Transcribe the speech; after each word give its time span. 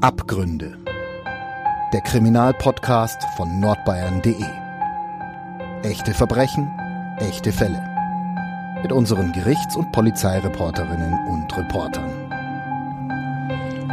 Abgründe. 0.00 0.78
Der 1.92 2.00
Kriminalpodcast 2.02 3.20
von 3.36 3.58
nordbayern.de. 3.58 4.44
Echte 5.82 6.14
Verbrechen, 6.14 6.70
echte 7.18 7.50
Fälle. 7.50 7.82
Mit 8.80 8.92
unseren 8.92 9.32
Gerichts- 9.32 9.74
und 9.74 9.90
Polizeireporterinnen 9.90 11.26
und 11.26 11.56
Reportern. 11.56 12.08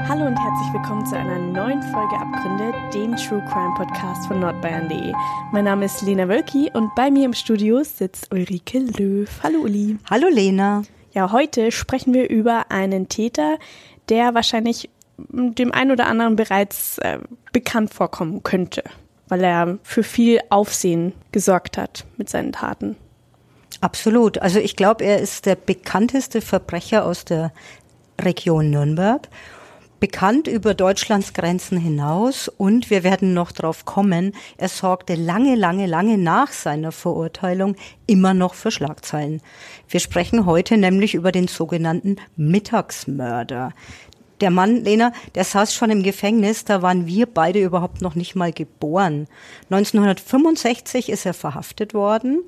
Hallo 0.07 0.27
und 0.27 0.37
herzlich 0.37 0.73
willkommen 0.73 1.07
zu 1.07 1.17
einer 1.17 1.39
neuen 1.39 1.81
Folge 1.81 2.15
Abgründe, 2.17 2.71
dem 2.93 3.15
True 3.15 3.43
Crime 3.51 3.73
Podcast 3.75 4.27
von 4.27 4.39
nordbayern.de. 4.41 5.11
Mein 5.51 5.65
Name 5.65 5.85
ist 5.85 6.03
Lena 6.03 6.27
Wölki 6.27 6.69
und 6.71 6.93
bei 6.93 7.09
mir 7.09 7.25
im 7.25 7.33
Studio 7.33 7.83
sitzt 7.83 8.31
Ulrike 8.31 8.77
Löw. 8.77 9.27
Hallo 9.41 9.61
Uli. 9.61 9.97
Hallo 10.07 10.27
Lena. 10.29 10.83
Ja, 11.13 11.31
heute 11.31 11.71
sprechen 11.71 12.13
wir 12.13 12.29
über 12.29 12.69
einen 12.69 13.09
Täter, 13.09 13.57
der 14.09 14.35
wahrscheinlich 14.35 14.89
dem 15.17 15.71
einen 15.71 15.91
oder 15.91 16.07
anderen 16.07 16.35
bereits 16.35 16.97
äh, 16.99 17.19
bekannt 17.53 17.93
vorkommen 17.93 18.43
könnte, 18.43 18.83
weil 19.27 19.43
er 19.43 19.77
für 19.83 20.03
viel 20.03 20.39
Aufsehen 20.49 21.13
gesorgt 21.31 21.77
hat 21.77 22.05
mit 22.17 22.29
seinen 22.29 22.51
Taten. 22.51 22.95
Absolut. 23.81 24.37
Also 24.39 24.59
ich 24.59 24.75
glaube, 24.75 25.03
er 25.03 25.19
ist 25.19 25.45
der 25.45 25.55
bekannteste 25.55 26.41
Verbrecher 26.41 27.05
aus 27.05 27.25
der 27.25 27.51
Region 28.19 28.69
Nürnberg. 28.69 29.27
Bekannt 29.99 30.47
über 30.47 30.73
Deutschlands 30.73 31.33
Grenzen 31.33 31.77
hinaus 31.77 32.49
und 32.49 32.89
wir 32.89 33.03
werden 33.03 33.33
noch 33.33 33.53
drauf 33.53 33.85
kommen, 33.85 34.35
er 34.57 34.67
sorgte 34.67 35.15
lange, 35.15 35.55
lange, 35.55 35.87
lange 35.87 36.17
nach 36.17 36.51
seiner 36.51 36.91
Verurteilung 36.91 37.75
immer 38.05 38.33
noch 38.33 38.55
für 38.55 38.71
Schlagzeilen. 38.71 39.41
Wir 39.87 40.01
sprechen 40.01 40.45
heute 40.45 40.77
nämlich 40.77 41.15
über 41.15 41.31
den 41.31 41.47
sogenannten 41.47 42.17
Mittagsmörder 42.35 43.71
der 44.41 44.51
Mann, 44.51 44.83
Lena, 44.83 45.11
der 45.35 45.43
saß 45.43 45.73
schon 45.73 45.89
im 45.89 46.03
Gefängnis, 46.03 46.65
da 46.65 46.81
waren 46.81 47.07
wir 47.07 47.25
beide 47.25 47.61
überhaupt 47.61 48.01
noch 48.01 48.15
nicht 48.15 48.35
mal 48.35 48.51
geboren. 48.51 49.27
1965 49.69 51.09
ist 51.09 51.25
er 51.25 51.33
verhaftet 51.33 51.93
worden. 51.93 52.43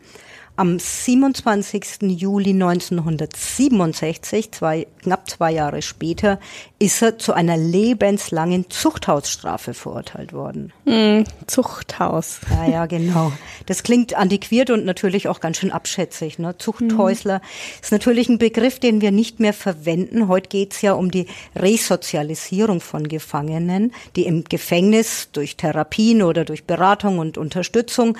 Am 0.59 0.79
27. 0.79 2.19
Juli 2.19 2.49
1967, 2.49 4.51
zwei, 4.51 4.87
knapp 5.03 5.29
zwei 5.29 5.51
Jahre 5.51 5.83
später, 5.83 6.39
ist 6.79 6.99
er 7.03 7.19
zu 7.19 7.33
einer 7.33 7.55
lebenslangen 7.55 8.67
Zuchthausstrafe 8.67 9.75
verurteilt 9.75 10.33
worden. 10.33 10.73
Mm, 10.85 11.25
Zuchthaus. 11.45 12.39
Ja, 12.49 12.67
ja, 12.67 12.85
genau. 12.87 13.31
Das 13.67 13.83
klingt 13.83 14.15
antiquiert 14.15 14.71
und 14.71 14.83
natürlich 14.83 15.27
auch 15.27 15.41
ganz 15.41 15.57
schön 15.57 15.71
abschätzig. 15.71 16.39
Ne? 16.39 16.57
Zuchthäusler 16.57 17.37
mm. 17.37 17.83
ist 17.83 17.91
natürlich 17.91 18.27
ein 18.27 18.39
Begriff, 18.39 18.79
den 18.79 18.99
wir 18.99 19.11
nicht 19.11 19.39
mehr 19.39 19.53
verwenden. 19.53 20.27
Heute 20.27 20.49
geht's 20.49 20.81
ja 20.81 20.93
um 20.93 21.11
die 21.11 21.27
Resozialisierung 21.55 22.81
von 22.81 23.07
Gefangenen, 23.07 23.93
die 24.15 24.25
im 24.25 24.43
Gefängnis 24.43 25.29
durch 25.33 25.55
Therapien 25.55 26.23
oder 26.23 26.45
durch 26.45 26.63
Beratung 26.63 27.19
und 27.19 27.37
Unterstützung 27.37 28.17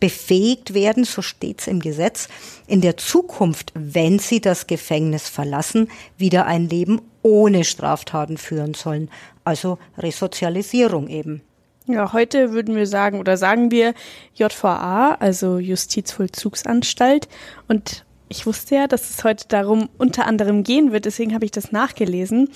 befähigt 0.00 0.74
werden, 0.74 1.04
so 1.04 1.22
steht's 1.22 1.66
im 1.66 1.80
Gesetz, 1.80 2.28
in 2.66 2.80
der 2.80 2.96
Zukunft, 2.96 3.72
wenn 3.74 4.18
sie 4.18 4.40
das 4.40 4.66
Gefängnis 4.66 5.28
verlassen, 5.28 5.88
wieder 6.16 6.46
ein 6.46 6.68
Leben 6.68 7.00
ohne 7.22 7.64
Straftaten 7.64 8.38
führen 8.38 8.74
sollen. 8.74 9.10
Also 9.44 9.78
Resozialisierung 9.98 11.08
eben. 11.08 11.42
Ja, 11.88 12.12
heute 12.12 12.52
würden 12.52 12.74
wir 12.74 12.86
sagen 12.86 13.20
oder 13.20 13.36
sagen 13.36 13.70
wir 13.70 13.94
JVA, 14.34 15.14
also 15.20 15.58
Justizvollzugsanstalt. 15.58 17.28
Und 17.68 18.05
ich 18.28 18.46
wusste 18.46 18.74
ja, 18.74 18.86
dass 18.86 19.10
es 19.10 19.24
heute 19.24 19.46
darum 19.48 19.88
unter 19.98 20.26
anderem 20.26 20.64
gehen 20.64 20.92
wird, 20.92 21.04
deswegen 21.04 21.34
habe 21.34 21.44
ich 21.44 21.52
das 21.52 21.70
nachgelesen. 21.70 22.48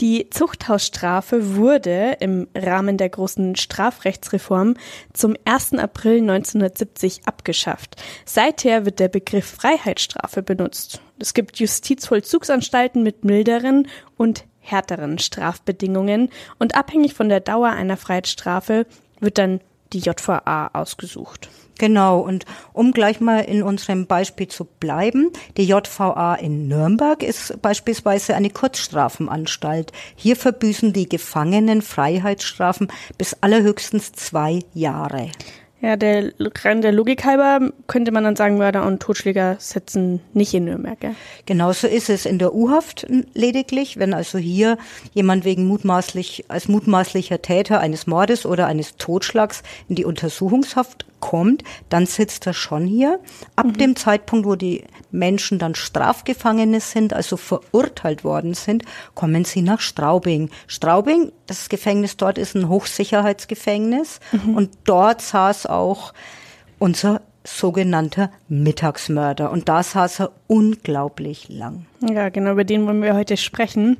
Die 0.00 0.30
Zuchthausstrafe 0.30 1.56
wurde 1.56 2.16
im 2.20 2.48
Rahmen 2.54 2.96
der 2.96 3.10
großen 3.10 3.56
Strafrechtsreform 3.56 4.74
zum 5.12 5.36
1. 5.44 5.74
April 5.74 6.20
1970 6.20 7.26
abgeschafft. 7.26 7.96
Seither 8.24 8.86
wird 8.86 9.00
der 9.00 9.08
Begriff 9.08 9.46
Freiheitsstrafe 9.46 10.42
benutzt. 10.42 11.00
Es 11.18 11.34
gibt 11.34 11.58
Justizvollzugsanstalten 11.58 13.02
mit 13.02 13.24
milderen 13.24 13.88
und 14.16 14.44
härteren 14.60 15.18
Strafbedingungen 15.18 16.30
und 16.58 16.74
abhängig 16.74 17.14
von 17.14 17.28
der 17.28 17.40
Dauer 17.40 17.70
einer 17.70 17.96
Freiheitsstrafe 17.96 18.86
wird 19.20 19.38
dann 19.38 19.60
die 19.92 20.00
JVA 20.00 20.70
ausgesucht. 20.72 21.48
Genau, 21.78 22.18
und 22.18 22.44
um 22.72 22.92
gleich 22.92 23.20
mal 23.20 23.40
in 23.40 23.62
unserem 23.62 24.06
Beispiel 24.06 24.48
zu 24.48 24.64
bleiben, 24.64 25.30
die 25.56 25.64
JVA 25.64 26.34
in 26.34 26.66
Nürnberg 26.66 27.22
ist 27.22 27.62
beispielsweise 27.62 28.34
eine 28.34 28.50
Kurzstrafenanstalt. 28.50 29.92
Hier 30.16 30.34
verbüßen 30.36 30.92
die 30.92 31.08
Gefangenen 31.08 31.80
Freiheitsstrafen 31.82 32.88
bis 33.16 33.36
allerhöchstens 33.40 34.12
zwei 34.12 34.58
Jahre. 34.74 35.30
Ja, 35.80 35.96
der 35.96 36.32
rein 36.64 36.82
der 36.82 36.90
Logik 36.90 37.24
halber 37.24 37.70
könnte 37.86 38.10
man 38.10 38.24
dann 38.24 38.34
sagen, 38.34 38.58
Mörder 38.58 38.84
und 38.84 39.00
Totschläger 39.00 39.56
sitzen 39.60 40.20
nicht 40.32 40.52
in 40.52 40.64
Nürnberg. 40.64 41.00
Ja? 41.00 41.14
Genauso 41.46 41.86
ist 41.86 42.10
es 42.10 42.26
in 42.26 42.40
der 42.40 42.52
U-Haft 42.52 43.06
lediglich, 43.34 43.96
wenn 43.96 44.12
also 44.12 44.38
hier 44.38 44.76
jemand 45.14 45.44
wegen 45.44 45.68
mutmaßlich 45.68 46.46
als 46.48 46.66
mutmaßlicher 46.66 47.42
Täter 47.42 47.78
eines 47.78 48.08
Mordes 48.08 48.44
oder 48.44 48.66
eines 48.66 48.96
Totschlags 48.96 49.62
in 49.88 49.94
die 49.94 50.04
Untersuchungshaft 50.04 51.06
kommt, 51.20 51.62
dann 51.88 52.06
sitzt 52.06 52.46
er 52.46 52.54
schon 52.54 52.86
hier. 52.86 53.20
Ab 53.56 53.66
mhm. 53.66 53.72
dem 53.74 53.96
Zeitpunkt, 53.96 54.46
wo 54.46 54.54
die 54.54 54.84
Menschen 55.10 55.58
dann 55.58 55.74
Strafgefangene 55.74 56.80
sind, 56.80 57.12
also 57.12 57.36
verurteilt 57.36 58.24
worden 58.24 58.54
sind, 58.54 58.84
kommen 59.14 59.44
sie 59.44 59.62
nach 59.62 59.80
Straubing. 59.80 60.50
Straubing, 60.66 61.32
das 61.46 61.68
Gefängnis 61.68 62.16
dort 62.16 62.38
ist 62.38 62.54
ein 62.54 62.68
Hochsicherheitsgefängnis 62.68 64.20
mhm. 64.32 64.54
und 64.54 64.70
dort 64.84 65.22
saß 65.22 65.66
auch 65.66 66.12
unser 66.78 67.20
sogenannter 67.44 68.30
Mittagsmörder. 68.48 69.50
Und 69.50 69.68
da 69.68 69.82
saß 69.82 70.20
er 70.20 70.32
unglaublich 70.46 71.48
lang. 71.48 71.86
Ja, 72.00 72.28
genau, 72.28 72.52
über 72.52 72.64
den 72.64 72.86
wollen 72.86 73.02
wir 73.02 73.14
heute 73.14 73.36
sprechen. 73.36 73.96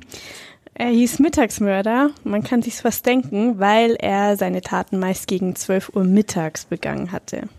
Er 0.79 0.91
hieß 0.91 1.19
Mittagsmörder. 1.19 2.11
Man 2.23 2.41
kann 2.41 2.61
sich's 2.61 2.79
fast 2.79 3.05
denken, 3.05 3.59
weil 3.59 3.95
er 3.99 4.37
seine 4.37 4.61
Taten 4.61 4.97
meist 4.97 5.27
gegen 5.27 5.53
12 5.53 5.91
Uhr 5.93 6.05
mittags 6.05 6.63
begangen 6.63 7.11
hatte. 7.11 7.49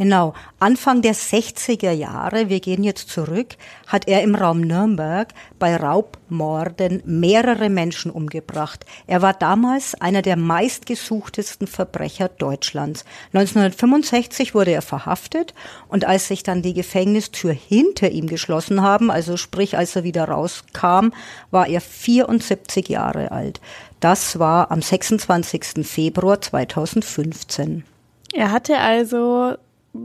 Genau. 0.00 0.32
Anfang 0.60 1.02
der 1.02 1.14
60er 1.14 1.90
Jahre, 1.90 2.48
wir 2.48 2.60
gehen 2.60 2.82
jetzt 2.82 3.10
zurück, 3.10 3.56
hat 3.86 4.08
er 4.08 4.22
im 4.22 4.34
Raum 4.34 4.62
Nürnberg 4.62 5.28
bei 5.58 5.76
Raubmorden 5.76 7.02
mehrere 7.04 7.68
Menschen 7.68 8.10
umgebracht. 8.10 8.86
Er 9.06 9.20
war 9.20 9.34
damals 9.34 9.94
einer 10.00 10.22
der 10.22 10.36
meistgesuchtesten 10.36 11.66
Verbrecher 11.66 12.30
Deutschlands. 12.30 13.04
1965 13.34 14.54
wurde 14.54 14.70
er 14.70 14.80
verhaftet 14.80 15.52
und 15.88 16.06
als 16.06 16.28
sich 16.28 16.42
dann 16.42 16.62
die 16.62 16.72
Gefängnistür 16.72 17.52
hinter 17.52 18.10
ihm 18.10 18.26
geschlossen 18.26 18.80
haben, 18.80 19.10
also 19.10 19.36
sprich 19.36 19.76
als 19.76 19.96
er 19.96 20.02
wieder 20.02 20.24
rauskam, 20.24 21.10
war 21.50 21.68
er 21.68 21.82
74 21.82 22.88
Jahre 22.88 23.32
alt. 23.32 23.60
Das 24.00 24.38
war 24.38 24.70
am 24.70 24.80
26. 24.80 25.86
Februar 25.86 26.40
2015. 26.40 27.84
Er 28.32 28.50
hatte 28.50 28.78
also 28.78 29.56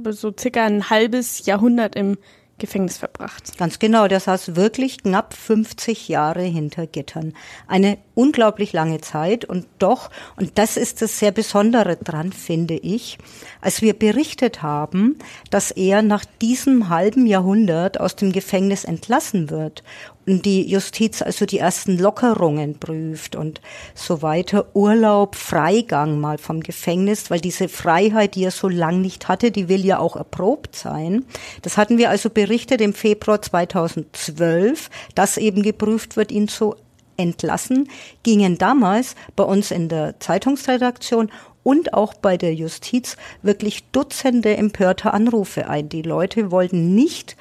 so 0.10 0.34
circa 0.38 0.66
ein 0.66 0.90
halbes 0.90 1.46
Jahrhundert 1.46 1.96
im 1.96 2.18
Gefängnis 2.58 2.98
verbracht. 2.98 3.58
Ganz 3.58 3.80
genau, 3.80 4.08
der 4.08 4.22
saß 4.22 4.56
wirklich 4.56 5.04
knapp 5.04 5.34
50 5.34 6.08
Jahre 6.08 6.42
hinter 6.42 6.88
Gittern. 6.88 7.34
Eine 7.68 7.98
unglaublich 8.14 8.72
lange 8.72 9.02
Zeit 9.02 9.44
und 9.44 9.68
doch, 9.78 10.10
und 10.38 10.58
das 10.58 10.78
ist 10.78 11.02
das 11.02 11.20
sehr 11.20 11.32
Besondere 11.32 11.98
dran, 11.98 12.32
finde 12.32 12.76
ich, 12.76 13.18
als 13.60 13.82
wir 13.82 13.94
berichtet 13.94 14.62
haben, 14.62 15.20
dass 15.50 15.72
er 15.72 16.02
nach 16.02 16.24
diesem 16.42 16.88
halben 16.88 17.28
Jahrhundert 17.28 18.00
aus 18.00 18.16
dem 18.16 18.32
Gefängnis 18.32 18.86
entlassen 18.86 19.50
wird 19.50 19.84
die 20.26 20.68
Justiz 20.68 21.22
also 21.22 21.46
die 21.46 21.60
ersten 21.60 21.98
Lockerungen 21.98 22.80
prüft 22.80 23.36
und 23.36 23.62
so 23.94 24.22
weiter. 24.22 24.66
Urlaub, 24.74 25.36
Freigang 25.36 26.20
mal 26.20 26.38
vom 26.38 26.62
Gefängnis, 26.62 27.30
weil 27.30 27.40
diese 27.40 27.70
Freiheit, 27.70 28.36
die 28.36 28.44
er 28.44 28.52
so 28.52 28.68
lang 28.68 29.02
nicht 29.02 29.28
hatte, 29.28 29.52
die 29.52 29.70
will 29.70 29.86
ja 29.86 30.00
auch 30.00 30.16
erprobt 30.16 30.76
sein. 30.76 31.26
Das 31.62 31.78
hatten 31.78 31.98
wir 31.98 32.10
also 32.10 32.30
berichtet 32.30 32.82
im 32.82 32.94
Februar 32.94 33.42
2012, 33.42 34.90
dass 35.14 35.38
eben 35.38 35.62
geprüft 35.62 36.18
wird, 36.18 36.32
ihn 36.32 36.48
zu 36.48 36.76
entlassen, 37.18 37.90
gingen 38.24 38.58
damals 38.58 39.16
bei 39.36 39.44
uns 39.44 39.72
in 39.72 39.90
der 39.90 40.20
Zeitungsredaktion 40.20 41.32
und 41.64 41.94
auch 41.94 42.14
bei 42.14 42.38
der 42.38 42.54
Justiz 42.54 43.18
wirklich 43.42 43.84
Dutzende 43.92 44.56
empörte 44.56 45.14
Anrufe 45.14 45.68
ein. 45.68 45.90
Die 45.90 46.04
Leute 46.04 46.52
wollten 46.52 46.94
nicht 46.94 47.36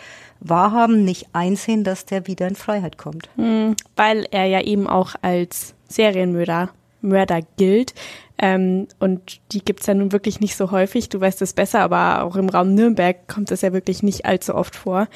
wahrhaben, 0.45 1.05
nicht 1.05 1.29
einsehen, 1.33 1.83
dass 1.83 2.05
der 2.05 2.27
wieder 2.27 2.47
in 2.47 2.55
Freiheit 2.55 2.99
kommt. 2.99 3.29
Mhm, 3.37 3.75
weil 3.97 4.27
er 4.31 4.47
ja 4.47 4.61
eben 4.61 4.87
auch 4.87 5.15
als 5.23 5.75
Serienmörder 5.89 6.71
Mörder 7.05 7.41
gilt. 7.57 7.95
Ähm, 8.39 8.89
und 8.99 9.41
die 9.53 9.65
gibt's 9.65 9.87
ja 9.87 9.95
nun 9.95 10.11
wirklich 10.11 10.41
nicht 10.41 10.57
so 10.57 10.73
häufig. 10.73 11.09
Du 11.09 11.21
weißt 11.21 11.41
es 11.43 11.53
besser, 11.53 11.81
aber 11.81 12.25
auch 12.25 12.35
im 12.35 12.49
Raum 12.49 12.75
Nürnberg 12.75 13.29
kommt 13.29 13.51
das 13.51 13.61
ja 13.61 13.73
wirklich 13.73 14.03
nicht 14.03 14.27
allzu 14.27 14.55
oft 14.55 14.75
vor. 14.75 15.07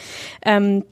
Ähm, 0.45 0.85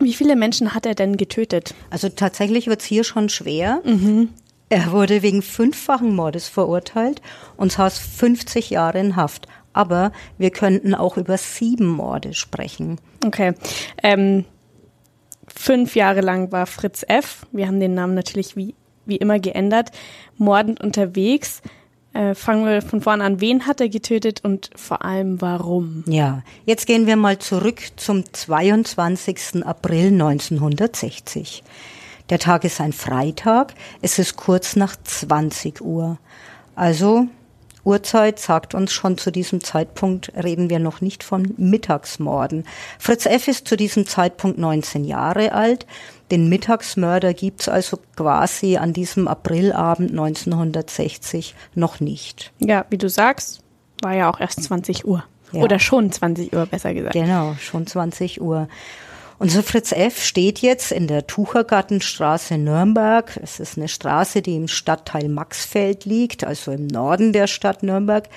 wie 0.00 0.14
viele 0.14 0.34
Menschen 0.34 0.74
hat 0.74 0.86
er 0.86 0.94
denn 0.94 1.16
getötet? 1.16 1.74
Also 1.90 2.08
tatsächlich 2.08 2.66
wird's 2.66 2.86
hier 2.86 3.04
schon 3.04 3.28
schwer. 3.28 3.82
Mhm. 3.84 4.30
Er 4.70 4.92
wurde 4.92 5.22
wegen 5.22 5.42
fünffachen 5.42 6.14
Mordes 6.14 6.48
verurteilt 6.48 7.20
und 7.56 7.72
saß 7.72 7.98
50 7.98 8.70
Jahre 8.70 8.98
in 8.98 9.16
Haft. 9.16 9.46
Aber 9.72 10.12
wir 10.38 10.50
könnten 10.50 10.94
auch 10.94 11.16
über 11.16 11.38
sieben 11.38 11.86
Morde 11.86 12.34
sprechen. 12.34 13.00
Okay. 13.24 13.54
Ähm, 14.02 14.44
fünf 15.46 15.94
Jahre 15.94 16.20
lang 16.20 16.52
war 16.52 16.66
Fritz 16.66 17.04
F., 17.06 17.46
wir 17.52 17.66
haben 17.66 17.80
den 17.80 17.94
Namen 17.94 18.14
natürlich 18.14 18.56
wie, 18.56 18.74
wie 19.06 19.16
immer 19.16 19.38
geändert, 19.38 19.90
mordend 20.36 20.80
unterwegs. 20.80 21.62
Äh, 22.12 22.34
fangen 22.34 22.66
wir 22.66 22.82
von 22.82 23.00
vorn 23.00 23.20
an. 23.20 23.40
Wen 23.40 23.66
hat 23.66 23.80
er 23.80 23.88
getötet 23.88 24.44
und 24.44 24.70
vor 24.74 25.04
allem 25.04 25.40
warum? 25.40 26.02
Ja, 26.08 26.42
jetzt 26.64 26.86
gehen 26.86 27.06
wir 27.06 27.16
mal 27.16 27.38
zurück 27.38 27.80
zum 27.96 28.24
22. 28.32 29.64
April 29.64 30.08
1960. 30.08 31.62
Der 32.30 32.38
Tag 32.38 32.64
ist 32.64 32.80
ein 32.80 32.92
Freitag. 32.92 33.74
Es 34.02 34.18
ist 34.18 34.36
kurz 34.36 34.74
nach 34.74 34.96
20 34.96 35.80
Uhr. 35.80 36.18
Also 36.74 37.26
Uhrzeit 37.84 38.38
sagt 38.38 38.74
uns 38.74 38.92
schon 38.92 39.18
zu 39.18 39.30
diesem 39.30 39.62
Zeitpunkt 39.62 40.32
reden 40.34 40.70
wir 40.70 40.78
noch 40.78 41.00
nicht 41.00 41.24
von 41.24 41.54
Mittagsmorden. 41.56 42.64
Fritz 42.98 43.26
F. 43.26 43.48
ist 43.48 43.68
zu 43.68 43.76
diesem 43.76 44.06
Zeitpunkt 44.06 44.58
19 44.58 45.04
Jahre 45.04 45.52
alt. 45.52 45.86
Den 46.30 46.48
Mittagsmörder 46.48 47.34
gibt's 47.34 47.68
also 47.68 47.98
quasi 48.16 48.76
an 48.76 48.92
diesem 48.92 49.26
Aprilabend 49.26 50.10
1960 50.10 51.54
noch 51.74 52.00
nicht. 52.00 52.52
Ja, 52.58 52.84
wie 52.90 52.98
du 52.98 53.08
sagst, 53.08 53.60
war 54.02 54.14
ja 54.14 54.30
auch 54.30 54.40
erst 54.40 54.62
20 54.62 55.06
Uhr. 55.06 55.24
Ja. 55.52 55.62
Oder 55.62 55.78
schon 55.78 56.12
20 56.12 56.52
Uhr, 56.52 56.66
besser 56.66 56.94
gesagt. 56.94 57.14
Genau, 57.14 57.56
schon 57.58 57.86
20 57.86 58.40
Uhr. 58.40 58.68
Unser 59.40 59.62
Fritz 59.62 59.92
F. 59.92 60.22
steht 60.22 60.58
jetzt 60.58 60.92
in 60.92 61.06
der 61.06 61.26
Tuchergartenstraße 61.26 62.58
Nürnberg. 62.58 63.40
Es 63.42 63.58
ist 63.58 63.78
eine 63.78 63.88
Straße, 63.88 64.42
die 64.42 64.54
im 64.54 64.68
Stadtteil 64.68 65.30
Maxfeld 65.30 66.04
liegt, 66.04 66.44
also 66.44 66.72
im 66.72 66.86
Norden 66.86 67.32
der 67.32 67.46
Stadt 67.46 67.82
Nürnberg. 67.82 68.28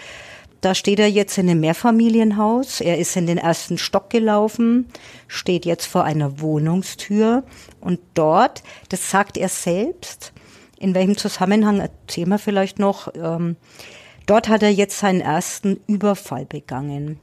Da 0.62 0.74
steht 0.74 1.00
er 1.00 1.10
jetzt 1.10 1.38
in 1.38 1.50
einem 1.50 1.60
Mehrfamilienhaus. 1.60 2.80
Er 2.80 3.00
ist 3.00 3.18
in 3.18 3.28
den 3.28 3.38
ersten 3.38 3.78
Stock 3.78 4.12
gelaufen, 4.12 4.88
steht 5.28 5.66
jetzt 5.66 5.88
vor 5.88 6.06
einer 6.06 6.40
Wohnungstür 6.40 7.44
und 7.82 8.00
dort, 8.14 8.64
das 8.88 9.12
sagt 9.12 9.36
er 9.36 9.50
selbst, 9.50 10.32
in 10.80 10.96
welchem 10.96 11.18
Zusammenhang 11.18 11.82
erzählen 11.82 12.30
wir 12.30 12.40
vielleicht 12.40 12.80
noch, 12.80 13.14
ähm, 13.14 13.58
dort 14.26 14.48
hat 14.48 14.64
er 14.64 14.72
jetzt 14.72 15.00
seinen 15.00 15.20
ersten 15.20 15.82
Überfall 15.86 16.46
begangen 16.46 17.20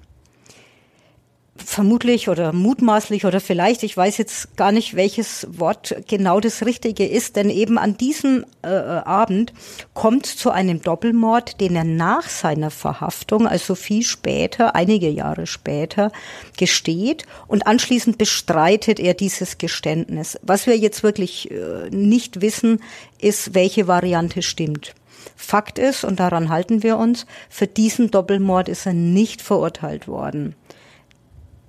vermutlich 1.65 2.29
oder 2.29 2.53
mutmaßlich 2.53 3.25
oder 3.25 3.41
vielleicht, 3.41 3.83
ich 3.83 3.97
weiß 3.97 4.19
jetzt 4.19 4.57
gar 4.57 4.73
nicht, 4.73 4.95
welches 4.95 5.47
Wort 5.51 5.95
genau 6.09 6.41
das 6.41 6.65
Richtige 6.65 7.07
ist, 7.07 7.37
denn 7.37 7.51
eben 7.51 7.79
an 7.79 7.97
diesem 7.97 8.45
äh, 8.63 8.69
Abend 8.69 9.53
kommt 9.95 10.27
zu 10.27 10.51
einem 10.51 10.83
Doppelmord, 10.83 11.61
den 11.61 11.77
er 11.77 11.85
nach 11.85 12.29
seiner 12.29 12.71
Verhaftung, 12.71 13.47
also 13.47 13.75
viel 13.75 14.03
später, 14.03 14.75
einige 14.75 15.09
Jahre 15.09 15.47
später, 15.47 16.13
gesteht 16.57 17.25
und 17.47 17.67
anschließend 17.67 18.19
bestreitet 18.19 19.01
er 19.01 19.15
dieses 19.15 19.59
Geständnis. 19.59 20.39
Was 20.43 20.67
wir 20.67 20.77
jetzt 20.77 21.03
wirklich 21.03 21.51
äh, 21.51 21.91
nicht 21.91 22.41
wissen, 22.41 22.81
ist, 23.19 23.55
welche 23.55 23.87
Variante 23.87 24.43
stimmt. 24.43 24.95
Fakt 25.37 25.79
ist, 25.79 26.05
und 26.05 26.21
daran 26.21 26.49
halten 26.49 26.83
wir 26.83 26.97
uns, 26.97 27.27
für 27.49 27.67
diesen 27.67 28.11
Doppelmord 28.11 28.69
ist 28.69 28.87
er 28.87 28.93
nicht 28.93 29.43
verurteilt 29.43 30.09
worden 30.09 30.55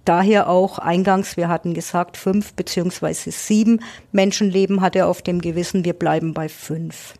daher 0.05 0.49
auch 0.49 0.79
eingangs, 0.79 1.37
wir 1.37 1.47
hatten 1.47 1.73
gesagt, 1.73 2.17
fünf 2.17 2.53
beziehungsweise 2.53 3.31
sieben 3.31 3.81
Menschenleben 4.11 4.81
hat 4.81 4.95
er 4.95 5.07
auf 5.07 5.21
dem 5.21 5.41
Gewissen, 5.41 5.85
wir 5.85 5.93
bleiben 5.93 6.33
bei 6.33 6.49
fünf. 6.49 7.13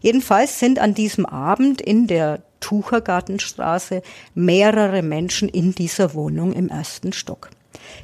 Jedenfalls 0.00 0.58
sind 0.58 0.78
an 0.78 0.94
diesem 0.94 1.26
Abend 1.26 1.80
in 1.80 2.06
der 2.06 2.42
Tuchergartenstraße 2.60 4.02
mehrere 4.34 5.02
Menschen 5.02 5.48
in 5.48 5.72
dieser 5.72 6.14
Wohnung 6.14 6.52
im 6.52 6.68
ersten 6.68 7.12
Stock. 7.12 7.50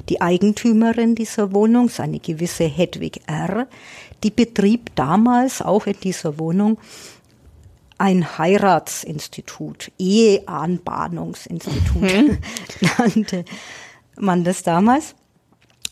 Die 0.09 0.21
Eigentümerin 0.21 1.15
dieser 1.15 1.53
Wohnung, 1.53 1.89
eine 1.97 2.19
gewisse 2.19 2.65
Hedwig 2.65 3.21
R., 3.27 3.67
die 4.23 4.31
betrieb 4.31 4.95
damals 4.95 5.61
auch 5.61 5.85
in 5.85 5.99
dieser 6.01 6.39
Wohnung 6.39 6.77
ein 8.03 8.37
Heiratsinstitut, 8.37 9.93
Eheanbahnungsinstitut 9.97 12.01
hm. 12.01 12.37
nannte 12.97 13.45
man 14.17 14.43
das 14.43 14.63
damals. 14.63 15.15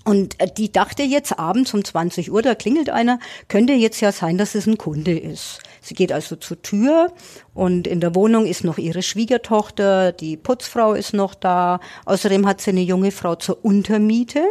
Und 0.04 0.38
äh, 0.42 0.52
die 0.52 0.74
dachte 0.74 1.04
jetzt 1.04 1.40
abends 1.40 1.74
um 1.74 1.86
20 1.86 2.30
Uhr, 2.30 2.42
da 2.42 2.54
klingelt 2.54 2.90
einer, 2.90 3.20
könnte 3.48 3.72
jetzt 3.72 4.02
ja 4.02 4.12
sein, 4.12 4.38
dass 4.38 4.56
es 4.56 4.68
ein 4.68 4.78
Kunde 4.78 5.18
ist. 5.18 5.60
Sie 5.80 5.94
geht 5.94 6.12
also 6.12 6.36
zur 6.36 6.62
Tür 6.62 7.14
und 7.54 7.88
in 7.88 8.02
der 8.02 8.14
Wohnung 8.14 8.46
ist 8.46 8.66
noch 8.66 8.78
ihre 8.78 9.04
Schwiegertochter, 9.04 10.12
die 10.12 10.36
Putzfrau 10.36 10.94
ist 10.94 11.14
noch 11.14 11.34
da. 11.34 11.80
Außerdem 12.04 12.46
hat 12.46 12.60
sie 12.60 12.72
eine 12.72 12.82
junge 12.82 13.12
Frau 13.12 13.36
zur 13.36 13.64
Untermiete. 13.64 14.44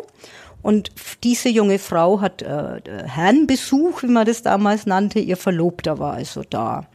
Und 0.62 0.92
diese 1.24 1.50
junge 1.50 1.78
Frau 1.78 2.22
hat 2.22 2.40
äh, 2.40 2.80
Herrenbesuch, 3.04 4.02
wie 4.02 4.08
man 4.08 4.24
das 4.24 4.42
damals 4.42 4.86
nannte. 4.86 5.18
Ihr 5.18 5.36
Verlobter 5.36 5.98
war 5.98 6.14
also 6.14 6.42
da. 6.48 6.86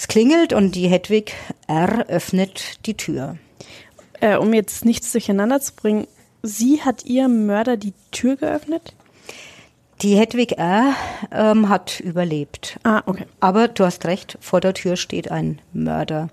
Es 0.00 0.08
klingelt 0.08 0.54
und 0.54 0.76
die 0.76 0.88
Hedwig 0.88 1.34
R. 1.66 2.06
öffnet 2.08 2.86
die 2.86 2.96
Tür. 2.96 3.36
Äh, 4.20 4.38
um 4.38 4.54
jetzt 4.54 4.86
nichts 4.86 5.12
durcheinander 5.12 5.60
zu 5.60 5.74
bringen, 5.74 6.06
sie 6.42 6.80
hat 6.80 7.04
ihrem 7.04 7.44
Mörder 7.44 7.76
die 7.76 7.92
Tür 8.10 8.36
geöffnet? 8.36 8.94
Die 10.00 10.16
Hedwig 10.16 10.56
R. 10.56 10.94
Ähm, 11.30 11.68
hat 11.68 12.00
überlebt. 12.00 12.80
Ah, 12.82 13.02
okay. 13.04 13.26
Aber 13.40 13.68
du 13.68 13.84
hast 13.84 14.06
recht, 14.06 14.38
vor 14.40 14.62
der 14.62 14.72
Tür 14.72 14.96
steht 14.96 15.30
ein 15.30 15.60
Mörder. 15.74 16.30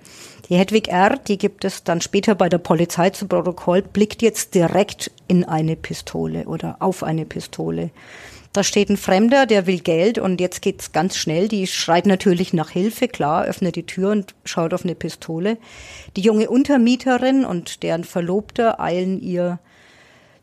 Die 0.48 0.56
Hedwig 0.56 0.88
R., 0.88 1.18
die 1.18 1.38
gibt 1.38 1.66
es 1.66 1.84
dann 1.84 2.00
später 2.00 2.36
bei 2.36 2.48
der 2.48 2.60
Polizei 2.60 3.10
zu 3.10 3.28
Protokoll, 3.28 3.81
blickt 3.81 4.22
jetzt 4.22 4.56
direkt 4.56 5.12
in 5.28 5.44
eine 5.44 5.75
Pistole 5.75 6.46
oder 6.46 6.78
auf 6.80 7.04
eine 7.04 7.25
Pistole. 7.25 7.90
Da 8.57 8.63
steht 8.63 8.89
ein 8.89 8.98
Fremder, 8.98 9.45
der 9.45 9.68
will 9.68 9.81
Geld 9.81 10.18
und 10.18 10.42
jetzt 10.42 10.63
geht's 10.63 10.92
ganz 10.92 11.15
schnell. 11.15 11.48
Die 11.48 11.68
schreit 11.68 12.07
natürlich 12.07 12.54
nach 12.54 12.71
Hilfe, 12.71 13.07
klar, 13.07 13.45
öffnet 13.45 13.75
die 13.75 13.86
Tür 13.86 14.09
und 14.09 14.33
schaut 14.45 14.74
auf 14.74 14.83
eine 14.83 14.95
Pistole. 14.95 15.59
Die 16.15 16.21
junge 16.21 16.50
Untermieterin 16.50 17.45
und 17.45 17.83
deren 17.83 18.04
Verlobter 18.04 18.80
eilen 18.80 19.21
ihr 19.21 19.59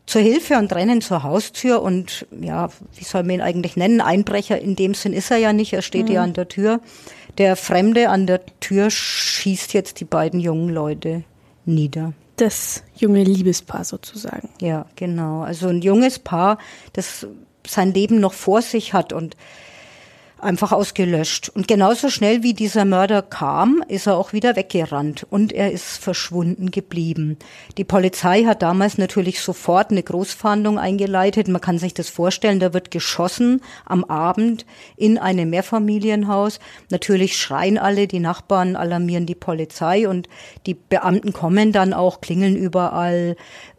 zur 0.05 0.21
Hilfe 0.21 0.57
und 0.57 0.71
rennen 0.71 1.01
zur 1.01 1.23
Haustür 1.23 1.81
und 1.81 2.25
ja, 2.39 2.69
wie 2.95 3.03
soll 3.03 3.23
man 3.23 3.31
ihn 3.31 3.41
eigentlich 3.41 3.75
nennen? 3.75 3.99
Einbrecher 3.99 4.61
in 4.61 4.77
dem 4.77 4.93
Sinn 4.93 5.11
ist 5.11 5.29
er 5.29 5.37
ja 5.37 5.51
nicht, 5.51 5.73
er 5.73 5.81
steht 5.81 6.07
mhm. 6.07 6.13
ja 6.13 6.23
an 6.23 6.31
der 6.31 6.47
Tür. 6.47 6.79
Der 7.37 7.57
Fremde 7.57 8.07
an 8.07 8.27
der 8.27 8.45
Tür 8.61 8.91
schießt 8.91 9.73
jetzt 9.73 9.99
die 9.99 10.05
beiden 10.05 10.39
jungen 10.39 10.69
Leute 10.69 11.25
nieder. 11.65 12.13
Das 12.37 12.81
junge 12.95 13.25
Liebespaar 13.25 13.83
sozusagen. 13.83 14.47
Ja, 14.61 14.85
genau. 14.95 15.41
Also 15.41 15.67
ein 15.67 15.81
junges 15.81 16.19
Paar, 16.19 16.59
das 16.93 17.27
sein 17.67 17.93
Leben 17.93 18.19
noch 18.19 18.33
vor 18.33 18.61
sich 18.61 18.93
hat 18.93 19.13
und 19.13 19.35
einfach 20.45 20.71
ausgelöscht. 20.71 21.49
Und 21.49 21.67
genauso 21.67 22.09
schnell 22.09 22.43
wie 22.43 22.53
dieser 22.53 22.85
Mörder 22.85 23.21
kam, 23.21 23.83
ist 23.87 24.07
er 24.07 24.17
auch 24.17 24.33
wieder 24.33 24.55
weggerannt 24.55 25.25
und 25.29 25.51
er 25.51 25.71
ist 25.71 25.97
verschwunden 25.97 26.71
geblieben. 26.71 27.37
Die 27.77 27.83
Polizei 27.83 28.43
hat 28.43 28.61
damals 28.61 28.97
natürlich 28.97 29.39
sofort 29.39 29.91
eine 29.91 30.03
Großfahndung 30.03 30.77
eingeleitet. 30.77 31.47
Man 31.47 31.61
kann 31.61 31.79
sich 31.79 31.93
das 31.93 32.09
vorstellen, 32.09 32.59
da 32.59 32.73
wird 32.73 32.91
geschossen 32.91 33.61
am 33.85 34.03
Abend 34.05 34.65
in 34.95 35.17
einem 35.17 35.49
Mehrfamilienhaus. 35.49 36.59
Natürlich 36.89 37.37
schreien 37.37 37.77
alle, 37.77 38.07
die 38.07 38.19
Nachbarn 38.19 38.75
alarmieren 38.75 39.25
die 39.25 39.35
Polizei 39.35 40.07
und 40.07 40.29
die 40.65 40.75
Beamten 40.75 41.33
kommen 41.33 41.71
dann 41.71 41.93
auch, 41.93 42.21
klingeln 42.21 42.55
überall, 42.55 43.35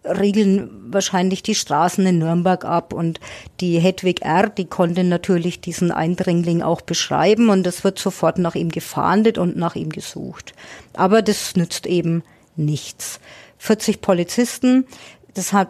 riegeln 0.07 0.71
wahrscheinlich 0.93 1.43
die 1.43 1.55
Straßen 1.55 2.07
in 2.07 2.19
Nürnberg 2.19 2.65
ab 2.65 2.93
und 2.93 3.21
die 3.61 3.79
Hedwig 3.79 4.23
R., 4.23 4.49
die 4.49 4.67
konnte 4.67 5.05
natürlich 5.05 5.61
diesen 5.61 5.91
Eindringling 5.91 6.63
auch 6.63 6.81
beschreiben 6.81 7.49
und 7.49 7.67
es 7.67 7.85
wird 7.85 7.99
sofort 7.99 8.39
nach 8.39 8.55
ihm 8.55 8.71
gefahndet 8.71 9.39
und 9.39 9.57
nach 9.57 9.77
ihm 9.77 9.91
gesucht. 9.91 10.53
Aber 10.95 11.23
das 11.23 11.57
nützt 11.57 11.87
eben 11.87 12.23
nichts. 12.57 13.21
40 13.59 14.01
Polizisten, 14.01 14.87
das 15.35 15.53
hat 15.53 15.69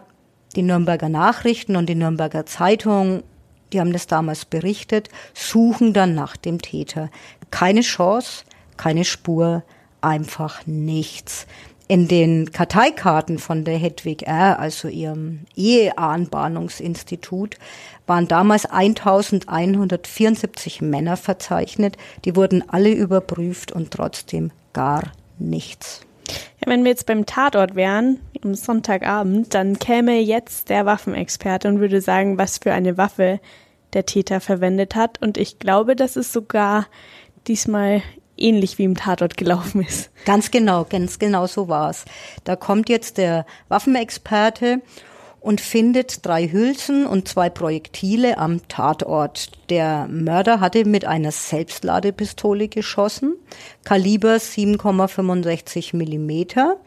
die 0.55 0.61
Nürnberger 0.61 1.09
Nachrichten 1.09 1.75
und 1.75 1.87
die 1.87 1.95
Nürnberger 1.95 2.45
Zeitung, 2.45 3.23
die 3.73 3.79
haben 3.79 3.93
das 3.93 4.07
damals 4.07 4.45
berichtet, 4.45 5.09
suchen 5.33 5.93
dann 5.93 6.15
nach 6.15 6.37
dem 6.37 6.61
Täter. 6.61 7.09
Keine 7.51 7.81
Chance, 7.81 8.43
keine 8.77 9.03
Spur, 9.03 9.63
einfach 10.01 10.65
nichts 10.65 11.47
in 11.87 12.07
den 12.07 12.51
Karteikarten 12.51 13.39
von 13.39 13.63
der 13.63 13.77
Hedwig 13.77 14.27
R., 14.27 14.59
also 14.59 14.87
ihrem 14.87 15.41
Eheahnbahnungsinstitut, 15.55 17.57
waren 18.05 18.27
damals 18.27 18.65
1174 18.65 20.81
Männer 20.81 21.17
verzeichnet. 21.17 21.97
Die 22.25 22.35
wurden 22.35 22.67
alle 22.69 22.91
überprüft 22.91 23.71
und 23.71 23.91
trotzdem 23.91 24.51
gar 24.73 25.03
nichts. 25.39 26.01
Ja, 26.59 26.71
wenn 26.71 26.83
wir 26.83 26.91
jetzt 26.91 27.05
beim 27.05 27.25
Tatort 27.25 27.75
wären, 27.75 28.19
am 28.43 28.55
Sonntagabend, 28.55 29.53
dann 29.53 29.79
käme 29.79 30.19
jetzt 30.19 30.69
der 30.69 30.85
Waffenexperte 30.85 31.67
und 31.67 31.79
würde 31.79 32.01
sagen, 32.01 32.37
was 32.37 32.57
für 32.57 32.73
eine 32.73 32.97
Waffe 32.97 33.39
der 33.93 34.05
Täter 34.05 34.41
verwendet 34.41 34.95
hat. 34.95 35.21
Und 35.21 35.37
ich 35.37 35.59
glaube, 35.59 35.95
dass 35.95 36.15
es 36.15 36.33
sogar 36.33 36.87
diesmal 37.47 38.01
ähnlich 38.37 38.77
wie 38.77 38.83
im 38.83 38.95
Tatort 38.95 39.37
gelaufen 39.37 39.81
ist. 39.83 40.09
Ganz 40.25 40.51
genau, 40.51 40.85
ganz 40.85 41.19
genau 41.19 41.47
so 41.47 41.67
war's. 41.67 42.05
Da 42.43 42.55
kommt 42.55 42.89
jetzt 42.89 43.17
der 43.17 43.45
Waffenexperte 43.67 44.81
und 45.39 45.61
findet 45.61 46.25
drei 46.25 46.47
Hülsen 46.51 47.05
und 47.05 47.27
zwei 47.27 47.49
Projektile 47.49 48.37
am 48.37 48.67
Tatort. 48.67 49.51
Der 49.69 50.07
Mörder 50.09 50.59
hatte 50.59 50.83
mit 50.85 51.05
einer 51.05 51.31
Selbstladepistole 51.31 52.67
geschossen, 52.67 53.35
Kaliber 53.85 54.35
7,65 54.35 55.95
Millimeter, 55.95 56.77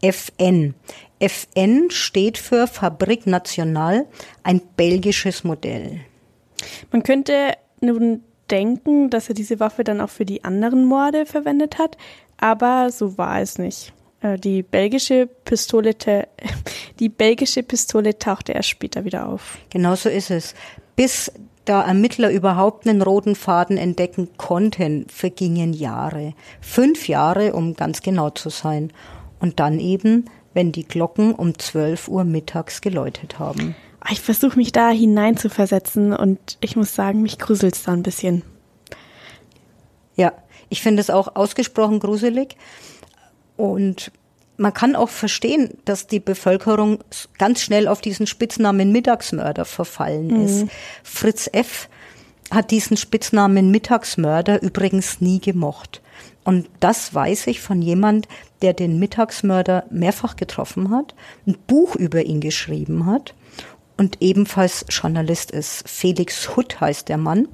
FN. 0.00 0.74
FN 1.18 1.90
steht 1.90 2.38
für 2.38 2.66
Fabrik 2.66 3.26
National, 3.26 4.06
ein 4.42 4.60
belgisches 4.76 5.44
Modell. 5.44 6.00
Man 6.92 7.02
könnte 7.02 7.52
nun 7.80 8.22
denken, 8.50 9.10
dass 9.10 9.28
er 9.28 9.34
diese 9.34 9.60
Waffe 9.60 9.84
dann 9.84 10.00
auch 10.00 10.10
für 10.10 10.24
die 10.24 10.44
anderen 10.44 10.84
Morde 10.84 11.26
verwendet 11.26 11.78
hat, 11.78 11.96
aber 12.38 12.90
so 12.90 13.18
war 13.18 13.40
es 13.40 13.58
nicht. 13.58 13.92
Äh, 14.20 14.38
die 14.38 14.62
belgische 14.62 15.26
Pistole, 15.26 15.94
die 17.00 17.08
belgische 17.08 17.62
Pistole 17.62 18.18
tauchte 18.18 18.52
erst 18.52 18.68
später 18.68 19.04
wieder 19.04 19.28
auf. 19.28 19.58
Genau 19.70 19.94
so 19.94 20.08
ist 20.08 20.30
es. 20.30 20.54
Bis 20.94 21.30
da 21.64 21.82
Ermittler 21.82 22.30
überhaupt 22.30 22.86
einen 22.86 23.02
roten 23.02 23.34
Faden 23.34 23.76
entdecken 23.76 24.28
konnten, 24.36 25.06
vergingen 25.08 25.72
Jahre. 25.72 26.34
Fünf 26.60 27.08
Jahre, 27.08 27.52
um 27.52 27.74
ganz 27.74 28.02
genau 28.02 28.30
zu 28.30 28.50
sein. 28.50 28.92
Und 29.40 29.60
dann 29.60 29.80
eben, 29.80 30.26
wenn 30.54 30.72
die 30.72 30.84
Glocken 30.84 31.34
um 31.34 31.58
12 31.58 32.08
Uhr 32.08 32.24
mittags 32.24 32.80
geläutet 32.80 33.38
haben. 33.38 33.74
Ah, 34.06 34.12
ich 34.12 34.20
versuche 34.20 34.56
mich 34.56 34.70
da 34.70 34.90
hineinzuversetzen 34.90 36.12
und 36.12 36.58
ich 36.60 36.76
muss 36.76 36.94
sagen, 36.94 37.22
mich 37.22 37.40
gruselt's 37.40 37.82
da 37.82 37.92
ein 37.92 38.04
bisschen. 38.04 38.44
Ja, 40.14 40.32
ich 40.68 40.80
finde 40.80 41.00
es 41.00 41.10
auch 41.10 41.34
ausgesprochen 41.34 41.98
gruselig. 41.98 42.56
Und 43.56 44.12
man 44.58 44.72
kann 44.72 44.94
auch 44.94 45.08
verstehen, 45.08 45.76
dass 45.86 46.06
die 46.06 46.20
Bevölkerung 46.20 47.00
ganz 47.36 47.62
schnell 47.62 47.88
auf 47.88 48.00
diesen 48.00 48.28
Spitznamen 48.28 48.92
Mittagsmörder 48.92 49.64
verfallen 49.64 50.28
mhm. 50.28 50.44
ist. 50.44 50.66
Fritz 51.02 51.50
F. 51.52 51.88
hat 52.52 52.70
diesen 52.70 52.96
Spitznamen 52.96 53.72
Mittagsmörder 53.72 54.62
übrigens 54.62 55.20
nie 55.20 55.40
gemocht. 55.40 56.00
Und 56.44 56.70
das 56.78 57.12
weiß 57.12 57.48
ich 57.48 57.60
von 57.60 57.82
jemand, 57.82 58.28
der 58.62 58.72
den 58.72 59.00
Mittagsmörder 59.00 59.84
mehrfach 59.90 60.36
getroffen 60.36 60.90
hat, 60.90 61.16
ein 61.44 61.56
Buch 61.66 61.96
über 61.96 62.22
ihn 62.22 62.40
geschrieben 62.40 63.06
hat 63.06 63.34
und 63.96 64.18
ebenfalls 64.20 64.84
Journalist 64.88 65.50
ist. 65.50 65.88
Felix 65.88 66.56
Hutt 66.56 66.80
heißt 66.80 67.08
der 67.08 67.16
Mann. 67.16 67.48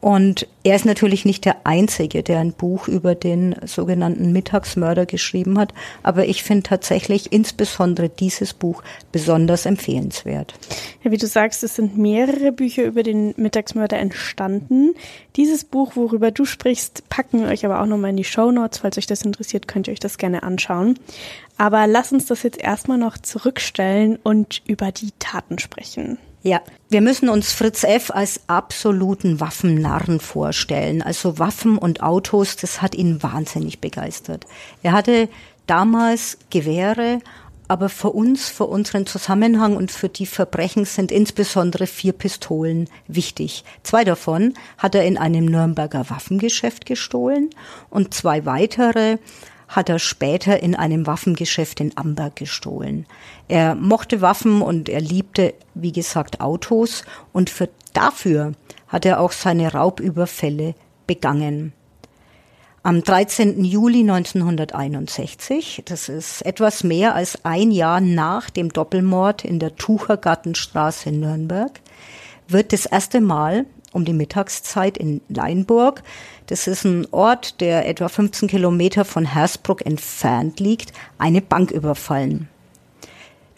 Und 0.00 0.46
er 0.62 0.76
ist 0.76 0.84
natürlich 0.84 1.24
nicht 1.24 1.44
der 1.44 1.56
Einzige, 1.64 2.22
der 2.22 2.38
ein 2.38 2.52
Buch 2.52 2.86
über 2.86 3.16
den 3.16 3.56
sogenannten 3.64 4.32
Mittagsmörder 4.32 5.06
geschrieben 5.06 5.58
hat, 5.58 5.74
aber 6.04 6.26
ich 6.26 6.44
finde 6.44 6.62
tatsächlich 6.62 7.32
insbesondere 7.32 8.08
dieses 8.08 8.54
Buch 8.54 8.84
besonders 9.10 9.66
empfehlenswert. 9.66 10.54
Ja, 11.02 11.10
wie 11.10 11.16
du 11.16 11.26
sagst, 11.26 11.64
es 11.64 11.74
sind 11.74 11.98
mehrere 11.98 12.52
Bücher 12.52 12.84
über 12.84 13.02
den 13.02 13.34
Mittagsmörder 13.36 13.98
entstanden. 13.98 14.94
Dieses 15.34 15.64
Buch, 15.64 15.96
worüber 15.96 16.30
du 16.30 16.44
sprichst, 16.44 17.08
packen 17.08 17.40
wir 17.40 17.48
euch 17.48 17.64
aber 17.64 17.80
auch 17.80 17.86
nochmal 17.86 18.10
in 18.10 18.16
die 18.16 18.24
Show 18.24 18.52
Notes. 18.52 18.78
Falls 18.78 18.98
euch 18.98 19.06
das 19.06 19.22
interessiert, 19.22 19.66
könnt 19.66 19.88
ihr 19.88 19.92
euch 19.92 20.00
das 20.00 20.18
gerne 20.18 20.44
anschauen. 20.44 20.98
Aber 21.56 21.88
lass 21.88 22.12
uns 22.12 22.26
das 22.26 22.44
jetzt 22.44 22.60
erstmal 22.60 22.98
noch 22.98 23.18
zurückstellen 23.18 24.16
und 24.22 24.62
über 24.66 24.92
die 24.92 25.10
Taten 25.18 25.58
sprechen. 25.58 26.18
Ja, 26.42 26.60
wir 26.88 27.00
müssen 27.00 27.28
uns 27.28 27.52
Fritz 27.52 27.82
F. 27.82 28.10
als 28.10 28.40
absoluten 28.46 29.40
Waffennarren 29.40 30.20
vorstellen. 30.20 31.02
Also 31.02 31.38
Waffen 31.38 31.78
und 31.78 32.02
Autos, 32.02 32.56
das 32.56 32.80
hat 32.80 32.94
ihn 32.94 33.22
wahnsinnig 33.22 33.80
begeistert. 33.80 34.46
Er 34.82 34.92
hatte 34.92 35.28
damals 35.66 36.38
Gewehre, 36.50 37.18
aber 37.66 37.88
für 37.88 38.10
uns, 38.10 38.48
für 38.48 38.64
unseren 38.64 39.04
Zusammenhang 39.04 39.76
und 39.76 39.90
für 39.90 40.08
die 40.08 40.26
Verbrechen 40.26 40.86
sind 40.86 41.12
insbesondere 41.12 41.86
vier 41.86 42.14
Pistolen 42.14 42.88
wichtig. 43.06 43.64
Zwei 43.82 44.04
davon 44.04 44.54
hat 44.78 44.94
er 44.94 45.04
in 45.04 45.18
einem 45.18 45.44
Nürnberger 45.44 46.08
Waffengeschäft 46.08 46.86
gestohlen 46.86 47.50
und 47.90 48.14
zwei 48.14 48.46
weitere 48.46 49.18
hat 49.68 49.88
er 49.88 49.98
später 49.98 50.62
in 50.62 50.74
einem 50.74 51.06
Waffengeschäft 51.06 51.80
in 51.80 51.96
Amberg 51.96 52.36
gestohlen. 52.36 53.06
Er 53.48 53.74
mochte 53.74 54.20
Waffen 54.20 54.62
und 54.62 54.88
er 54.88 55.00
liebte, 55.00 55.54
wie 55.74 55.92
gesagt, 55.92 56.40
Autos 56.40 57.04
und 57.32 57.50
für 57.50 57.68
dafür 57.92 58.52
hat 58.88 59.04
er 59.04 59.20
auch 59.20 59.32
seine 59.32 59.72
Raubüberfälle 59.72 60.74
begangen. 61.06 61.72
Am 62.82 63.02
13. 63.02 63.64
Juli 63.64 64.00
1961, 64.00 65.82
das 65.84 66.08
ist 66.08 66.40
etwas 66.46 66.84
mehr 66.84 67.14
als 67.14 67.44
ein 67.44 67.70
Jahr 67.70 68.00
nach 68.00 68.48
dem 68.48 68.72
Doppelmord 68.72 69.44
in 69.44 69.58
der 69.58 69.76
Tuchergartenstraße 69.76 71.10
in 71.10 71.20
Nürnberg, 71.20 71.80
wird 72.46 72.72
das 72.72 72.86
erste 72.86 73.20
Mal 73.20 73.66
um 73.92 74.04
die 74.04 74.12
Mittagszeit 74.12 74.98
in 74.98 75.20
Leinburg 75.28 76.02
das 76.48 76.66
ist 76.66 76.84
ein 76.84 77.06
Ort, 77.10 77.60
der 77.60 77.86
etwa 77.86 78.08
15 78.08 78.48
Kilometer 78.48 79.04
von 79.04 79.26
Hersbruck 79.26 79.84
entfernt 79.84 80.60
liegt, 80.60 80.94
eine 81.18 81.42
Bank 81.42 81.70
überfallen. 81.70 82.48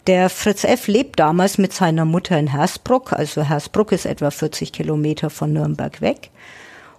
Der 0.07 0.29
Fritz 0.29 0.65
F. 0.65 0.87
lebt 0.87 1.17
damals 1.17 1.57
mit 1.57 1.71
seiner 1.71 2.03
Mutter 2.03 2.37
in 2.37 2.47
Hersbruck, 2.47 3.13
also 3.13 3.43
Hersbruck 3.43 3.93
ist 3.93 4.05
etwa 4.05 4.29
40 4.29 4.73
Kilometer 4.73 5.29
von 5.29 5.53
Nürnberg 5.53 6.01
weg. 6.01 6.31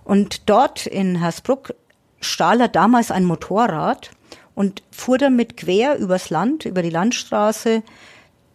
Und 0.05 0.49
dort 0.49 0.87
in 0.87 1.21
Hersbruck 1.21 1.75
stahl 2.23 2.63
er 2.63 2.69
damals 2.69 3.11
ein 3.11 3.27
Motorrad 3.27 4.13
und 4.55 4.83
fuhr 4.91 5.19
damit 5.19 5.59
quer 5.59 5.99
übers 5.99 6.31
Land, 6.31 6.65
über 6.65 6.81
die 6.81 6.91
Landstraße 6.91 7.83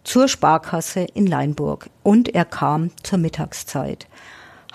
zur 0.04 0.28
Sparkasse 0.28 1.02
in 1.14 1.28
Leinburg. 1.28 1.90
Und 2.02 2.34
er 2.34 2.46
kam 2.46 2.90
zur 3.04 3.20
Mittagszeit 3.20 4.08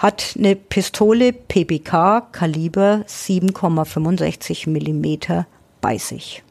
hat 0.03 0.35
eine 0.37 0.57
Pistole 0.57 1.33
PBK 1.33 2.33
Kaliber 2.33 3.05
7,65 3.07 4.69
Millimeter 4.69 5.47
bei 5.81 5.97
sich. 5.97 6.43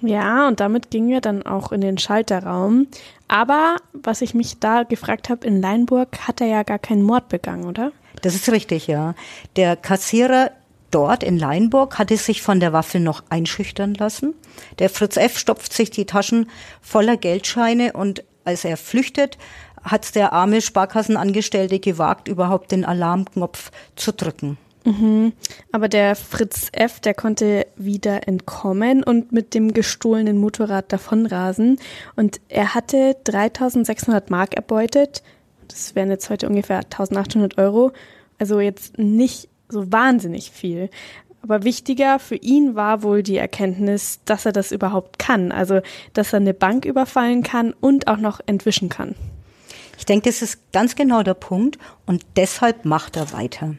Ja, 0.00 0.48
und 0.48 0.58
damit 0.58 0.90
ging 0.90 1.10
er 1.10 1.20
dann 1.20 1.44
auch 1.44 1.70
in 1.70 1.80
den 1.80 1.98
Schalterraum. 1.98 2.88
Aber 3.28 3.76
was 3.92 4.20
ich 4.20 4.34
mich 4.34 4.58
da 4.58 4.82
gefragt 4.82 5.28
habe, 5.28 5.46
in 5.46 5.60
Leinburg 5.60 6.26
hat 6.26 6.40
er 6.40 6.48
ja 6.48 6.62
gar 6.64 6.80
keinen 6.80 7.02
Mord 7.02 7.28
begangen, 7.28 7.66
oder? 7.66 7.92
Das 8.22 8.34
ist 8.34 8.50
richtig, 8.50 8.88
ja. 8.88 9.14
Der 9.54 9.76
Kassierer 9.76 10.50
dort 10.90 11.22
in 11.22 11.38
Leinburg 11.38 11.98
hatte 11.98 12.16
sich 12.16 12.42
von 12.42 12.58
der 12.58 12.72
Waffe 12.72 12.98
noch 12.98 13.22
einschüchtern 13.28 13.94
lassen. 13.94 14.34
Der 14.80 14.90
Fritz 14.90 15.16
F. 15.16 15.38
stopft 15.38 15.72
sich 15.72 15.90
die 15.90 16.06
Taschen 16.06 16.50
voller 16.80 17.16
Geldscheine 17.16 17.92
und 17.92 18.24
als 18.44 18.64
er 18.64 18.76
flüchtet, 18.76 19.36
hat 19.82 20.14
der 20.14 20.32
arme 20.32 20.60
Sparkassenangestellte 20.60 21.78
gewagt, 21.78 22.28
überhaupt 22.28 22.72
den 22.72 22.84
Alarmknopf 22.84 23.70
zu 23.96 24.12
drücken. 24.12 24.58
Mhm. 24.84 25.32
Aber 25.72 25.88
der 25.88 26.16
Fritz 26.16 26.68
F., 26.72 27.00
der 27.00 27.14
konnte 27.14 27.66
wieder 27.76 28.26
entkommen 28.26 29.02
und 29.02 29.32
mit 29.32 29.54
dem 29.54 29.74
gestohlenen 29.74 30.38
Motorrad 30.38 30.92
davonrasen. 30.92 31.78
Und 32.16 32.40
er 32.48 32.74
hatte 32.74 33.16
3600 33.24 34.30
Mark 34.30 34.54
erbeutet. 34.54 35.22
Das 35.68 35.94
wären 35.94 36.10
jetzt 36.10 36.30
heute 36.30 36.48
ungefähr 36.48 36.78
1800 36.78 37.58
Euro. 37.58 37.92
Also 38.38 38.60
jetzt 38.60 38.98
nicht 38.98 39.48
so 39.68 39.92
wahnsinnig 39.92 40.50
viel. 40.50 40.88
Aber 41.42 41.64
wichtiger 41.64 42.18
für 42.18 42.36
ihn 42.36 42.74
war 42.74 43.02
wohl 43.02 43.22
die 43.22 43.36
Erkenntnis, 43.36 44.20
dass 44.24 44.46
er 44.46 44.52
das 44.52 44.72
überhaupt 44.72 45.18
kann. 45.18 45.52
Also, 45.52 45.80
dass 46.12 46.32
er 46.32 46.38
eine 46.38 46.54
Bank 46.54 46.84
überfallen 46.84 47.42
kann 47.42 47.74
und 47.80 48.08
auch 48.08 48.16
noch 48.16 48.40
entwischen 48.46 48.88
kann. 48.88 49.14
Ich 49.98 50.06
denke, 50.06 50.30
das 50.30 50.42
ist 50.42 50.72
ganz 50.72 50.94
genau 50.94 51.22
der 51.22 51.34
Punkt 51.34 51.76
und 52.06 52.24
deshalb 52.36 52.84
macht 52.84 53.16
er 53.16 53.32
weiter. 53.32 53.74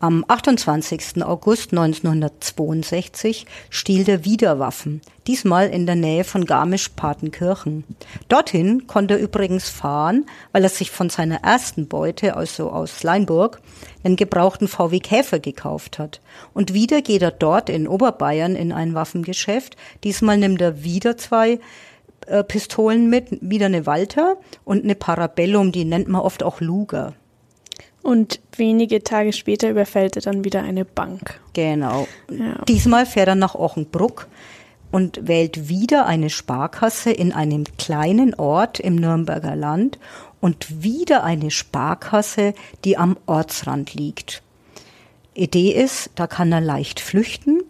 Am 0.00 0.24
28. 0.26 1.22
August 1.22 1.70
1962 1.70 3.46
stiehlt 3.70 4.08
er 4.08 4.24
wieder 4.24 4.58
Waffen, 4.58 5.00
diesmal 5.28 5.68
in 5.68 5.86
der 5.86 5.94
Nähe 5.94 6.24
von 6.24 6.44
Garmisch-Partenkirchen. 6.44 7.84
Dorthin 8.28 8.88
konnte 8.88 9.14
er 9.14 9.20
übrigens 9.20 9.68
fahren, 9.68 10.26
weil 10.50 10.64
er 10.64 10.70
sich 10.70 10.90
von 10.90 11.08
seiner 11.08 11.44
ersten 11.44 11.86
Beute, 11.86 12.36
also 12.36 12.70
aus 12.70 13.04
Leinburg, 13.04 13.60
einen 14.02 14.16
gebrauchten 14.16 14.66
VW 14.66 14.98
Käfer 14.98 15.38
gekauft 15.38 16.00
hat. 16.00 16.20
Und 16.52 16.74
wieder 16.74 17.00
geht 17.02 17.22
er 17.22 17.30
dort 17.30 17.70
in 17.70 17.86
Oberbayern 17.86 18.56
in 18.56 18.72
ein 18.72 18.94
Waffengeschäft. 18.94 19.76
Diesmal 20.02 20.36
nimmt 20.36 20.60
er 20.60 20.82
wieder 20.82 21.16
zwei 21.16 21.60
äh, 22.32 22.42
Pistolen 22.42 23.10
mit, 23.10 23.26
wieder 23.42 23.66
eine 23.66 23.84
Walter 23.84 24.38
und 24.64 24.84
eine 24.84 24.94
Parabellum, 24.94 25.70
die 25.70 25.84
nennt 25.84 26.08
man 26.08 26.22
oft 26.22 26.42
auch 26.42 26.60
Luger. 26.60 27.12
Und 28.02 28.40
wenige 28.56 29.04
Tage 29.04 29.32
später 29.32 29.68
überfällt 29.68 30.16
er 30.16 30.22
dann 30.22 30.42
wieder 30.44 30.62
eine 30.62 30.84
Bank. 30.84 31.40
Genau. 31.52 32.08
Ja. 32.30 32.64
Diesmal 32.66 33.06
fährt 33.06 33.28
er 33.28 33.34
nach 33.34 33.54
Ochenbruck 33.54 34.28
und 34.90 35.28
wählt 35.28 35.68
wieder 35.68 36.06
eine 36.06 36.30
Sparkasse 36.30 37.12
in 37.12 37.32
einem 37.32 37.64
kleinen 37.78 38.34
Ort 38.34 38.80
im 38.80 38.96
Nürnberger 38.96 39.54
Land 39.54 39.98
und 40.40 40.82
wieder 40.82 41.22
eine 41.24 41.50
Sparkasse, 41.50 42.54
die 42.84 42.96
am 42.96 43.16
Ortsrand 43.26 43.94
liegt. 43.94 44.42
Idee 45.34 45.70
ist, 45.70 46.10
da 46.14 46.26
kann 46.26 46.50
er 46.50 46.60
leicht 46.60 46.98
flüchten 46.98 47.62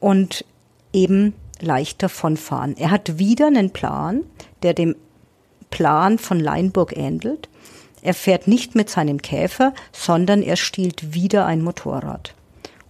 und 0.00 0.44
eben 0.92 1.34
leicht 1.62 2.02
davonfahren. 2.02 2.76
Er 2.76 2.90
hat 2.90 3.18
wieder 3.18 3.46
einen 3.46 3.70
Plan, 3.70 4.24
der 4.62 4.74
dem 4.74 4.96
Plan 5.70 6.18
von 6.18 6.40
Leinburg 6.40 6.96
ähnelt. 6.96 7.48
Er 8.02 8.14
fährt 8.14 8.48
nicht 8.48 8.74
mit 8.74 8.90
seinem 8.90 9.22
Käfer, 9.22 9.74
sondern 9.92 10.42
er 10.42 10.56
stiehlt 10.56 11.14
wieder 11.14 11.46
ein 11.46 11.62
Motorrad. 11.62 12.34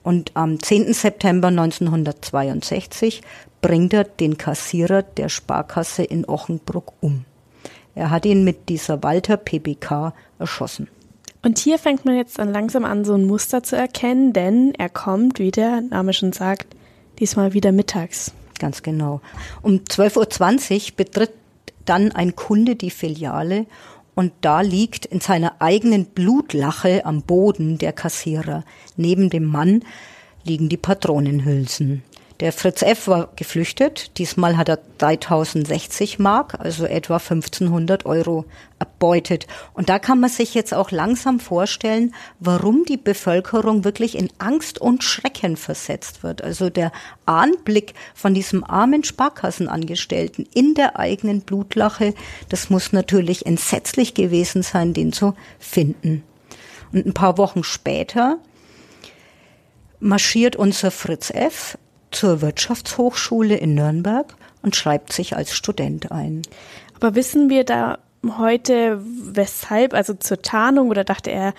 Und 0.03 0.33
am 0.35 0.63
10. 0.63 0.95
September 0.95 1.49
1962 1.49 3.23
bringt 3.61 3.93
er 3.93 4.05
den 4.05 4.39
Kassierer 4.39 5.03
der 5.03 5.29
Sparkasse 5.29 6.03
in 6.03 6.27
Ochenbruck 6.27 6.93
um. 7.01 7.25
Er 7.95 8.11
hat 8.11 8.25
ihn 8.25 8.45
mit 8.45 8.69
dieser 8.69 9.03
Walter 9.03 9.37
PBK 9.37 10.15
erschossen. 10.39 10.89
Und 11.43 11.59
hier 11.59 11.79
fängt 11.79 12.05
man 12.05 12.17
jetzt 12.17 12.39
dann 12.39 12.53
langsam 12.53 12.85
an, 12.85 13.05
so 13.05 13.15
ein 13.15 13.27
Muster 13.27 13.63
zu 13.63 13.77
erkennen, 13.77 14.33
denn 14.33 14.73
er 14.77 14.89
kommt, 14.89 15.39
wie 15.39 15.51
der 15.51 15.81
Name 15.81 16.13
schon 16.13 16.33
sagt, 16.33 16.67
diesmal 17.19 17.53
wieder 17.55 17.73
mittags. 17.73 18.33
Ganz 18.61 18.83
genau. 18.83 19.21
Um 19.63 19.79
12.20 19.79 20.91
Uhr 20.91 20.97
betritt 20.97 21.33
dann 21.87 22.13
ein 22.13 22.37
Kunde 22.37 22.77
die 22.77 22.91
Filiale 22.91 23.67
und 24.15 24.33
da 24.43 24.61
liegt 24.61 25.07
in 25.07 25.21
seiner 25.21 25.61
eigenen 25.61 26.05
Blutlache 26.05 27.07
am 27.07 27.23
Boden 27.23 27.79
der 27.79 27.93
Kassierer. 27.93 28.65
Neben 28.97 29.31
dem 29.31 29.47
Mann 29.47 29.83
liegen 30.45 30.69
die 30.69 30.77
Patronenhülsen. 30.77 32.03
Der 32.41 32.55
Fritz 32.55 32.81
F. 32.81 33.07
war 33.07 33.29
geflüchtet. 33.37 34.17
Diesmal 34.17 34.57
hat 34.57 34.71
er 34.71 34.79
3060 34.97 36.19
Mark, 36.19 36.59
also 36.59 36.87
etwa 36.87 37.17
1500 37.17 38.07
Euro 38.07 38.47
erbeutet. 38.79 39.47
Und 39.75 39.91
da 39.91 39.99
kann 39.99 40.21
man 40.21 40.31
sich 40.31 40.55
jetzt 40.55 40.73
auch 40.73 40.91
langsam 40.91 41.39
vorstellen, 41.39 42.15
warum 42.39 42.85
die 42.87 42.97
Bevölkerung 42.97 43.85
wirklich 43.85 44.17
in 44.17 44.31
Angst 44.39 44.81
und 44.81 45.05
Schrecken 45.05 45.59
versetzt 45.59 46.23
wird. 46.23 46.43
Also 46.43 46.71
der 46.71 46.93
Anblick 47.27 47.93
von 48.15 48.33
diesem 48.33 48.65
armen 48.65 49.05
Sparkassenangestellten 49.05 50.49
in 50.55 50.73
der 50.73 50.99
eigenen 50.99 51.43
Blutlache, 51.43 52.15
das 52.49 52.71
muss 52.71 52.95
natürlich 52.95 53.45
entsetzlich 53.45 54.15
gewesen 54.15 54.63
sein, 54.63 54.95
den 54.95 55.13
zu 55.13 55.35
finden. 55.59 56.23
Und 56.91 57.05
ein 57.05 57.13
paar 57.13 57.37
Wochen 57.37 57.65
später 57.65 58.39
marschiert 60.01 60.57
unser 60.57 60.91
Fritz 60.91 61.29
F 61.29 61.77
zur 62.11 62.41
Wirtschaftshochschule 62.41 63.57
in 63.57 63.75
Nürnberg 63.75 64.35
und 64.63 64.77
schreibt 64.77 65.13
sich 65.13 65.37
als 65.37 65.55
Student 65.55 66.13
ein. 66.13 66.43
Aber 66.97 67.15
wissen 67.15 67.49
wir 67.49 67.65
da 67.65 67.99
heute 68.39 69.01
weshalb, 69.03 69.95
also 69.95 70.15
zur 70.15 70.43
Tarnung 70.43 70.91
oder 70.91 71.05
dachte 71.05 71.31
er, 71.31 71.55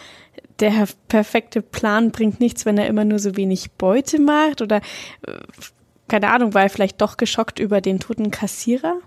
der 0.60 0.88
perfekte 1.08 1.62
Plan 1.62 2.12
bringt 2.12 2.40
nichts, 2.40 2.66
wenn 2.66 2.78
er 2.78 2.88
immer 2.88 3.06
nur 3.06 3.20
so 3.20 3.36
wenig 3.36 3.72
Beute 3.72 4.20
macht 4.20 4.62
oder 4.62 4.78
äh, 4.78 5.34
keine 6.08 6.30
Ahnung, 6.30 6.54
war 6.54 6.64
er 6.64 6.70
vielleicht 6.70 7.02
doch 7.02 7.18
geschockt 7.18 7.58
über 7.58 7.80
den 7.80 8.00
toten 8.00 8.32
Kassierer? 8.32 8.98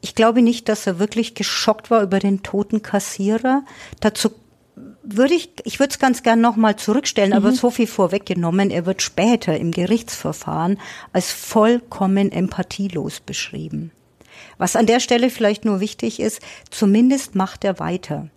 Ich 0.00 0.16
glaube 0.16 0.42
nicht, 0.42 0.68
dass 0.68 0.84
er 0.86 0.98
wirklich 0.98 1.36
geschockt 1.36 1.90
war 1.92 2.02
über 2.02 2.18
den 2.18 2.42
toten 2.42 2.82
Kassierer. 2.82 3.62
Dazu 4.00 4.30
würde 5.02 5.34
ich, 5.34 5.50
ich 5.64 5.78
würde 5.78 5.90
es 5.90 5.98
ganz 5.98 6.22
gern 6.22 6.40
nochmal 6.40 6.76
zurückstellen, 6.76 7.30
mhm. 7.30 7.36
aber 7.36 7.52
so 7.52 7.70
viel 7.70 7.86
vorweggenommen, 7.86 8.70
er 8.70 8.86
wird 8.86 9.02
später 9.02 9.56
im 9.56 9.72
Gerichtsverfahren 9.72 10.78
als 11.12 11.30
vollkommen 11.32 12.30
empathielos 12.30 13.20
beschrieben. 13.20 13.90
Was 14.58 14.76
an 14.76 14.86
der 14.86 15.00
Stelle 15.00 15.30
vielleicht 15.30 15.64
nur 15.64 15.80
wichtig 15.80 16.20
ist, 16.20 16.40
zumindest 16.70 17.34
macht 17.34 17.64
er 17.64 17.78
weiter. 17.78 18.28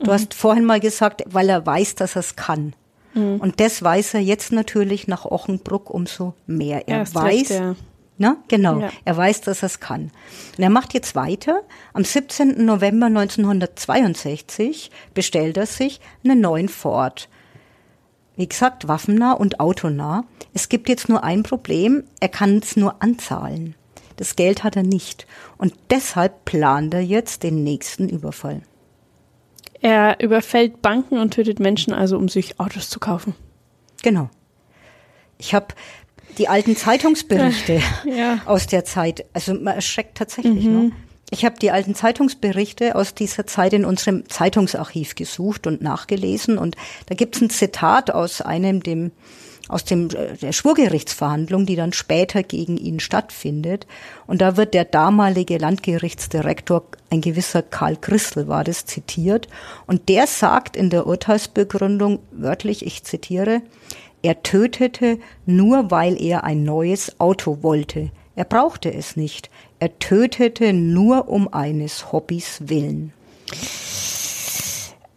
Du 0.00 0.10
mhm. 0.10 0.14
hast 0.14 0.34
vorhin 0.34 0.64
mal 0.64 0.80
gesagt, 0.80 1.24
weil 1.26 1.48
er 1.48 1.64
weiß, 1.64 1.94
dass 1.94 2.16
er 2.16 2.20
es 2.20 2.36
kann. 2.36 2.74
Mhm. 3.14 3.40
Und 3.40 3.60
das 3.60 3.82
weiß 3.82 4.14
er 4.14 4.20
jetzt 4.20 4.52
natürlich 4.52 5.08
nach 5.08 5.24
Ochenbruck 5.24 5.90
umso 5.90 6.34
mehr. 6.46 6.88
Er 6.88 7.12
weiß, 7.14 7.24
recht, 7.24 7.50
ja. 7.50 7.76
Na, 8.18 8.38
genau. 8.48 8.80
Ja. 8.80 8.90
Er 9.04 9.16
weiß, 9.16 9.42
dass 9.42 9.62
er 9.62 9.66
es 9.66 9.80
kann. 9.80 10.10
Und 10.56 10.62
er 10.62 10.70
macht 10.70 10.94
jetzt 10.94 11.14
weiter. 11.14 11.62
Am 11.92 12.04
17. 12.04 12.64
November 12.64 13.06
1962 13.06 14.90
bestellt 15.12 15.56
er 15.56 15.66
sich 15.66 16.00
einen 16.24 16.40
neuen 16.40 16.68
Ford. 16.68 17.28
Wie 18.36 18.48
gesagt, 18.48 18.88
waffennah 18.88 19.32
und 19.32 19.60
autonah. 19.60 20.24
Es 20.54 20.68
gibt 20.68 20.88
jetzt 20.88 21.08
nur 21.08 21.24
ein 21.24 21.42
Problem. 21.42 22.04
Er 22.20 22.28
kann 22.28 22.58
es 22.58 22.76
nur 22.76 23.02
anzahlen. 23.02 23.74
Das 24.16 24.36
Geld 24.36 24.64
hat 24.64 24.76
er 24.76 24.82
nicht. 24.82 25.26
Und 25.58 25.74
deshalb 25.90 26.44
plant 26.46 26.94
er 26.94 27.02
jetzt 27.02 27.42
den 27.42 27.62
nächsten 27.64 28.08
Überfall. 28.08 28.62
Er 29.80 30.20
überfällt 30.20 30.80
Banken 30.80 31.18
und 31.18 31.34
tötet 31.34 31.60
Menschen 31.60 31.92
also, 31.92 32.16
um 32.16 32.28
sich 32.28 32.58
Autos 32.58 32.88
zu 32.88 32.98
kaufen. 32.98 33.34
Genau. 34.02 34.30
Ich 35.38 35.54
habe 35.54 35.68
die 36.38 36.48
alten 36.48 36.76
Zeitungsberichte 36.76 37.80
ja. 38.04 38.40
aus 38.46 38.66
der 38.66 38.84
Zeit. 38.84 39.24
Also 39.32 39.54
man 39.54 39.74
erschreckt 39.74 40.18
tatsächlich. 40.18 40.64
Mhm. 40.64 40.72
Ne? 40.72 40.92
Ich 41.30 41.44
habe 41.44 41.56
die 41.60 41.72
alten 41.72 41.94
Zeitungsberichte 41.94 42.94
aus 42.94 43.14
dieser 43.14 43.46
Zeit 43.46 43.72
in 43.72 43.84
unserem 43.84 44.28
Zeitungsarchiv 44.28 45.16
gesucht 45.16 45.66
und 45.66 45.82
nachgelesen. 45.82 46.56
Und 46.56 46.76
da 47.06 47.14
gibt 47.14 47.36
es 47.36 47.42
ein 47.42 47.50
Zitat 47.50 48.10
aus 48.12 48.40
einem 48.40 48.82
dem 48.82 49.10
aus 49.68 49.84
dem 49.84 50.10
äh, 50.10 50.36
der 50.36 50.52
Schwurgerichtsverhandlung, 50.52 51.66
die 51.66 51.76
dann 51.76 51.92
später 51.92 52.42
gegen 52.42 52.76
ihn 52.76 53.00
stattfindet. 53.00 53.86
Und 54.26 54.40
da 54.40 54.56
wird 54.56 54.74
der 54.74 54.84
damalige 54.84 55.58
Landgerichtsdirektor, 55.58 56.84
ein 57.10 57.20
gewisser 57.20 57.62
Karl 57.62 57.96
Christel 57.96 58.48
war 58.48 58.64
das, 58.64 58.86
zitiert. 58.86 59.48
Und 59.86 60.08
der 60.08 60.26
sagt 60.26 60.76
in 60.76 60.90
der 60.90 61.06
Urteilsbegründung 61.06 62.20
wörtlich, 62.30 62.84
ich 62.86 63.04
zitiere, 63.04 63.62
er 64.26 64.42
tötete 64.42 65.20
nur, 65.46 65.92
weil 65.92 66.20
er 66.20 66.42
ein 66.42 66.64
neues 66.64 67.20
Auto 67.20 67.62
wollte. 67.62 68.10
Er 68.34 68.44
brauchte 68.44 68.92
es 68.92 69.14
nicht. 69.14 69.50
Er 69.78 70.00
tötete 70.00 70.72
nur 70.72 71.28
um 71.28 71.46
eines 71.54 72.10
Hobbys 72.10 72.62
willen. 72.64 73.12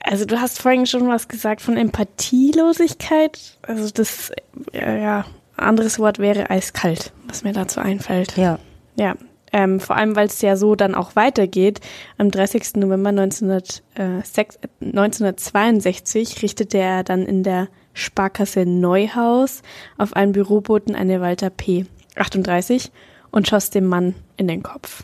Also 0.04 0.26
du 0.26 0.40
hast 0.40 0.62
vorhin 0.62 0.86
schon 0.86 1.08
was 1.08 1.28
gesagt 1.28 1.62
von 1.62 1.76
Empathielosigkeit. 1.76 3.58
Also 3.64 3.90
das, 3.92 4.32
ja, 4.74 5.26
anderes 5.58 5.98
Wort 5.98 6.20
wäre 6.20 6.52
eiskalt, 6.52 7.12
was 7.28 7.44
mir 7.44 7.54
dazu 7.54 7.80
einfällt. 7.80 8.38
Ja. 8.38 8.60
Ja, 8.96 9.16
ähm, 9.52 9.80
vor 9.80 9.96
allem, 9.96 10.16
weil 10.16 10.28
es 10.28 10.40
ja 10.44 10.56
so 10.56 10.76
dann 10.76 10.94
auch 10.94 11.16
weitergeht. 11.16 11.82
Am 12.20 12.30
30. 12.30 12.76
November 12.76 13.10
1906, 13.10 14.60
1962 14.82 16.44
richtete 16.44 16.78
er 16.78 17.04
dann 17.04 17.26
in 17.26 17.42
der 17.42 17.70
Sparkasse 18.00 18.66
Neuhaus 18.66 19.62
auf 19.98 20.14
einen 20.14 20.32
Büroboten 20.32 20.96
eine 20.96 21.22
Walter 21.22 21.50
P. 21.50 21.86
38 22.16 22.92
und 23.32 23.48
schoss 23.48 23.70
dem 23.70 23.86
Mann 23.86 24.16
in 24.38 24.48
den 24.48 24.64
Kopf. 24.64 25.04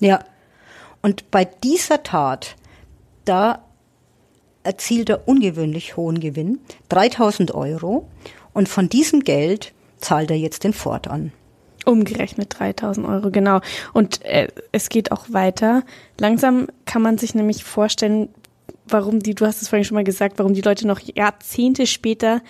Ja. 0.00 0.24
Und 1.00 1.30
bei 1.30 1.44
dieser 1.44 2.02
Tat, 2.02 2.56
da 3.24 3.64
erzielt 4.62 5.08
er 5.08 5.26
ungewöhnlich 5.26 5.96
hohen 5.96 6.20
Gewinn, 6.20 6.60
3000 6.88 7.54
Euro. 7.54 8.08
Und 8.52 8.68
von 8.68 8.88
diesem 8.88 9.20
Geld 9.20 9.72
zahlt 9.98 10.30
er 10.30 10.36
jetzt 10.36 10.64
den 10.64 10.72
Ford 10.72 11.08
an. 11.08 11.32
Umgerechnet 11.84 12.54
3000 12.58 13.06
Euro, 13.08 13.30
genau. 13.30 13.60
Und 13.92 14.24
äh, 14.24 14.48
es 14.70 14.88
geht 14.88 15.10
auch 15.10 15.26
weiter. 15.30 15.82
Langsam 16.18 16.68
kann 16.84 17.02
man 17.02 17.18
sich 17.18 17.34
nämlich 17.34 17.64
vorstellen, 17.64 18.28
warum 18.86 19.20
die, 19.20 19.34
du 19.34 19.46
hast 19.46 19.62
es 19.62 19.68
vorhin 19.68 19.84
schon 19.84 19.94
mal 19.94 20.04
gesagt, 20.04 20.38
warum 20.38 20.54
die 20.54 20.60
Leute 20.60 20.86
noch 20.86 21.00
Jahrzehnte 21.00 21.86
später 21.86 22.42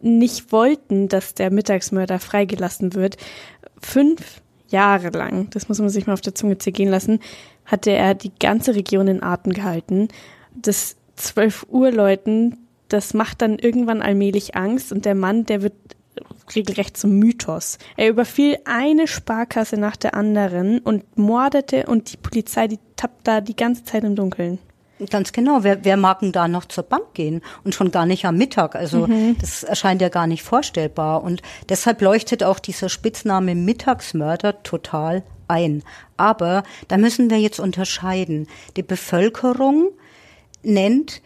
nicht 0.00 0.52
wollten, 0.52 1.08
dass 1.08 1.34
der 1.34 1.50
Mittagsmörder 1.50 2.18
freigelassen 2.18 2.94
wird. 2.94 3.16
Fünf 3.80 4.42
Jahre 4.68 5.10
lang, 5.10 5.48
das 5.50 5.68
muss 5.68 5.78
man 5.78 5.88
sich 5.88 6.06
mal 6.06 6.12
auf 6.12 6.20
der 6.20 6.34
Zunge 6.34 6.58
zergehen 6.58 6.90
lassen, 6.90 7.20
hatte 7.64 7.92
er 7.92 8.14
die 8.14 8.32
ganze 8.38 8.74
Region 8.74 9.08
in 9.08 9.22
Atem 9.22 9.52
gehalten. 9.52 10.08
Das 10.54 10.96
12 11.16 11.66
Uhr 11.70 11.90
Leuten, 11.92 12.58
das 12.88 13.14
macht 13.14 13.42
dann 13.42 13.58
irgendwann 13.58 14.02
allmählich 14.02 14.54
Angst 14.54 14.92
und 14.92 15.04
der 15.04 15.14
Mann, 15.14 15.46
der 15.46 15.62
wird 15.62 15.74
regelrecht 16.54 16.96
zum 16.96 17.18
Mythos. 17.18 17.78
Er 17.96 18.08
überfiel 18.08 18.58
eine 18.64 19.06
Sparkasse 19.06 19.76
nach 19.76 19.96
der 19.96 20.14
anderen 20.14 20.78
und 20.78 21.16
mordete 21.18 21.86
und 21.86 22.12
die 22.12 22.16
Polizei, 22.16 22.68
die 22.68 22.78
tappt 22.96 23.26
da 23.26 23.40
die 23.40 23.56
ganze 23.56 23.84
Zeit 23.84 24.04
im 24.04 24.16
Dunkeln. 24.16 24.58
Ganz 25.10 25.32
genau. 25.32 25.62
Wer, 25.62 25.84
wer 25.84 25.96
mag 25.98 26.20
denn 26.20 26.32
da 26.32 26.48
noch 26.48 26.64
zur 26.64 26.84
Bank 26.84 27.12
gehen? 27.12 27.42
Und 27.64 27.74
schon 27.74 27.90
gar 27.90 28.06
nicht 28.06 28.24
am 28.24 28.36
Mittag. 28.36 28.74
Also 28.74 29.06
mhm. 29.06 29.36
das 29.38 29.62
erscheint 29.62 30.00
ja 30.00 30.08
gar 30.08 30.26
nicht 30.26 30.42
vorstellbar. 30.42 31.22
Und 31.22 31.42
deshalb 31.68 32.00
leuchtet 32.00 32.42
auch 32.42 32.58
dieser 32.58 32.88
Spitzname 32.88 33.54
Mittagsmörder 33.54 34.62
total 34.62 35.22
ein. 35.48 35.82
Aber 36.16 36.62
da 36.88 36.96
müssen 36.96 37.28
wir 37.28 37.38
jetzt 37.38 37.60
unterscheiden. 37.60 38.48
Die 38.76 38.82
Bevölkerung 38.82 39.90
nennt 40.62 41.20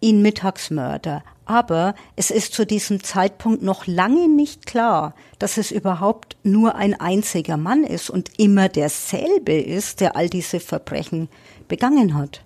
ihn 0.00 0.20
Mittagsmörder. 0.20 1.24
Aber 1.46 1.94
es 2.14 2.30
ist 2.30 2.52
zu 2.52 2.66
diesem 2.66 3.02
Zeitpunkt 3.02 3.62
noch 3.62 3.86
lange 3.86 4.28
nicht 4.28 4.66
klar, 4.66 5.14
dass 5.38 5.56
es 5.56 5.70
überhaupt 5.70 6.36
nur 6.42 6.74
ein 6.74 6.92
einziger 7.00 7.56
Mann 7.56 7.84
ist 7.84 8.10
und 8.10 8.38
immer 8.38 8.68
derselbe 8.68 9.54
ist, 9.54 10.02
der 10.02 10.14
all 10.14 10.28
diese 10.28 10.60
Verbrechen 10.60 11.30
begangen 11.66 12.14
hat. 12.14 12.42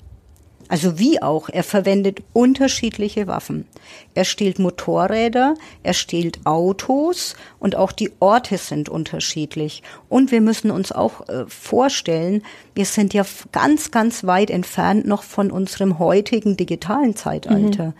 Also 0.72 0.98
wie 0.98 1.20
auch, 1.20 1.50
er 1.50 1.64
verwendet 1.64 2.22
unterschiedliche 2.32 3.26
Waffen. 3.26 3.66
Er 4.14 4.24
stiehlt 4.24 4.58
Motorräder, 4.58 5.54
er 5.82 5.92
stiehlt 5.92 6.46
Autos 6.46 7.36
und 7.58 7.76
auch 7.76 7.92
die 7.92 8.10
Orte 8.20 8.56
sind 8.56 8.88
unterschiedlich. 8.88 9.82
Und 10.08 10.32
wir 10.32 10.40
müssen 10.40 10.70
uns 10.70 10.90
auch 10.90 11.28
äh, 11.28 11.44
vorstellen, 11.46 12.42
wir 12.74 12.86
sind 12.86 13.12
ja 13.12 13.22
ganz, 13.52 13.90
ganz 13.90 14.24
weit 14.24 14.48
entfernt 14.48 15.06
noch 15.06 15.24
von 15.24 15.50
unserem 15.50 15.98
heutigen 15.98 16.56
digitalen 16.56 17.16
Zeitalter. 17.16 17.88
Mhm. 17.88 17.94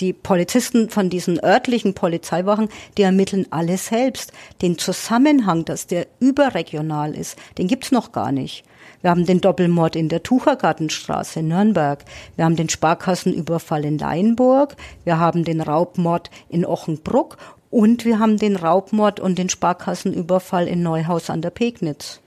Die 0.00 0.12
Polizisten 0.12 0.90
von 0.90 1.10
diesen 1.10 1.42
örtlichen 1.42 1.94
Polizeiwachen, 1.94 2.68
die 2.96 3.02
ermitteln 3.02 3.46
alles 3.50 3.86
selbst. 3.86 4.32
Den 4.62 4.78
Zusammenhang, 4.78 5.64
dass 5.64 5.86
der 5.86 6.06
überregional 6.20 7.14
ist, 7.14 7.38
den 7.58 7.68
gibt's 7.68 7.92
noch 7.92 8.12
gar 8.12 8.32
nicht. 8.32 8.64
Wir 9.02 9.10
haben 9.10 9.26
den 9.26 9.40
Doppelmord 9.40 9.96
in 9.96 10.08
der 10.08 10.22
Tuchergartenstraße 10.22 11.40
in 11.40 11.48
Nürnberg. 11.48 12.04
Wir 12.36 12.44
haben 12.44 12.56
den 12.56 12.68
Sparkassenüberfall 12.68 13.84
in 13.84 13.98
Leinburg. 13.98 14.76
Wir 15.04 15.18
haben 15.18 15.44
den 15.44 15.60
Raubmord 15.60 16.30
in 16.48 16.64
Ochenbruck. 16.64 17.36
Und 17.70 18.04
wir 18.04 18.18
haben 18.18 18.38
den 18.38 18.54
Raubmord 18.54 19.18
und 19.18 19.38
den 19.38 19.48
Sparkassenüberfall 19.48 20.68
in 20.68 20.82
Neuhaus 20.82 21.30
an 21.30 21.42
der 21.42 21.50
Pegnitz. 21.50 22.20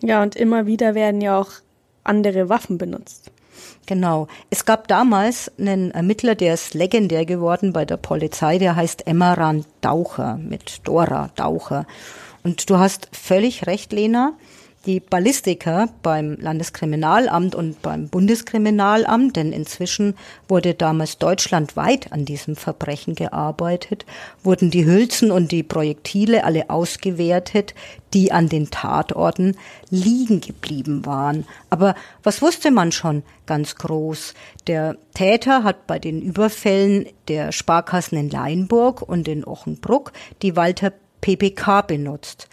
Ja, 0.00 0.22
und 0.22 0.36
immer 0.36 0.66
wieder 0.66 0.94
werden 0.94 1.20
ja 1.20 1.38
auch 1.38 1.50
andere 2.02 2.48
Waffen 2.48 2.78
benutzt. 2.78 3.30
Genau. 3.86 4.28
Es 4.50 4.64
gab 4.64 4.88
damals 4.88 5.50
einen 5.58 5.90
Ermittler, 5.90 6.34
der 6.34 6.54
ist 6.54 6.74
legendär 6.74 7.24
geworden 7.24 7.72
bei 7.72 7.84
der 7.84 7.96
Polizei, 7.96 8.58
der 8.58 8.76
heißt 8.76 9.06
Emmeran 9.06 9.64
Daucher 9.80 10.36
mit 10.36 10.80
Dora 10.84 11.30
Daucher. 11.36 11.86
Und 12.44 12.68
du 12.70 12.78
hast 12.78 13.08
völlig 13.12 13.66
recht, 13.66 13.92
Lena 13.92 14.34
die 14.86 15.00
Ballistiker 15.00 15.88
beim 16.02 16.36
Landeskriminalamt 16.40 17.54
und 17.54 17.80
beim 17.82 18.08
Bundeskriminalamt, 18.08 19.36
denn 19.36 19.52
inzwischen 19.52 20.14
wurde 20.48 20.74
damals 20.74 21.18
deutschlandweit 21.18 22.12
an 22.12 22.24
diesem 22.24 22.56
Verbrechen 22.56 23.14
gearbeitet, 23.14 24.04
wurden 24.42 24.70
die 24.70 24.84
Hülsen 24.84 25.30
und 25.30 25.52
die 25.52 25.62
Projektile 25.62 26.44
alle 26.44 26.70
ausgewertet, 26.70 27.74
die 28.12 28.32
an 28.32 28.48
den 28.48 28.70
Tatorten 28.70 29.56
liegen 29.90 30.40
geblieben 30.40 31.06
waren. 31.06 31.46
Aber 31.70 31.94
was 32.22 32.42
wusste 32.42 32.70
man 32.70 32.92
schon 32.92 33.22
ganz 33.46 33.76
groß? 33.76 34.34
Der 34.66 34.96
Täter 35.14 35.64
hat 35.64 35.86
bei 35.86 35.98
den 35.98 36.20
Überfällen 36.20 37.06
der 37.28 37.52
Sparkassen 37.52 38.18
in 38.18 38.30
Leinburg 38.30 39.02
und 39.02 39.28
in 39.28 39.44
Ochenbruck 39.44 40.12
die 40.42 40.56
Walter 40.56 40.92
PPK 41.20 41.82
benutzt 41.82 42.48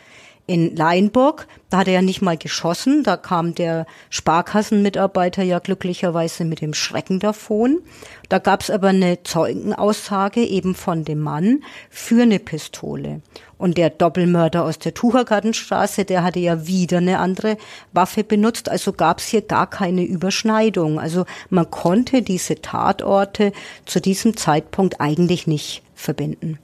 in 0.50 0.76
Leinburg, 0.76 1.48
da 1.70 1.80
hat 1.80 1.88
er 1.88 1.94
ja 1.96 2.02
nicht 2.02 2.22
mal 2.22 2.38
geschossen, 2.38 3.04
da 3.04 3.16
kam 3.16 3.54
der 3.54 3.86
Sparkassenmitarbeiter 4.10 5.44
ja 5.44 5.60
glücklicherweise 5.60 6.44
mit 6.44 6.62
dem 6.62 6.74
Schrecken 6.74 7.20
davon. 7.20 7.82
Da 8.28 8.40
gab 8.40 8.62
es 8.62 8.72
aber 8.72 8.88
eine 8.88 9.22
Zeugenaussage 9.24 10.42
eben 10.42 10.74
von 10.74 11.06
dem 11.06 11.20
Mann 11.20 11.64
für 11.90 12.24
eine 12.24 12.40
Pistole. 12.40 13.22
Und 13.60 13.78
der 13.78 13.92
Doppelmörder 13.92 14.64
aus 14.64 14.80
der 14.80 14.94
Tuchergartenstraße, 14.96 16.06
der 16.06 16.24
hatte 16.24 16.40
ja 16.40 16.66
wieder 16.66 16.98
eine 16.98 17.20
andere 17.20 17.58
Waffe 17.92 18.24
benutzt, 18.24 18.70
also 18.70 18.94
gab 18.94 19.20
es 19.20 19.28
hier 19.28 19.42
gar 19.42 19.70
keine 19.70 20.04
Überschneidung. 20.04 21.00
Also 21.00 21.26
man 21.50 21.70
konnte 21.70 22.24
diese 22.24 22.62
Tatorte 22.62 23.52
zu 23.86 24.02
diesem 24.02 24.36
Zeitpunkt 24.36 25.02
eigentlich 25.02 25.46
nicht 25.46 25.84
verbinden. 25.94 26.58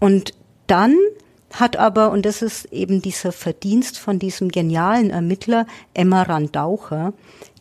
Und 0.00 0.34
dann 0.66 0.96
hat 1.52 1.76
aber, 1.76 2.10
und 2.10 2.24
das 2.24 2.42
ist 2.42 2.66
eben 2.72 3.02
dieser 3.02 3.32
Verdienst 3.32 3.98
von 3.98 4.18
diesem 4.18 4.50
genialen 4.50 5.10
Ermittler 5.10 5.66
Emmeran 5.94 6.52
Daucher, 6.52 7.12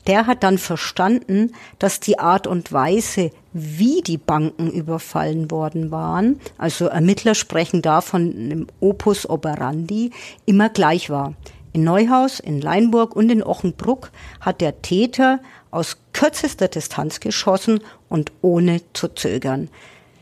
der 0.08 0.28
hat 0.28 0.44
dann 0.44 0.58
verstanden, 0.58 1.52
dass 1.78 2.00
die 2.00 2.20
Art 2.20 2.48
und 2.48 2.72
Weise, 2.72 3.32
wie 3.54 4.02
die 4.02 4.18
Banken 4.18 4.72
überfallen 4.72 5.52
worden 5.52 5.92
waren, 5.92 6.40
also 6.58 6.86
Ermittler 6.86 7.36
sprechen 7.36 7.82
da 7.82 8.02
von 8.02 8.22
einem 8.22 8.68
Opus 8.80 9.30
operandi, 9.30 10.12
immer 10.46 10.70
gleich 10.70 11.10
war. 11.10 11.34
In 11.74 11.84
Neuhaus, 11.84 12.40
in 12.40 12.62
Leinburg 12.62 13.16
und 13.16 13.30
in 13.30 13.44
Ochenbruck 13.44 14.12
hat 14.42 14.62
der 14.62 14.82
Täter 14.82 15.40
aus 15.70 15.98
kürzester 16.14 16.68
Distanz 16.68 17.20
geschossen 17.20 17.82
und 18.08 18.32
ohne 18.42 18.82
zu 18.94 19.10
zögern. 19.10 19.70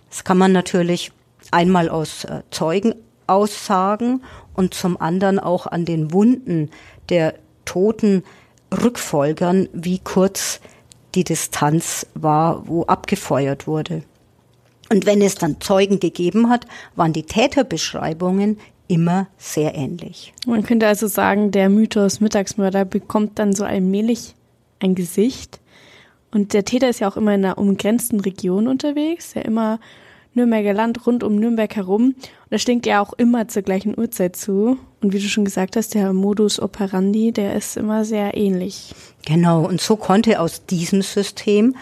Das 0.10 0.26
kann 0.26 0.38
man 0.38 0.52
natürlich 0.52 1.12
einmal 1.52 1.88
aus 1.88 2.26
äh, 2.26 2.42
Zeugen 2.52 2.96
Aussagen 3.28 4.24
und 4.54 4.74
zum 4.74 5.00
anderen 5.00 5.40
auch 5.40 5.68
an 5.68 5.86
den 5.86 6.12
Wunden 6.14 6.70
der 7.10 7.36
Toten 7.66 8.24
rückfolgern, 8.72 9.70
wie 9.74 10.00
kurz 10.00 10.60
die 11.16 11.24
Distanz 11.24 12.08
war, 12.14 12.68
wo 12.68 12.84
abgefeuert 12.84 13.68
wurde. 13.68 14.04
Und 14.90 15.06
wenn 15.06 15.22
es 15.22 15.36
dann 15.36 15.60
Zeugen 15.60 16.00
gegeben 16.00 16.50
hat, 16.50 16.66
waren 16.96 17.14
die 17.14 17.24
Täterbeschreibungen 17.24 18.58
immer 18.88 19.28
sehr 19.38 19.76
ähnlich. 19.76 20.34
Man 20.46 20.64
könnte 20.64 20.88
also 20.88 21.08
sagen, 21.08 21.52
der 21.52 21.70
Mythos 21.70 22.22
Mittagsmörder 22.22 22.86
bekommt 22.86 23.38
dann 23.40 23.54
so 23.54 23.66
allmählich 23.66 24.36
ein 24.80 24.96
Gesicht. 24.96 25.60
Und 26.32 26.54
der 26.54 26.66
Täter 26.66 26.90
ist 26.90 27.00
ja 27.00 27.10
auch 27.10 27.18
immer 27.18 27.34
in 27.34 27.44
einer 27.44 27.58
umgrenzten 27.58 28.20
Region 28.20 28.68
unterwegs, 28.68 29.34
der 29.34 29.46
immer 29.46 29.80
Nürnberger 30.38 30.74
Land 30.74 31.06
rund 31.06 31.24
um 31.24 31.36
Nürnberg 31.36 31.76
herum. 31.76 32.16
Und 32.16 32.16
das 32.50 32.62
stinkt 32.62 32.86
ja 32.86 33.02
auch 33.02 33.12
immer 33.14 33.50
zur 33.50 33.64
gleichen 33.64 33.98
Uhrzeit 33.98 34.38
zu. 34.38 34.78
Und 35.02 35.12
wie 35.12 35.20
du 35.20 35.28
schon 35.28 35.44
gesagt 35.44 35.76
hast, 35.76 35.94
der 35.94 36.14
Modus 36.14 36.60
operandi, 36.60 37.34
der 37.34 37.56
ist 37.56 37.76
immer 37.76 38.06
sehr 38.06 38.38
ähnlich. 38.38 38.96
Genau, 39.26 39.66
und 39.66 39.82
so 39.82 39.98
konnte 39.98 40.40
aus 40.40 40.66
diesem 40.66 41.02
System, 41.02 41.76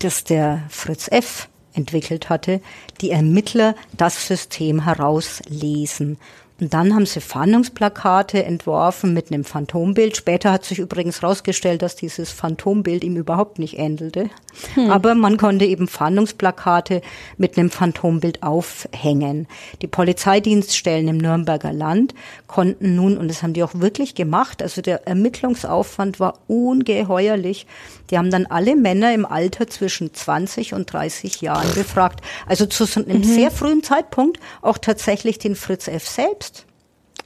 das 0.00 0.24
der 0.24 0.64
Fritz 0.68 1.08
F. 1.08 1.48
entwickelt 1.74 2.28
hatte, 2.28 2.60
die 3.00 3.10
Ermittler 3.10 3.76
das 3.96 4.26
System 4.26 4.84
herauslesen. 4.84 6.18
Und 6.60 6.74
dann 6.74 6.94
haben 6.94 7.06
sie 7.06 7.20
Fahndungsplakate 7.20 8.44
entworfen 8.44 9.14
mit 9.14 9.30
einem 9.30 9.44
Phantombild. 9.44 10.16
Später 10.16 10.50
hat 10.50 10.64
sich 10.64 10.80
übrigens 10.80 11.22
herausgestellt, 11.22 11.82
dass 11.82 11.94
dieses 11.94 12.30
Phantombild 12.30 13.04
ihm 13.04 13.16
überhaupt 13.16 13.60
nicht 13.60 13.78
ähnelte. 13.78 14.28
Hm. 14.74 14.90
Aber 14.90 15.14
man 15.14 15.36
konnte 15.36 15.64
eben 15.66 15.86
Fahndungsplakate 15.86 17.00
mit 17.36 17.56
einem 17.56 17.70
Phantombild 17.70 18.42
aufhängen. 18.42 19.46
Die 19.82 19.86
Polizeidienststellen 19.86 21.06
im 21.06 21.18
Nürnberger 21.18 21.72
Land 21.72 22.14
konnten 22.48 22.96
nun, 22.96 23.18
und 23.18 23.28
das 23.28 23.44
haben 23.44 23.52
die 23.52 23.62
auch 23.62 23.74
wirklich 23.74 24.16
gemacht, 24.16 24.60
also 24.60 24.82
der 24.82 25.06
Ermittlungsaufwand 25.06 26.18
war 26.18 26.40
ungeheuerlich. 26.48 27.66
Die 28.10 28.18
haben 28.18 28.30
dann 28.30 28.46
alle 28.46 28.74
Männer 28.74 29.14
im 29.14 29.26
Alter 29.26 29.68
zwischen 29.68 30.12
20 30.12 30.74
und 30.74 30.92
30 30.92 31.40
Jahren 31.40 31.72
befragt. 31.74 32.20
Also 32.46 32.66
zu 32.66 32.84
einem 32.96 33.18
mhm. 33.18 33.24
sehr 33.24 33.50
frühen 33.52 33.84
Zeitpunkt 33.84 34.40
auch 34.62 34.78
tatsächlich 34.78 35.38
den 35.38 35.54
Fritz 35.54 35.86
F. 35.86 36.08
selbst 36.08 36.47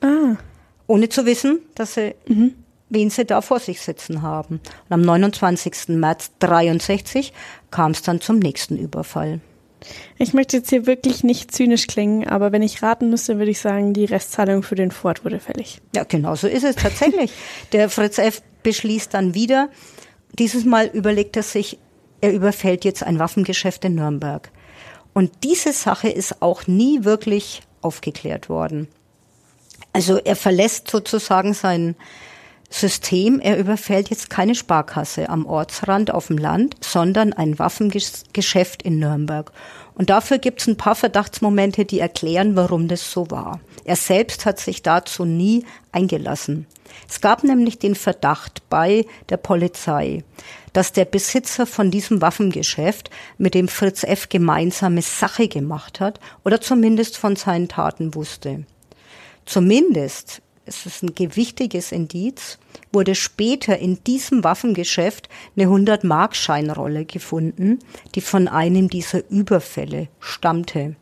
Ah. 0.02 0.36
Ohne 0.86 1.08
zu 1.08 1.24
wissen, 1.24 1.60
dass 1.74 1.94
sie, 1.94 2.14
mhm. 2.26 2.54
wen 2.90 3.10
sie 3.10 3.24
da 3.24 3.40
vor 3.40 3.60
sich 3.60 3.80
sitzen 3.80 4.22
haben. 4.22 4.60
Und 4.88 4.92
am 4.92 5.02
29. 5.02 5.88
März 5.88 6.32
63 6.40 7.32
kam 7.70 7.92
es 7.92 8.02
dann 8.02 8.20
zum 8.20 8.38
nächsten 8.38 8.76
Überfall. 8.76 9.40
Ich 10.18 10.32
möchte 10.32 10.58
jetzt 10.58 10.70
hier 10.70 10.86
wirklich 10.86 11.24
nicht 11.24 11.52
zynisch 11.52 11.86
klingen, 11.86 12.28
aber 12.28 12.52
wenn 12.52 12.62
ich 12.62 12.82
raten 12.82 13.10
müsste, 13.10 13.38
würde 13.38 13.50
ich 13.50 13.60
sagen, 13.60 13.94
die 13.94 14.04
Restzahlung 14.04 14.62
für 14.62 14.74
den 14.74 14.90
Ford 14.90 15.24
wurde 15.24 15.40
fällig. 15.40 15.80
Ja, 15.94 16.04
genau 16.04 16.34
so 16.36 16.46
ist 16.46 16.64
es 16.64 16.76
tatsächlich. 16.76 17.32
Der 17.72 17.88
Fritz 17.88 18.18
F. 18.18 18.42
beschließt 18.62 19.12
dann 19.14 19.34
wieder, 19.34 19.70
dieses 20.38 20.64
Mal 20.64 20.86
überlegt 20.86 21.36
er 21.36 21.42
sich, 21.42 21.78
er 22.20 22.32
überfällt 22.32 22.84
jetzt 22.84 23.02
ein 23.02 23.18
Waffengeschäft 23.18 23.84
in 23.84 23.96
Nürnberg. 23.96 24.50
Und 25.12 25.30
diese 25.42 25.72
Sache 25.72 26.08
ist 26.08 26.40
auch 26.40 26.66
nie 26.66 27.04
wirklich 27.04 27.62
aufgeklärt 27.82 28.48
worden. 28.48 28.88
Also 29.92 30.18
er 30.18 30.36
verlässt 30.36 30.90
sozusagen 30.90 31.54
sein 31.54 31.96
System. 32.70 33.40
Er 33.40 33.58
überfällt 33.58 34.10
jetzt 34.10 34.30
keine 34.30 34.54
Sparkasse 34.54 35.28
am 35.28 35.46
Ortsrand 35.46 36.12
auf 36.12 36.28
dem 36.28 36.38
Land, 36.38 36.76
sondern 36.80 37.32
ein 37.32 37.58
Waffengeschäft 37.58 38.82
in 38.82 38.98
Nürnberg. 38.98 39.52
Und 39.94 40.08
dafür 40.08 40.38
gibt 40.38 40.60
es 40.60 40.68
ein 40.68 40.78
paar 40.78 40.94
Verdachtsmomente, 40.94 41.84
die 41.84 42.00
erklären, 42.00 42.56
warum 42.56 42.88
das 42.88 43.12
so 43.12 43.30
war. 43.30 43.60
Er 43.84 43.96
selbst 43.96 44.46
hat 44.46 44.58
sich 44.58 44.82
dazu 44.82 45.24
nie 45.24 45.66
eingelassen. 45.92 46.66
Es 47.08 47.20
gab 47.20 47.44
nämlich 47.44 47.78
den 47.78 47.94
Verdacht 47.94 48.68
bei 48.70 49.04
der 49.28 49.36
Polizei, 49.36 50.24
dass 50.72 50.92
der 50.92 51.04
Besitzer 51.04 51.66
von 51.66 51.90
diesem 51.90 52.22
Waffengeschäft 52.22 53.10
mit 53.38 53.54
dem 53.54 53.68
Fritz 53.68 54.02
F. 54.04 54.28
gemeinsame 54.28 55.02
Sache 55.02 55.48
gemacht 55.48 56.00
hat 56.00 56.20
oder 56.44 56.60
zumindest 56.60 57.18
von 57.18 57.36
seinen 57.36 57.68
Taten 57.68 58.14
wusste. 58.14 58.64
Zumindest, 59.44 60.42
es 60.64 60.86
ist 60.86 61.02
ein 61.02 61.14
gewichtiges 61.14 61.92
Indiz, 61.92 62.58
wurde 62.92 63.14
später 63.14 63.78
in 63.78 64.02
diesem 64.04 64.44
Waffengeschäft 64.44 65.28
eine 65.56 65.66
100-Mark-Scheinrolle 65.66 67.04
gefunden, 67.04 67.80
die 68.14 68.20
von 68.20 68.48
einem 68.48 68.88
dieser 68.88 69.28
Überfälle 69.30 70.08
stammte. 70.20 70.96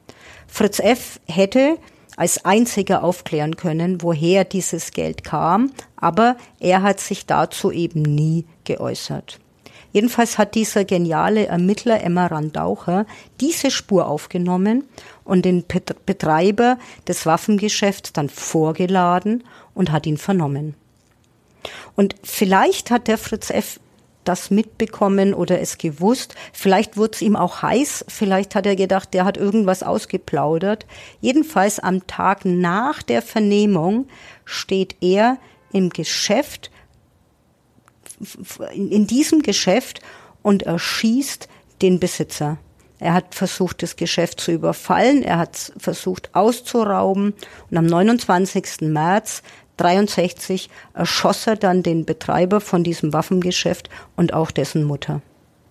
Fritz 0.47 0.79
F. 0.79 1.21
hätte 1.27 1.79
als 2.17 2.45
einziger 2.45 3.05
aufklären 3.05 3.57
können, 3.57 4.03
woher 4.03 4.45
dieses 4.45 4.91
Geld 4.93 5.25
kam, 5.25 5.73
aber 5.97 6.37
er 6.59 6.83
hat 6.83 7.01
sich 7.01 7.27
dazu 7.27 7.71
eben 7.71 8.03
nie 8.03 8.47
geäußert. 8.65 9.39
Jedenfalls 9.93 10.39
hat 10.39 10.55
dieser 10.55 10.85
geniale 10.85 11.47
Ermittler 11.47 12.03
Emma 12.03 12.27
Randaucher 12.27 13.07
diese 13.41 13.71
Spur 13.71 14.07
aufgenommen 14.07 14.85
und 15.25 15.45
den 15.45 15.65
Betreiber 16.07 16.79
des 17.09 17.27
Waffengeschäfts 17.27 18.13
dann 18.13 18.29
vorgeladen 18.29 19.45
und 19.75 19.91
hat 19.93 20.07
ihn 20.07 20.19
vernommen. 20.19 20.75
Und 21.97 22.15
vielleicht 22.23 22.91
hat 22.91 23.09
der 23.09 23.19
Fritz 23.19 23.51
F 23.51 23.81
das 24.25 24.51
mitbekommen 24.51 25.35
oder 25.35 25.61
es 25.61 25.79
gewusst. 25.79 26.35
Vielleicht 26.53 26.97
wurde 26.97 27.13
es 27.15 27.23
ihm 27.23 27.37
auch 27.37 27.63
heiß. 27.63 28.05
Vielleicht 28.09 28.55
hat 28.55 28.67
er 28.67 28.77
gedacht, 28.77 29.15
der 29.15 29.25
hat 29.25 29.37
irgendwas 29.37 29.83
ausgeplaudert. 29.83 30.87
Jedenfalls 31.21 31.79
am 31.79 32.07
Tag 32.07 32.45
nach 32.45 33.03
der 33.03 33.23
Vernehmung 33.23 34.07
steht 34.45 34.97
er 35.01 35.39
im 35.73 35.91
Geschäft, 35.91 36.71
in 38.75 39.07
diesem 39.07 39.43
Geschäft 39.43 40.01
und 40.43 40.63
erschießt 40.63 41.49
den 41.83 42.01
Besitzer. 42.01 42.59
Er 42.99 43.15
hat 43.15 43.35
versucht, 43.35 43.83
das 43.83 43.97
Geschäft 43.97 44.41
zu 44.41 44.53
überfallen, 44.53 45.23
er 45.23 45.39
hat 45.39 45.73
versucht 45.79 46.35
auszurauben 46.35 47.33
und 47.71 47.77
am 47.77 47.87
29. 47.87 48.83
März 48.83 49.43
63 49.79 50.69
erschoss 50.93 51.47
er 51.47 51.57
dann 51.57 51.83
den 51.83 52.05
Betreiber 52.05 52.61
von 52.61 52.85
diesem 52.85 53.15
Waffengeschäft 53.15 53.89
und 54.17 54.35
auch 54.35 54.51
dessen 54.51 54.85
Mutter. 54.85 55.23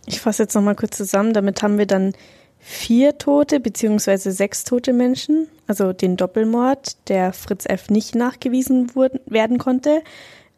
Ich 0.07 0.21
fasse 0.21 0.43
jetzt 0.43 0.55
nochmal 0.55 0.75
kurz 0.75 0.97
zusammen. 0.97 1.33
Damit 1.33 1.61
haben 1.61 1.77
wir 1.77 1.85
dann 1.85 2.13
vier 2.57 3.19
tote 3.19 3.59
beziehungsweise 3.59 4.31
sechs 4.31 4.63
tote 4.63 4.93
Menschen, 4.93 5.47
also 5.67 5.93
den 5.93 6.17
Doppelmord, 6.17 6.97
der 7.09 7.31
Fritz 7.33 7.65
F. 7.67 7.91
nicht 7.91 8.15
nachgewiesen 8.15 8.95
wurde, 8.95 9.21
werden 9.27 9.59
konnte, 9.59 10.01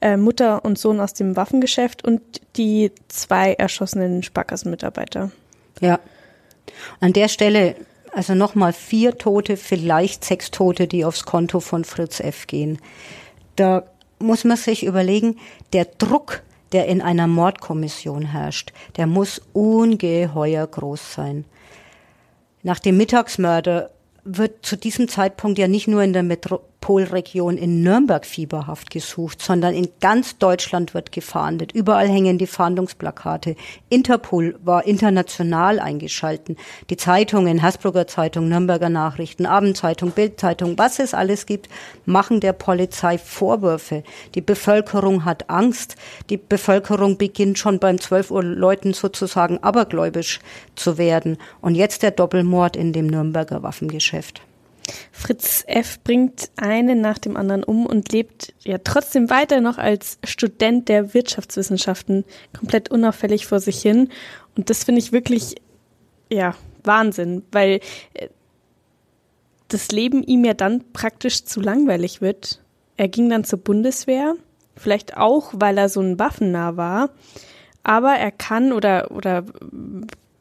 äh, 0.01 0.17
Mutter 0.17 0.65
und 0.65 0.77
Sohn 0.77 0.99
aus 0.99 1.13
dem 1.13 1.35
Waffengeschäft 1.35 2.03
und 2.03 2.21
die 2.57 2.91
zwei 3.07 3.53
erschossenen 3.53 4.23
Sparkassenmitarbeiter. 4.23 5.31
Ja. 5.79 5.99
An 6.99 7.13
der 7.13 7.27
Stelle 7.27 7.75
also 8.13 8.35
nochmal 8.35 8.73
vier 8.73 9.17
Tote, 9.17 9.55
vielleicht 9.55 10.25
sechs 10.25 10.51
Tote, 10.51 10.85
die 10.85 11.05
aufs 11.05 11.23
Konto 11.23 11.61
von 11.61 11.85
Fritz 11.85 12.19
F. 12.19 12.45
gehen 12.45 12.77
da 13.55 13.83
muss 14.19 14.43
man 14.43 14.57
sich 14.57 14.85
überlegen, 14.85 15.37
der 15.73 15.85
Druck, 15.85 16.41
der 16.71 16.87
in 16.87 17.01
einer 17.01 17.27
Mordkommission 17.27 18.25
herrscht, 18.25 18.71
der 18.97 19.07
muss 19.07 19.41
ungeheuer 19.53 20.65
groß 20.65 21.13
sein. 21.13 21.45
Nach 22.63 22.79
dem 22.79 22.97
Mittagsmörder 22.97 23.91
wird 24.23 24.65
zu 24.65 24.77
diesem 24.77 25.07
Zeitpunkt 25.07 25.57
ja 25.57 25.67
nicht 25.67 25.87
nur 25.87 26.03
in 26.03 26.13
der 26.13 26.23
Metropolregion 26.82 27.58
in 27.58 27.84
Nürnberg 27.84 28.26
fieberhaft 28.26 28.89
gesucht, 28.89 29.39
sondern 29.39 29.76
in 29.76 29.89
ganz 30.00 30.39
Deutschland 30.39 30.96
wird 30.96 31.12
gefahndet. 31.12 31.74
Überall 31.74 32.10
hängen 32.10 32.39
die 32.39 32.48
Fahndungsplakate. 32.48 33.56
Interpol 33.89 34.56
war 34.63 34.86
international 34.88 35.80
eingeschalten. 35.80 36.58
Die 36.89 36.98
Zeitungen, 36.98 37.62
Hasbrucker 37.62 38.08
Zeitung, 38.08 38.50
Nürnberger 38.50 38.89
Nachrichten, 38.89 39.46
Abendzeitung, 39.46 40.12
Bildzeitung, 40.12 40.76
was 40.80 40.98
es 40.98 41.13
alles 41.13 41.46
gibt, 41.46 41.70
machen 42.06 42.39
der 42.39 42.54
Polizei 42.54 43.20
Vorwürfe. 43.20 44.04
Die 44.34 44.41
Bevölkerung 44.41 45.24
hat 45.24 45.52
Angst. 45.52 45.96
Die 46.32 46.38
Bevölkerung 46.38 47.17
beginnt 47.17 47.60
schon 47.60 47.78
beim 47.78 48.00
12 48.00 48.32
Uhr 48.32 48.44
Leuten 48.44 48.94
sozusagen 48.94 49.60
abergläubisch 49.60 50.39
zu 50.76 50.98
werden. 50.98 51.38
Und 51.62 51.76
jetzt 51.76 52.02
der 52.02 52.12
Doppelmord 52.12 52.76
in 52.76 52.91
dem 52.91 53.06
Nürnberger 53.06 53.62
Waffengeschäft. 53.62 54.41
Fritz 55.12 55.63
F. 55.67 55.99
bringt 56.04 56.49
einen 56.56 57.01
nach 57.01 57.17
dem 57.17 57.38
anderen 57.38 57.63
um 57.63 57.86
und 57.86 58.12
lebt 58.12 58.54
ja 58.63 58.77
trotzdem 58.77 59.30
weiter 59.30 59.62
noch 59.62 59.77
als 59.77 60.19
Student 60.23 60.89
der 60.89 61.13
Wirtschaftswissenschaften 61.13 62.25
komplett 62.58 62.89
unauffällig 62.89 63.45
vor 63.45 63.60
sich 63.60 63.82
hin. 63.82 64.10
Und 64.56 64.69
das 64.69 64.84
finde 64.84 64.99
ich 64.99 65.12
wirklich, 65.12 65.56
ja, 66.30 66.56
Wahnsinn, 66.84 67.43
weil 67.51 67.80
äh, 68.13 68.27
das 69.67 69.91
Leben 69.91 70.23
ihm 70.23 70.43
ja 70.43 70.54
dann 70.54 70.84
praktisch 70.91 71.45
zu 71.45 71.62
langweilig 71.62 72.21
wird. 72.21 72.62
Er 72.97 73.08
ging 73.08 73.30
dann 73.30 73.43
zur 73.43 73.60
Bundeswehr, 73.60 74.36
vielleicht 74.75 75.17
auch, 75.17 75.54
weil 75.56 75.77
er 75.77 75.89
so 75.89 76.01
ein 76.01 76.19
Waffennah 76.19 76.75
war, 76.77 77.12
aber 77.84 78.12
er 78.13 78.32
kann 78.32 78.73
oder, 78.73 79.12
oder 79.12 79.45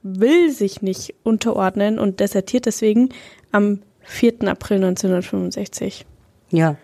will 0.02 0.50
sich 0.50 0.82
nicht 0.82 1.14
unterordnen 1.22 1.98
und 1.98 2.20
desertiert 2.20 2.66
deswegen 2.66 3.10
am 3.52 3.82
4. 4.02 4.48
April 4.48 4.78
1965. 4.78 6.06
Ja. 6.50 6.76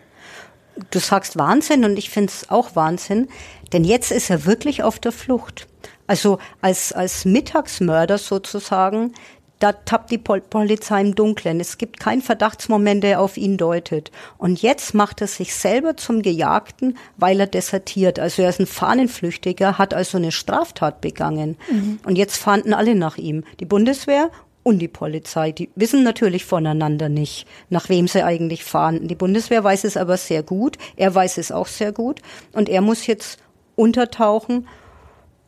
Du 0.90 0.98
sagst 0.98 1.38
Wahnsinn 1.38 1.84
und 1.84 1.98
ich 1.98 2.10
finde 2.10 2.30
es 2.30 2.50
auch 2.50 2.76
Wahnsinn, 2.76 3.28
denn 3.72 3.84
jetzt 3.84 4.12
ist 4.12 4.28
er 4.28 4.44
wirklich 4.44 4.82
auf 4.82 4.98
der 4.98 5.12
Flucht. 5.12 5.66
Also 6.06 6.38
als, 6.60 6.92
als 6.92 7.24
Mittagsmörder 7.24 8.18
sozusagen 8.18 9.14
da 9.58 9.72
tappt 9.72 10.10
die 10.10 10.18
Polizei 10.18 11.00
im 11.00 11.14
Dunkeln. 11.14 11.60
Es 11.60 11.78
gibt 11.78 11.98
keinen 11.98 12.20
Verdachtsmoment, 12.20 13.02
der 13.02 13.20
auf 13.20 13.38
ihn 13.38 13.56
deutet. 13.56 14.10
Und 14.36 14.60
jetzt 14.60 14.92
macht 14.92 15.22
er 15.22 15.26
sich 15.26 15.54
selber 15.54 15.96
zum 15.96 16.20
Gejagten, 16.20 16.98
weil 17.16 17.40
er 17.40 17.46
desertiert. 17.46 18.18
Also 18.18 18.42
er 18.42 18.50
ist 18.50 18.60
ein 18.60 18.66
Fahnenflüchtiger, 18.66 19.78
hat 19.78 19.94
also 19.94 20.18
eine 20.18 20.32
Straftat 20.32 21.00
begangen. 21.00 21.56
Mhm. 21.70 22.00
Und 22.04 22.16
jetzt 22.16 22.36
fahnden 22.36 22.74
alle 22.74 22.94
nach 22.94 23.16
ihm. 23.16 23.44
Die 23.60 23.64
Bundeswehr 23.64 24.30
und 24.66 24.80
die 24.80 24.88
Polizei. 24.88 25.52
Die 25.52 25.70
wissen 25.76 26.02
natürlich 26.02 26.44
voneinander 26.44 27.08
nicht, 27.08 27.46
nach 27.70 27.88
wem 27.88 28.08
sie 28.08 28.24
eigentlich 28.24 28.64
fahnden. 28.64 29.06
Die 29.06 29.14
Bundeswehr 29.14 29.62
weiß 29.62 29.84
es 29.84 29.96
aber 29.96 30.16
sehr 30.16 30.42
gut. 30.42 30.76
Er 30.96 31.14
weiß 31.14 31.38
es 31.38 31.52
auch 31.52 31.68
sehr 31.68 31.92
gut. 31.92 32.20
Und 32.52 32.68
er 32.68 32.80
muss 32.80 33.06
jetzt 33.06 33.38
untertauchen 33.76 34.66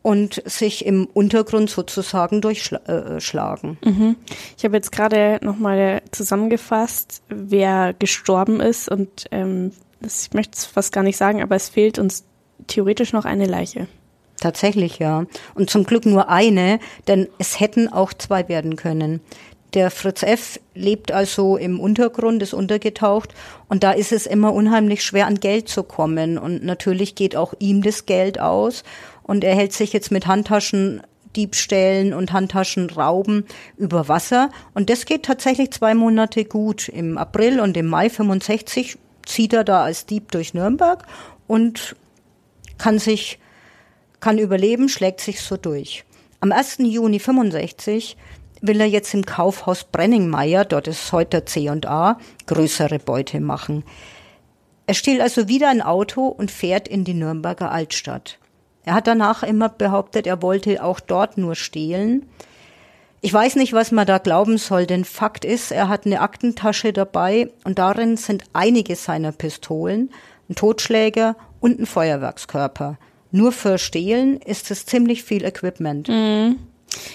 und 0.03 0.41
sich 0.45 0.87
im 0.87 1.07
Untergrund 1.07 1.69
sozusagen 1.69 2.41
durchschlagen. 2.41 3.79
Äh, 3.83 3.91
mhm. 3.91 4.17
Ich 4.57 4.65
habe 4.65 4.77
jetzt 4.77 4.93
gerade 4.93 5.41
nochmal 5.43 6.01
zusammengefasst, 6.13 7.21
wer 7.29 7.95
gestorben 7.95 8.61
ist 8.61 8.89
und 8.89 9.25
ähm, 9.33 9.73
ich 10.01 10.33
möchte 10.33 10.57
es 10.57 10.65
fast 10.65 10.93
gar 10.93 11.03
nicht 11.03 11.17
sagen, 11.17 11.43
aber 11.43 11.57
es 11.57 11.71
fehlt 11.71 11.99
uns 11.99 12.25
theoretisch 12.69 13.13
noch 13.13 13.25
eine 13.25 13.47
Leiche. 13.47 13.89
Tatsächlich, 14.41 14.99
ja. 14.99 15.27
Und 15.55 15.69
zum 15.69 15.85
Glück 15.85 16.07
nur 16.07 16.29
eine, 16.29 16.79
denn 17.09 17.29
es 17.39 17.59
hätten 17.59 17.89
auch 17.93 18.13
zwei 18.13 18.49
werden 18.49 18.77
können. 18.77 19.21
Der 19.75 19.91
Fritz 19.91 20.23
F. 20.23 20.61
lebt 20.75 21.13
also 21.13 21.59
im 21.59 21.79
Untergrund, 21.79 22.43
ist 22.43 22.55
untergetaucht 22.55 23.35
und 23.69 23.83
da 23.85 23.93
ist 23.93 24.13
es 24.13 24.25
immer 24.25 24.55
unheimlich 24.55 25.05
schwer 25.05 25.27
an 25.27 25.41
Geld 25.41 25.69
zu 25.69 25.83
kommen 25.83 26.39
und 26.39 26.65
natürlich 26.65 27.15
geht 27.15 27.37
auch 27.37 27.53
ihm 27.59 27.83
das 27.83 28.07
Geld 28.07 28.41
aus 28.41 28.83
und 29.25 29.45
er 29.45 29.55
hält 29.55 29.75
sich 29.75 29.93
jetzt 29.93 30.11
mit 30.11 30.27
Handtaschendiebstählen 30.27 32.15
und 32.15 32.33
Handtaschenrauben 32.33 33.45
über 33.77 34.09
Wasser. 34.09 34.49
Und 34.73 34.89
das 34.89 35.05
geht 35.05 35.25
tatsächlich 35.25 35.71
zwei 35.73 35.95
Monate 35.95 36.47
gut. 36.47 36.89
Im 36.89 37.19
April 37.19 37.61
und 37.61 37.77
im 37.77 37.89
Mai 37.89 38.09
65 38.09 38.97
zieht 39.27 39.53
er 39.53 39.65
da 39.65 39.83
als 39.85 40.07
Dieb 40.07 40.33
durch 40.33 40.55
Nürnberg 40.55 41.07
und 41.47 41.95
kann 42.79 42.99
sich, 42.99 43.39
kann 44.21 44.39
überleben, 44.39 44.89
schlägt 44.89 45.21
sich 45.21 45.41
so 45.41 45.57
durch. 45.57 46.05
Am 46.41 46.53
1. 46.53 46.79
Juni 46.81 47.19
65 47.19 48.17
will 48.61 48.81
er 48.81 48.87
jetzt 48.87 49.15
im 49.15 49.25
Kaufhaus 49.25 49.85
Brenningmeier, 49.85 50.65
dort 50.65 50.89
ist 50.89 51.13
heute 51.13 51.45
C&A, 51.45 52.19
größere 52.47 52.99
Beute 52.99 53.41
machen. 53.41 53.85
Er 54.87 54.95
stiehlt 54.95 55.21
also 55.21 55.49
wieder 55.49 55.69
ein 55.69 55.83
Auto 55.83 56.27
und 56.27 56.51
fährt 56.51 56.89
in 56.89 57.05
die 57.05 57.15
Nürnberger 57.15 57.71
Altstadt. 57.71 58.39
Er 58.85 58.95
hat 58.95 59.07
danach 59.07 59.43
immer 59.43 59.69
behauptet, 59.69 60.27
er 60.27 60.41
wollte 60.41 60.83
auch 60.83 60.99
dort 60.99 61.37
nur 61.37 61.55
stehlen. 61.55 62.27
Ich 63.21 63.35
weiß 63.35 63.57
nicht, 63.57 63.73
was 63.73 63.93
man 63.93 64.07
da 64.07 64.19
glauben 64.19 64.59
soll, 64.59 64.87
denn 64.87 65.05
Fakt 65.05 65.45
ist, 65.45 65.73
er 65.73 65.89
hat 65.89 66.07
eine 66.07 66.21
Aktentasche 66.21 66.93
dabei 66.93 67.51
und 67.65 67.79
darin 67.79 68.17
sind 68.17 68.45
einige 68.53 68.97
seiner 68.97 69.33
Pistolen, 69.33 70.11
ein 70.49 70.55
Totschläger 70.55 71.37
und 71.61 71.81
ein 71.81 71.87
Feuerwerkskörper. 71.87 72.97
Nur 73.31 73.53
für 73.53 73.79
Stehlen 73.79 74.39
ist 74.41 74.71
es 74.71 74.87
ziemlich 74.87 75.23
viel 75.23 75.45
Equipment. 75.45 76.09
Mhm. 76.09 76.57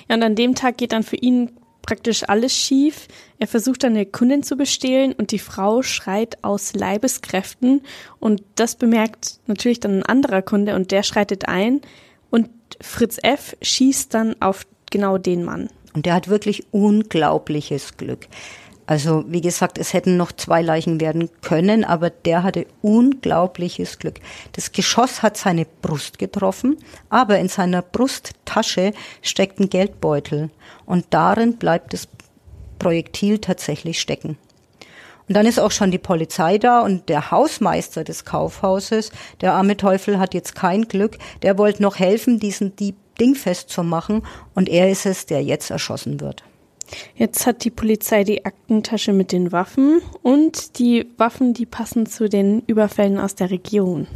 Ja, 0.07 0.15
und 0.15 0.23
an 0.23 0.35
dem 0.35 0.55
Tag 0.55 0.77
geht 0.77 0.91
dann 0.91 1.03
für 1.03 1.15
ihn 1.15 1.51
praktisch 1.81 2.23
alles 2.27 2.55
schief. 2.55 3.07
Er 3.39 3.47
versucht 3.47 3.83
dann 3.83 3.93
eine 3.93 4.05
Kundin 4.05 4.41
zu 4.41 4.55
bestehlen 4.55 5.13
und 5.13 5.31
die 5.31 5.39
Frau 5.39 5.81
schreit 5.81 6.43
aus 6.43 6.73
Leibeskräften 6.73 7.81
und 8.19 8.41
das 8.55 8.75
bemerkt 8.75 9.39
natürlich 9.47 9.79
dann 9.79 9.99
ein 9.99 10.03
anderer 10.03 10.41
Kunde 10.41 10.75
und 10.75 10.91
der 10.91 11.03
schreitet 11.03 11.47
ein 11.47 11.81
und 12.29 12.49
Fritz 12.81 13.19
F. 13.21 13.55
schießt 13.61 14.13
dann 14.13 14.41
auf 14.41 14.65
genau 14.91 15.17
den 15.17 15.43
Mann. 15.43 15.69
Und 15.93 16.05
der 16.05 16.15
hat 16.15 16.27
wirklich 16.27 16.65
unglaubliches 16.71 17.97
Glück. 17.97 18.27
Also 18.85 19.23
wie 19.27 19.41
gesagt, 19.41 19.77
es 19.77 19.93
hätten 19.93 20.17
noch 20.17 20.31
zwei 20.33 20.61
Leichen 20.61 20.99
werden 20.99 21.29
können, 21.41 21.85
aber 21.85 22.09
der 22.09 22.43
hatte 22.43 22.67
unglaubliches 22.81 23.99
Glück. 23.99 24.19
Das 24.51 24.71
Geschoss 24.71 25.23
hat 25.23 25.37
seine 25.37 25.65
Brust 25.81 26.19
getroffen, 26.19 26.77
aber 27.09 27.39
in 27.39 27.47
seiner 27.47 27.81
Brusttasche 27.81 28.93
steckt 29.21 29.59
ein 29.59 29.69
Geldbeutel 29.69 30.49
und 30.85 31.05
darin 31.11 31.55
bleibt 31.57 31.93
das 31.93 32.09
Projektil 32.77 33.39
tatsächlich 33.39 34.01
stecken. 34.01 34.37
Und 35.29 35.37
dann 35.37 35.45
ist 35.45 35.59
auch 35.59 35.71
schon 35.71 35.91
die 35.91 35.99
Polizei 35.99 36.57
da 36.57 36.81
und 36.81 37.07
der 37.07 37.31
Hausmeister 37.31 38.03
des 38.03 38.25
Kaufhauses, 38.25 39.11
der 39.39 39.53
arme 39.53 39.77
Teufel 39.77 40.19
hat 40.19 40.33
jetzt 40.33 40.53
kein 40.53 40.89
Glück, 40.89 41.17
der 41.41 41.57
wollte 41.57 41.81
noch 41.81 41.97
helfen, 41.97 42.39
diesen 42.39 42.75
Dieb 42.75 42.97
dingfest 43.19 43.69
zu 43.69 43.83
machen. 43.83 44.23
Und 44.53 44.69
er 44.69 44.89
ist 44.89 45.05
es, 45.05 45.25
der 45.25 45.41
jetzt 45.41 45.69
erschossen 45.69 46.19
wird. 46.19 46.43
Jetzt 47.15 47.45
hat 47.45 47.63
die 47.63 47.69
Polizei 47.69 48.23
die 48.23 48.45
Aktentasche 48.45 49.13
mit 49.13 49.31
den 49.31 49.51
Waffen 49.51 50.01
und 50.21 50.79
die 50.79 51.07
Waffen, 51.17 51.53
die 51.53 51.65
passen 51.65 52.05
zu 52.05 52.27
den 52.27 52.61
Überfällen 52.67 53.19
aus 53.19 53.35
der 53.35 53.51
Region. 53.51 54.07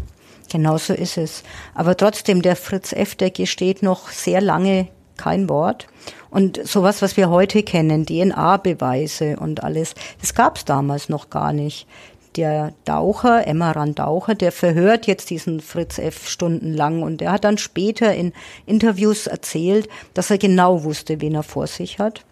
Genau 0.49 0.77
so 0.77 0.93
ist 0.93 1.17
es. 1.17 1.43
Aber 1.73 1.97
trotzdem, 1.97 2.41
der 2.41 2.55
Fritz 2.55 2.93
F., 2.93 3.15
der 3.15 3.31
gesteht 3.31 3.83
noch 3.83 4.09
sehr 4.09 4.41
lange 4.41 4.87
kein 5.17 5.49
Wort. 5.49 5.87
Und 6.29 6.65
sowas, 6.65 7.01
was 7.01 7.17
wir 7.17 7.29
heute 7.29 7.63
kennen, 7.63 8.05
DNA-Beweise 8.05 9.37
und 9.37 9.63
alles, 9.63 9.95
das 10.21 10.33
gab 10.33 10.57
es 10.57 10.65
damals 10.65 11.09
noch 11.09 11.29
gar 11.29 11.53
nicht. 11.53 11.87
Der 12.35 12.73
Daucher, 12.85 13.47
Emmeran 13.47 13.95
Daucher, 13.95 14.35
der 14.35 14.51
verhört 14.51 15.07
jetzt 15.07 15.31
diesen 15.31 15.59
Fritz 15.59 15.97
F. 15.97 16.27
stundenlang 16.29 17.01
und 17.01 17.19
der 17.19 17.31
hat 17.31 17.43
dann 17.43 17.57
später 17.57 18.13
in 18.13 18.31
Interviews 18.67 19.25
erzählt, 19.25 19.89
dass 20.13 20.29
er 20.29 20.37
genau 20.37 20.83
wusste, 20.83 21.19
wen 21.19 21.33
er 21.33 21.43
vor 21.43 21.65
sich 21.65 21.97
hat 21.97 22.23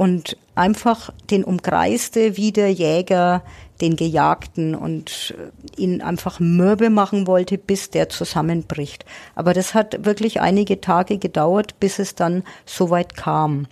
und 0.00 0.38
einfach 0.54 1.12
den 1.30 1.44
umkreiste 1.44 2.38
wie 2.38 2.52
der 2.52 2.72
Jäger 2.72 3.42
den 3.82 3.96
Gejagten 3.96 4.74
und 4.74 5.34
äh, 5.36 5.80
ihn 5.82 6.00
einfach 6.00 6.40
mürbe 6.40 6.88
machen 6.88 7.26
wollte, 7.26 7.58
bis 7.58 7.90
der 7.90 8.08
zusammenbricht. 8.08 9.04
Aber 9.34 9.52
das 9.52 9.74
hat 9.74 10.06
wirklich 10.06 10.40
einige 10.40 10.80
Tage 10.80 11.18
gedauert, 11.18 11.78
bis 11.80 11.98
es 11.98 12.14
dann 12.14 12.44
so 12.64 12.88
weit 12.88 13.14
kam. 13.14 13.66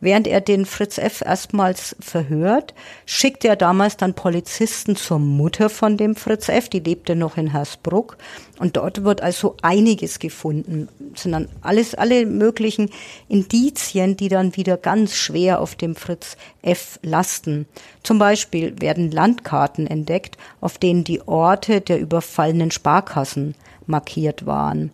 Während 0.00 0.28
er 0.28 0.40
den 0.40 0.64
Fritz 0.64 0.96
F. 0.98 1.22
erstmals 1.22 1.96
verhört, 1.98 2.72
schickt 3.04 3.44
er 3.44 3.56
damals 3.56 3.96
dann 3.96 4.14
Polizisten 4.14 4.94
zur 4.94 5.18
Mutter 5.18 5.68
von 5.68 5.96
dem 5.96 6.14
Fritz 6.14 6.48
F., 6.48 6.68
die 6.68 6.78
lebte 6.78 7.16
noch 7.16 7.36
in 7.36 7.50
Hersbruck. 7.50 8.16
Und 8.60 8.76
dort 8.76 9.02
wird 9.02 9.22
also 9.22 9.56
einiges 9.62 10.20
gefunden, 10.20 10.88
sind 11.14 11.32
dann 11.32 11.48
alles, 11.62 11.94
alle 11.96 12.26
möglichen 12.26 12.90
Indizien, 13.28 14.16
die 14.16 14.28
dann 14.28 14.56
wieder 14.56 14.76
ganz 14.76 15.16
schwer 15.16 15.60
auf 15.60 15.74
dem 15.74 15.96
Fritz 15.96 16.36
F. 16.62 17.00
lasten. 17.02 17.66
Zum 18.04 18.18
Beispiel 18.18 18.80
werden 18.80 19.10
Landkarten 19.10 19.86
entdeckt, 19.86 20.38
auf 20.60 20.78
denen 20.78 21.02
die 21.02 21.26
Orte 21.26 21.80
der 21.80 21.98
überfallenen 21.98 22.70
Sparkassen 22.70 23.54
markiert 23.86 24.46
waren. 24.46 24.92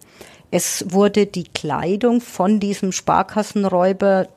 Es 0.51 0.87
wurde 0.89 1.27
die 1.27 1.45
Kleidung 1.45 2.21
von 2.21 2.61
diesem 2.61 2.93
Sparkassenräuber 2.93 4.29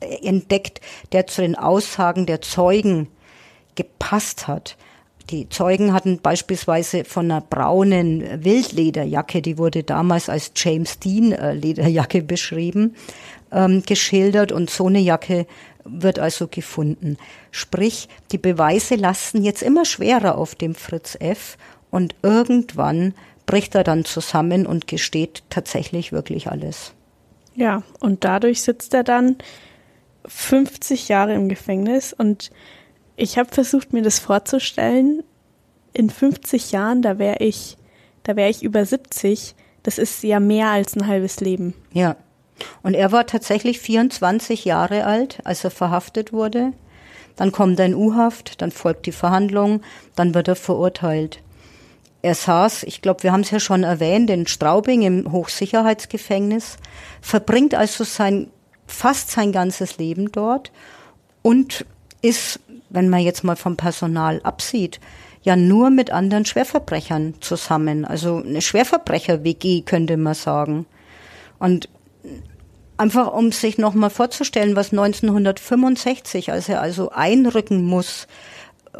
entdeckt, 0.00 0.80
der 1.12 1.26
zu 1.26 1.42
den 1.42 1.54
Aussagen 1.54 2.26
der 2.26 2.40
Zeugen 2.40 3.08
gepasst 3.74 4.48
hat. 4.48 4.76
Die 5.30 5.48
Zeugen 5.48 5.92
hatten 5.92 6.20
beispielsweise 6.20 7.04
von 7.04 7.30
einer 7.30 7.40
braunen 7.40 8.44
Wildlederjacke, 8.44 9.42
die 9.42 9.58
wurde 9.58 9.82
damals 9.82 10.28
als 10.28 10.52
James 10.54 11.00
Dean 11.00 11.32
äh, 11.32 11.52
Lederjacke 11.52 12.22
beschrieben, 12.22 12.94
ähm, 13.50 13.82
geschildert 13.84 14.52
und 14.52 14.70
so 14.70 14.86
eine 14.86 15.00
Jacke 15.00 15.46
wird 15.84 16.18
also 16.18 16.46
gefunden. 16.48 17.16
Sprich, 17.50 18.08
die 18.30 18.38
Beweise 18.38 18.94
lasten 18.94 19.42
jetzt 19.42 19.62
immer 19.62 19.84
schwerer 19.84 20.38
auf 20.38 20.54
dem 20.54 20.74
Fritz 20.74 21.16
F 21.18 21.56
und 21.90 22.14
irgendwann 22.22 23.14
bricht 23.46 23.74
er 23.74 23.84
dann 23.84 24.04
zusammen 24.04 24.66
und 24.66 24.86
gesteht 24.86 25.42
tatsächlich 25.50 26.12
wirklich 26.12 26.48
alles. 26.48 26.92
Ja, 27.54 27.82
und 28.00 28.24
dadurch 28.24 28.62
sitzt 28.62 28.92
er 28.94 29.04
dann 29.04 29.36
50 30.26 31.08
Jahre 31.08 31.34
im 31.34 31.48
Gefängnis 31.48 32.12
und 32.12 32.50
ich 33.16 33.38
habe 33.38 33.52
versucht, 33.52 33.92
mir 33.92 34.02
das 34.02 34.18
vorzustellen. 34.18 35.22
In 35.92 36.10
50 36.10 36.72
Jahren, 36.72 37.00
da 37.00 37.18
wäre 37.18 37.38
ich, 37.38 37.78
da 38.22 38.36
wäre 38.36 38.50
ich 38.50 38.62
über 38.62 38.84
70. 38.84 39.54
Das 39.82 39.98
ist 39.98 40.22
ja 40.22 40.40
mehr 40.40 40.68
als 40.68 40.94
ein 40.94 41.06
halbes 41.06 41.40
Leben. 41.40 41.74
Ja. 41.92 42.16
Und 42.82 42.94
er 42.94 43.12
war 43.12 43.26
tatsächlich 43.26 43.80
24 43.80 44.64
Jahre 44.64 45.04
alt, 45.04 45.38
als 45.44 45.64
er 45.64 45.70
verhaftet 45.70 46.32
wurde. 46.32 46.72
Dann 47.36 47.52
kommt 47.52 47.78
er 47.78 47.86
in 47.86 47.94
U-Haft, 47.94 48.60
dann 48.62 48.72
folgt 48.72 49.06
die 49.06 49.12
Verhandlung, 49.12 49.82
dann 50.14 50.34
wird 50.34 50.48
er 50.48 50.56
verurteilt. 50.56 51.42
Er 52.22 52.34
saß, 52.34 52.82
ich 52.84 53.02
glaube, 53.02 53.22
wir 53.22 53.32
haben 53.32 53.42
es 53.42 53.50
ja 53.50 53.60
schon 53.60 53.84
erwähnt, 53.84 54.30
in 54.30 54.46
Straubing 54.46 55.02
im 55.02 55.30
Hochsicherheitsgefängnis, 55.30 56.78
verbringt 57.20 57.74
also 57.74 58.04
sein 58.04 58.50
fast 58.86 59.30
sein 59.30 59.52
ganzes 59.52 59.98
Leben 59.98 60.32
dort 60.32 60.72
und 61.42 61.84
ist, 62.22 62.60
wenn 62.90 63.08
man 63.08 63.20
jetzt 63.20 63.44
mal 63.44 63.56
vom 63.56 63.76
Personal 63.76 64.40
absieht, 64.42 65.00
ja 65.42 65.54
nur 65.54 65.90
mit 65.90 66.10
anderen 66.10 66.44
Schwerverbrechern 66.44 67.34
zusammen. 67.40 68.04
Also 68.04 68.42
eine 68.44 68.60
Schwerverbrecher-WG 68.60 69.82
könnte 69.82 70.16
man 70.16 70.34
sagen. 70.34 70.86
Und 71.58 71.88
einfach 72.96 73.32
um 73.32 73.52
sich 73.52 73.78
nochmal 73.78 74.10
vorzustellen, 74.10 74.74
was 74.76 74.92
1965, 74.92 76.50
als 76.50 76.68
er 76.68 76.80
also 76.80 77.10
einrücken 77.10 77.84
muss, 77.84 78.26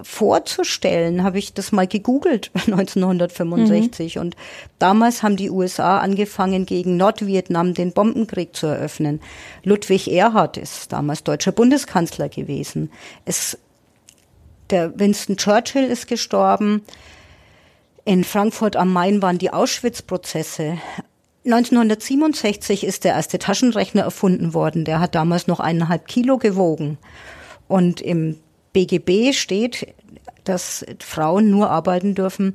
vorzustellen, 0.03 1.23
habe 1.23 1.39
ich 1.39 1.55
das 1.55 1.73
mal 1.73 1.87
gegoogelt 1.87 2.51
1965 2.67 4.17
mhm. 4.17 4.21
und 4.21 4.37
damals 4.79 5.23
haben 5.23 5.37
die 5.37 5.51
USA 5.51 5.99
angefangen 5.99 6.67
gegen 6.67 6.97
Nordvietnam 6.97 7.75
den 7.75 7.93
Bombenkrieg 7.93 8.55
zu 8.55 8.67
eröffnen. 8.67 9.21
Ludwig 9.65 10.11
Erhard 10.11 10.57
ist 10.57 10.93
damals 10.93 11.25
deutscher 11.25 11.53
Bundeskanzler 11.53 12.29
gewesen. 12.29 12.91
Es 13.25 13.59
der 14.71 14.99
Winston 14.99 15.37
Churchill 15.37 15.85
ist 15.85 16.09
gestorben. 16.09 16.83
In 18.05 18.25
Frankfurt 18.25 18.77
am 18.77 18.93
Main 18.93 19.23
waren 19.23 19.39
die 19.39 19.53
Auschwitz-Prozesse. 19.53 20.79
1967 21.45 22.85
ist 22.85 23.05
der 23.05 23.13
erste 23.13 23.39
Taschenrechner 23.39 24.03
erfunden 24.03 24.55
worden. 24.55 24.85
Der 24.85 24.99
hat 24.99 25.15
damals 25.15 25.47
noch 25.47 25.61
eineinhalb 25.61 26.09
Kilo 26.09 26.39
gewogen. 26.39 26.99
Und 27.69 28.01
im 28.01 28.39
BGB 28.77 29.33
steht, 29.33 29.95
dass 30.45 30.85
Frauen 31.01 31.49
nur 31.49 31.71
arbeiten 31.71 32.15
dürfen, 32.15 32.53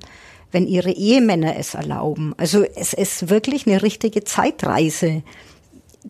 wenn 0.52 0.68
ihre 0.68 0.92
Ehemänner 0.92 1.58
es 1.58 1.74
erlauben. 1.74 2.36
Also 2.38 2.64
es 2.64 2.94
ist 2.94 3.32
wirklich 3.32 3.66
eine 3.66 3.82
richtige 3.82 4.24
Zeitreise, 4.24 5.24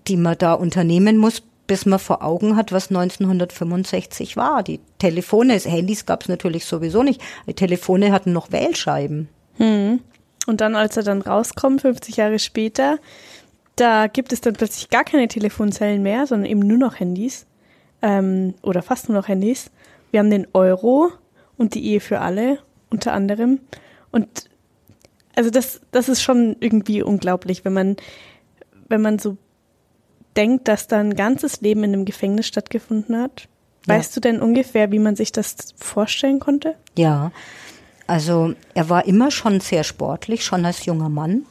die 0.09 0.17
man 0.17 0.37
da 0.37 0.53
unternehmen 0.53 1.15
muss, 1.15 1.43
bis 1.65 1.85
man 1.85 1.97
vor 1.97 2.23
Augen 2.23 2.57
hat, 2.57 2.73
was 2.73 2.89
1965 2.89 4.35
war. 4.35 4.63
Die 4.63 4.81
Telefone, 4.99 5.53
Handys 5.53 6.05
gab 6.05 6.23
es 6.23 6.27
natürlich 6.27 6.65
sowieso 6.65 7.03
nicht. 7.03 7.21
Die 7.47 7.53
Telefone 7.53 8.11
hatten 8.11 8.33
noch 8.33 8.51
Wählscheiben. 8.51 9.29
Hm. 9.55 10.01
Und 10.45 10.59
dann, 10.59 10.75
als 10.75 10.97
er 10.97 11.03
dann 11.03 11.21
rauskommt, 11.21 11.81
50 11.81 12.17
Jahre 12.17 12.39
später, 12.39 12.97
da 13.77 14.07
gibt 14.07 14.33
es 14.33 14.41
dann 14.41 14.55
plötzlich 14.55 14.89
gar 14.89 15.05
keine 15.05 15.29
Telefonzellen 15.29 16.03
mehr, 16.03 16.27
sondern 16.27 16.51
eben 16.51 16.59
nur 16.59 16.79
noch 16.79 16.99
Handys. 16.99 17.45
Ähm, 18.01 18.55
oder 18.61 18.81
fast 18.81 19.07
nur 19.07 19.17
noch 19.17 19.29
Handys. 19.29 19.71
Wir 20.11 20.19
haben 20.19 20.29
den 20.29 20.47
Euro 20.53 21.11
und 21.57 21.73
die 21.73 21.85
Ehe 21.85 21.99
für 21.99 22.19
alle 22.19 22.59
unter 22.89 23.13
anderem. 23.13 23.59
Und 24.11 24.49
also 25.35 25.49
das, 25.49 25.81
das 25.91 26.09
ist 26.09 26.21
schon 26.21 26.57
irgendwie 26.59 27.01
unglaublich, 27.01 27.65
wenn 27.65 27.73
man, 27.73 27.95
wenn 28.89 29.01
man 29.01 29.19
so 29.19 29.37
denkt, 30.35 30.67
dass 30.67 30.87
da 30.87 30.99
ein 30.99 31.15
ganzes 31.15 31.61
Leben 31.61 31.83
in 31.83 31.93
einem 31.93 32.05
Gefängnis 32.05 32.47
stattgefunden 32.47 33.17
hat. 33.17 33.47
Weißt 33.85 34.11
ja. 34.11 34.15
du 34.15 34.21
denn 34.21 34.41
ungefähr, 34.41 34.91
wie 34.91 34.99
man 34.99 35.15
sich 35.15 35.31
das 35.31 35.55
vorstellen 35.77 36.39
konnte? 36.39 36.75
Ja, 36.97 37.31
also 38.07 38.53
er 38.73 38.89
war 38.89 39.05
immer 39.05 39.31
schon 39.31 39.59
sehr 39.59 39.83
sportlich, 39.83 40.45
schon 40.45 40.65
als 40.65 40.85
junger 40.85 41.09
Mann. 41.09 41.45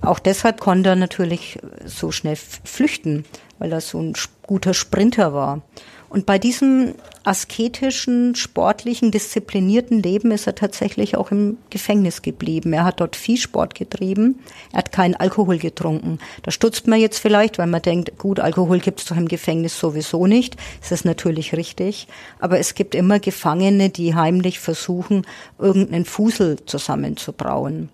Auch 0.00 0.18
deshalb 0.18 0.60
konnte 0.60 0.90
er 0.90 0.96
natürlich 0.96 1.58
so 1.84 2.12
schnell 2.12 2.36
flüchten, 2.36 3.24
weil 3.58 3.72
er 3.72 3.80
so 3.80 4.00
ein 4.00 4.14
guter 4.42 4.74
Sprinter 4.74 5.34
war. 5.34 5.62
Und 6.08 6.26
bei 6.26 6.38
diesem 6.38 6.94
asketischen, 7.26 8.36
sportlichen, 8.36 9.10
disziplinierten 9.10 10.00
Leben 10.00 10.30
ist 10.30 10.46
er 10.46 10.54
tatsächlich 10.54 11.16
auch 11.16 11.32
im 11.32 11.58
Gefängnis 11.70 12.22
geblieben. 12.22 12.72
Er 12.72 12.84
hat 12.84 13.00
dort 13.00 13.16
viel 13.16 13.36
Sport 13.36 13.74
getrieben. 13.74 14.38
Er 14.72 14.78
hat 14.78 14.92
keinen 14.92 15.16
Alkohol 15.16 15.58
getrunken. 15.58 16.20
Da 16.44 16.52
stutzt 16.52 16.86
man 16.86 17.00
jetzt 17.00 17.18
vielleicht, 17.18 17.58
weil 17.58 17.66
man 17.66 17.82
denkt, 17.82 18.16
gut, 18.16 18.38
Alkohol 18.38 18.78
gibt 18.78 19.00
es 19.00 19.06
doch 19.06 19.16
im 19.16 19.26
Gefängnis 19.26 19.78
sowieso 19.78 20.26
nicht. 20.26 20.56
Das 20.80 20.92
ist 20.92 21.04
natürlich 21.04 21.52
richtig. 21.52 22.06
Aber 22.38 22.60
es 22.60 22.74
gibt 22.74 22.94
immer 22.94 23.18
Gefangene, 23.18 23.90
die 23.90 24.14
heimlich 24.14 24.60
versuchen, 24.60 25.26
irgendeinen 25.58 26.04
Fusel 26.04 26.64
zusammenzubrauen. 26.64 27.88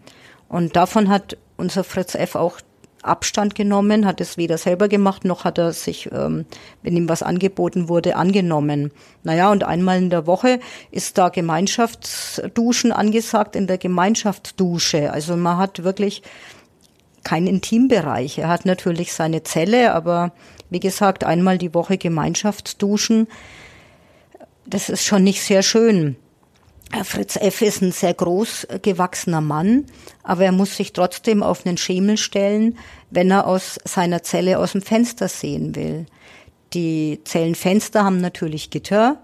Und 0.48 0.76
davon 0.76 1.08
hat 1.08 1.38
unser 1.56 1.84
Fritz 1.84 2.14
F. 2.14 2.34
auch 2.34 2.60
Abstand 3.02 3.54
genommen, 3.54 4.06
hat 4.06 4.20
es 4.20 4.36
weder 4.36 4.58
selber 4.58 4.88
gemacht, 4.88 5.24
noch 5.24 5.44
hat 5.44 5.58
er 5.58 5.72
sich, 5.72 6.10
ähm, 6.12 6.46
wenn 6.82 6.96
ihm 6.96 7.08
was 7.08 7.22
angeboten 7.22 7.88
wurde, 7.88 8.16
angenommen. 8.16 8.92
Naja, 9.24 9.50
und 9.50 9.64
einmal 9.64 9.98
in 9.98 10.10
der 10.10 10.26
Woche 10.26 10.60
ist 10.90 11.18
da 11.18 11.28
Gemeinschaftsduschen 11.28 12.92
angesagt 12.92 13.56
in 13.56 13.66
der 13.66 13.78
Gemeinschaftsdusche. 13.78 15.12
Also 15.12 15.36
man 15.36 15.56
hat 15.56 15.82
wirklich 15.82 16.22
keinen 17.24 17.46
Intimbereich. 17.48 18.38
Er 18.38 18.48
hat 18.48 18.64
natürlich 18.64 19.12
seine 19.12 19.42
Zelle, 19.42 19.94
aber 19.94 20.32
wie 20.70 20.80
gesagt, 20.80 21.24
einmal 21.24 21.58
die 21.58 21.74
Woche 21.74 21.98
Gemeinschaftsduschen, 21.98 23.28
das 24.64 24.88
ist 24.88 25.04
schon 25.04 25.24
nicht 25.24 25.42
sehr 25.42 25.62
schön. 25.62 26.16
Fritz 27.04 27.36
F. 27.36 27.62
ist 27.62 27.82
ein 27.82 27.92
sehr 27.92 28.14
groß 28.14 28.68
gewachsener 28.82 29.40
Mann, 29.40 29.86
aber 30.22 30.44
er 30.44 30.52
muss 30.52 30.76
sich 30.76 30.92
trotzdem 30.92 31.42
auf 31.42 31.66
einen 31.66 31.78
Schemel 31.78 32.16
stellen, 32.16 32.78
wenn 33.10 33.30
er 33.30 33.46
aus 33.46 33.78
seiner 33.84 34.22
Zelle 34.22 34.58
aus 34.58 34.72
dem 34.72 34.82
Fenster 34.82 35.28
sehen 35.28 35.74
will. 35.74 36.06
Die 36.74 37.20
Zellenfenster 37.24 38.04
haben 38.04 38.20
natürlich 38.20 38.70
Gitter 38.70 39.20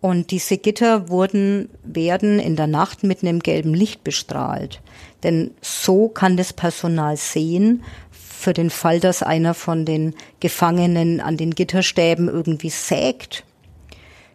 und 0.00 0.30
diese 0.30 0.56
Gitter 0.56 1.08
wurden, 1.08 1.68
werden 1.82 2.38
in 2.38 2.56
der 2.56 2.66
Nacht 2.66 3.02
mit 3.02 3.22
einem 3.22 3.40
gelben 3.40 3.74
Licht 3.74 4.02
bestrahlt. 4.02 4.80
Denn 5.22 5.50
so 5.60 6.08
kann 6.08 6.36
das 6.36 6.52
Personal 6.52 7.16
sehen, 7.16 7.82
für 8.10 8.54
den 8.54 8.70
Fall, 8.70 9.00
dass 9.00 9.22
einer 9.22 9.52
von 9.52 9.84
den 9.84 10.14
Gefangenen 10.40 11.20
an 11.20 11.36
den 11.36 11.54
Gitterstäben 11.54 12.28
irgendwie 12.28 12.70
sägt. 12.70 13.44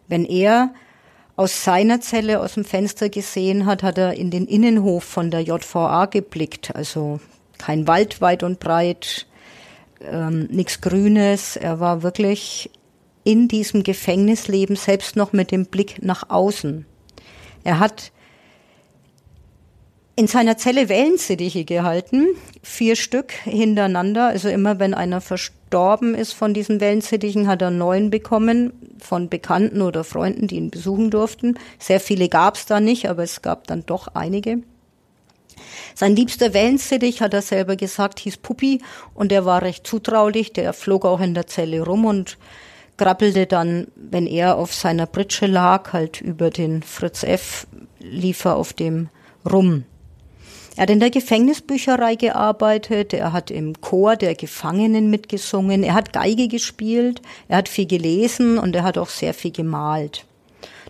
Wenn 0.06 0.24
er 0.24 0.72
aus 1.36 1.64
seiner 1.64 2.00
Zelle 2.00 2.40
aus 2.40 2.54
dem 2.54 2.64
Fenster 2.64 3.10
gesehen 3.10 3.66
hat, 3.66 3.82
hat 3.82 3.98
er 3.98 4.14
in 4.14 4.30
den 4.30 4.46
Innenhof 4.46 5.04
von 5.04 5.30
der 5.30 5.42
JVA 5.42 6.06
geblickt. 6.06 6.74
Also 6.74 7.20
kein 7.58 7.86
Wald 7.86 8.20
weit 8.20 8.42
und 8.42 8.58
breit, 8.58 9.26
ähm, 10.00 10.46
nichts 10.50 10.80
Grünes. 10.80 11.56
Er 11.56 11.78
war 11.78 12.02
wirklich 12.02 12.70
in 13.24 13.48
diesem 13.48 13.82
Gefängnisleben 13.82 14.76
selbst 14.76 15.16
noch 15.16 15.32
mit 15.32 15.50
dem 15.50 15.66
Blick 15.66 16.02
nach 16.02 16.30
außen. 16.30 16.86
Er 17.64 17.80
hat 17.80 18.12
in 20.18 20.26
seiner 20.26 20.56
Zelle 20.56 20.88
Wellensittiche 20.88 21.66
gehalten, 21.66 22.28
vier 22.62 22.96
Stück 22.96 23.32
hintereinander. 23.32 24.28
Also 24.28 24.48
immer 24.48 24.78
wenn 24.78 24.94
einer 24.94 25.20
verstorben 25.20 26.14
ist 26.14 26.32
von 26.32 26.54
diesen 26.54 26.80
Wellensittichen, 26.80 27.46
hat 27.46 27.60
er 27.60 27.70
neun 27.70 28.08
bekommen 28.08 28.72
von 28.98 29.28
Bekannten 29.28 29.82
oder 29.82 30.04
Freunden, 30.04 30.46
die 30.46 30.56
ihn 30.56 30.70
besuchen 30.70 31.10
durften. 31.10 31.58
Sehr 31.78 32.00
viele 32.00 32.30
gab 32.30 32.56
es 32.56 32.64
da 32.64 32.80
nicht, 32.80 33.10
aber 33.10 33.22
es 33.24 33.42
gab 33.42 33.66
dann 33.66 33.84
doch 33.84 34.08
einige. 34.14 34.62
Sein 35.94 36.16
liebster 36.16 36.54
Wellensittich, 36.54 37.20
hat 37.20 37.34
er 37.34 37.42
selber 37.42 37.76
gesagt, 37.76 38.18
hieß 38.18 38.38
Puppi 38.38 38.80
und 39.14 39.30
der 39.30 39.44
war 39.44 39.60
recht 39.60 39.86
zutraulich. 39.86 40.54
Der 40.54 40.72
flog 40.72 41.04
auch 41.04 41.20
in 41.20 41.34
der 41.34 41.46
Zelle 41.46 41.82
rum 41.82 42.06
und 42.06 42.38
krabbelte 42.96 43.44
dann, 43.44 43.88
wenn 43.96 44.26
er 44.26 44.56
auf 44.56 44.72
seiner 44.72 45.06
Britsche 45.06 45.46
lag, 45.46 45.92
halt 45.92 46.22
über 46.22 46.48
den 46.48 46.82
Fritz 46.82 47.22
F. 47.22 47.66
lief 47.98 48.46
er 48.46 48.56
auf 48.56 48.72
dem 48.72 49.10
rum. 49.50 49.84
Er 50.76 50.82
hat 50.82 50.90
in 50.90 51.00
der 51.00 51.10
Gefängnisbücherei 51.10 52.16
gearbeitet, 52.16 53.14
er 53.14 53.32
hat 53.32 53.50
im 53.50 53.80
Chor 53.80 54.16
der 54.16 54.34
Gefangenen 54.34 55.08
mitgesungen, 55.08 55.82
er 55.82 55.94
hat 55.94 56.12
Geige 56.12 56.48
gespielt, 56.48 57.22
er 57.48 57.58
hat 57.58 57.70
viel 57.70 57.86
gelesen 57.86 58.58
und 58.58 58.76
er 58.76 58.82
hat 58.82 58.98
auch 58.98 59.08
sehr 59.08 59.32
viel 59.32 59.52
gemalt. 59.52 60.26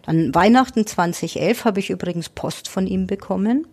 Dann 0.04 0.34
Weihnachten 0.34 0.86
2011 0.86 1.64
habe 1.64 1.78
ich 1.78 1.90
übrigens 1.90 2.28
Post 2.28 2.68
von 2.68 2.88
ihm 2.88 3.06
bekommen 3.06 3.68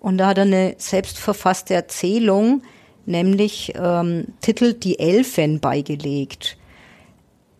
und 0.00 0.18
da 0.18 0.28
hat 0.28 0.38
er 0.38 0.44
eine 0.44 0.74
selbstverfasste 0.78 1.74
Erzählung, 1.74 2.62
nämlich 3.04 3.72
ähm, 3.76 4.26
Titel 4.40 4.72
Die 4.72 4.98
Elfen 4.98 5.60
beigelegt. 5.60 6.56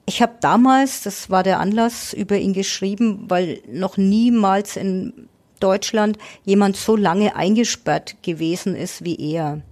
Ich 0.07 0.23
habe 0.23 0.35
damals, 0.41 1.03
das 1.03 1.31
war 1.31 1.45
der 1.45 1.61
Anlass, 1.61 2.13
über 2.13 2.37
ihn 2.37 2.53
geschrieben, 2.53 3.27
weil 3.29 3.61
noch 3.69 3.97
niemals 3.97 4.77
in 4.77 5.29
Deutschland 5.61 6.19
jemand 6.45 6.77
so 6.77 6.97
lange 6.97 7.37
eingesperrt 7.37 8.17
gewesen 8.23 8.75
ist 8.75 9.05
wie 9.05 9.17
er. 9.35 9.63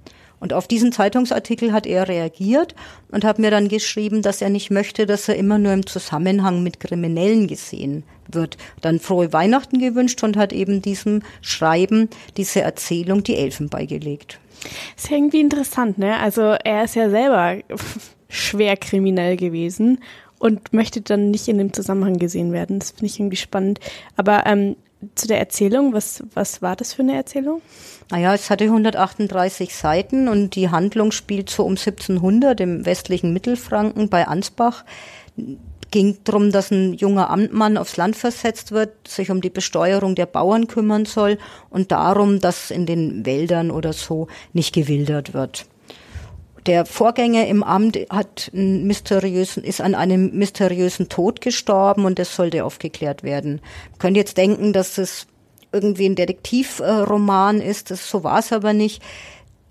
Und 0.45 0.53
auf 0.53 0.69
diesen 0.69 0.93
Zeitungsartikel 0.93 1.73
hat 1.73 1.87
er 1.87 2.07
reagiert 2.07 2.75
und 3.11 3.25
hat 3.25 3.39
mir 3.39 3.51
dann 3.51 3.69
geschrieben, 3.69 4.21
dass 4.21 4.43
er 4.43 4.51
nicht 4.51 4.71
möchte, 4.71 5.07
dass 5.07 5.27
er 5.27 5.37
immer 5.37 5.59
nur 5.59 5.73
im 5.73 5.87
Zusammenhang 5.87 6.63
mit 6.63 6.81
Kriminellen 6.81 7.47
gesehen 7.47 8.05
wird. 8.31 8.59
Dann 8.83 9.01
frohe 9.01 9.33
Weihnachten 9.33 9.79
gewünscht 9.79 10.23
und 10.23 10.37
hat 10.37 10.53
eben 10.53 10.83
diesem 10.83 11.23
Schreiben, 11.41 12.11
diese 12.37 12.61
Erzählung, 12.61 13.23
die 13.23 13.37
Elfen 13.37 13.71
beigelegt. 13.71 14.39
ist 14.99 15.11
irgendwie 15.11 15.41
interessant, 15.41 15.97
ne? 15.97 16.19
Also 16.19 16.57
er 16.63 16.85
ist 16.85 16.95
ja 16.95 17.09
selber 17.09 17.57
schwer 18.29 18.77
kriminell 18.77 19.39
gewesen 19.39 19.99
und 20.39 20.75
möchte 20.75 21.01
dann 21.01 21.31
nicht 21.31 21.49
in 21.49 21.57
dem 21.57 21.73
Zusammenhang 21.73 22.19
gesehen 22.19 22.53
werden. 22.53 22.81
Das 22.81 22.91
finde 22.91 23.07
ich 23.07 23.19
irgendwie 23.19 23.37
spannend. 23.37 23.81
Aber 24.17 24.45
ähm, 24.45 24.77
zu 25.15 25.27
der 25.27 25.39
Erzählung, 25.39 25.93
was, 25.93 26.23
was 26.35 26.63
war 26.63 26.77
das 26.77 26.95
für 26.95 27.03
eine 27.03 27.15
Erzählung? 27.15 27.63
Naja, 28.11 28.35
es 28.35 28.51
hatte 28.51 28.65
138 28.65 29.75
Seiten 29.75 30.29
und 30.29 30.55
die 30.55 30.71
Handlung 30.71 31.13
spielt 31.13 31.51
so 31.51 31.65
um 31.65 31.73
1700 31.73 32.61
im 32.61 32.87
westlichen 32.87 33.33
Mittelfranken 33.33 34.09
bei 34.09 34.27
Ansbach. 34.27 34.85
Ging 35.91 36.19
darum, 36.25 36.51
dass 36.51 36.71
ein 36.71 36.95
junger 36.95 37.31
Amtmann 37.31 37.77
aufs 37.77 37.97
Land 37.97 38.17
versetzt 38.17 38.73
wird, 38.73 38.93
sich 39.07 39.31
um 39.31 39.41
die 39.41 39.51
Besteuerung 39.51 40.15
der 40.15 40.27
Bauern 40.27 40.67
kümmern 40.67 41.05
soll 41.05 41.39
und 41.71 41.93
darum, 41.93 42.41
dass 42.41 42.71
in 42.71 42.87
den 42.87 43.25
Wäldern 43.25 43.71
oder 43.71 43.93
so 43.93 44.29
nicht 44.53 44.75
gewildert 44.75 45.35
wird. 45.35 45.67
Der 46.67 46.87
Vorgänger 46.87 47.47
im 47.47 47.63
Amt 47.63 47.99
hat 48.09 48.51
einen 48.55 48.87
mysteriösen, 48.87 49.63
ist 49.65 49.83
an 49.83 49.95
einem 49.95 50.31
mysteriösen 50.31 51.11
Tod 51.11 51.43
gestorben 51.43 52.07
und 52.07 52.19
das 52.19 52.35
sollte 52.35 52.65
aufgeklärt 52.65 53.23
werden. 53.23 53.61
Man 53.91 53.99
könnte 53.99 54.21
jetzt 54.21 54.39
denken, 54.39 54.73
dass 54.73 54.97
es 54.97 55.27
irgendwie 55.73 56.07
ein 56.07 56.15
Detektivroman 56.15 57.61
ist, 57.61 57.91
das, 57.91 58.09
so 58.09 58.25
war 58.25 58.39
es 58.39 58.53
aber 58.53 58.73
nicht. 58.73 59.03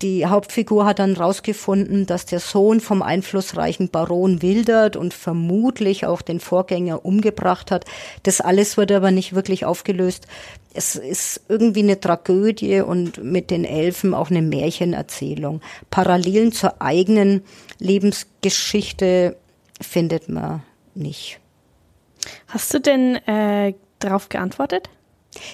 Die 0.02 0.26
Hauptfigur 0.26 0.84
hat 0.84 0.98
dann 0.98 1.16
rausgefunden, 1.16 2.06
dass 2.06 2.26
der 2.26 2.40
Sohn 2.40 2.80
vom 2.80 3.00
einflussreichen 3.00 3.88
Baron 3.88 4.42
wildert 4.42 4.96
und 4.96 5.14
vermutlich 5.14 6.04
auch 6.04 6.20
den 6.20 6.40
Vorgänger 6.40 7.04
umgebracht 7.04 7.70
hat. 7.70 7.84
Das 8.24 8.40
alles 8.40 8.76
wurde 8.76 8.96
aber 8.96 9.12
nicht 9.12 9.34
wirklich 9.34 9.64
aufgelöst. 9.64 10.26
Es 10.74 10.96
ist 10.96 11.42
irgendwie 11.48 11.84
eine 11.84 12.00
Tragödie 12.00 12.80
und 12.80 13.22
mit 13.22 13.50
den 13.50 13.64
Elfen 13.64 14.14
auch 14.14 14.30
eine 14.30 14.42
Märchenerzählung. 14.42 15.60
Parallelen 15.90 16.50
zur 16.50 16.82
eigenen 16.82 17.44
Lebensgeschichte 17.78 19.36
findet 19.80 20.28
man 20.28 20.62
nicht. 20.94 21.38
Hast 22.48 22.74
du 22.74 22.80
denn 22.80 23.16
äh, 23.26 23.74
darauf 24.00 24.28
geantwortet? 24.28 24.88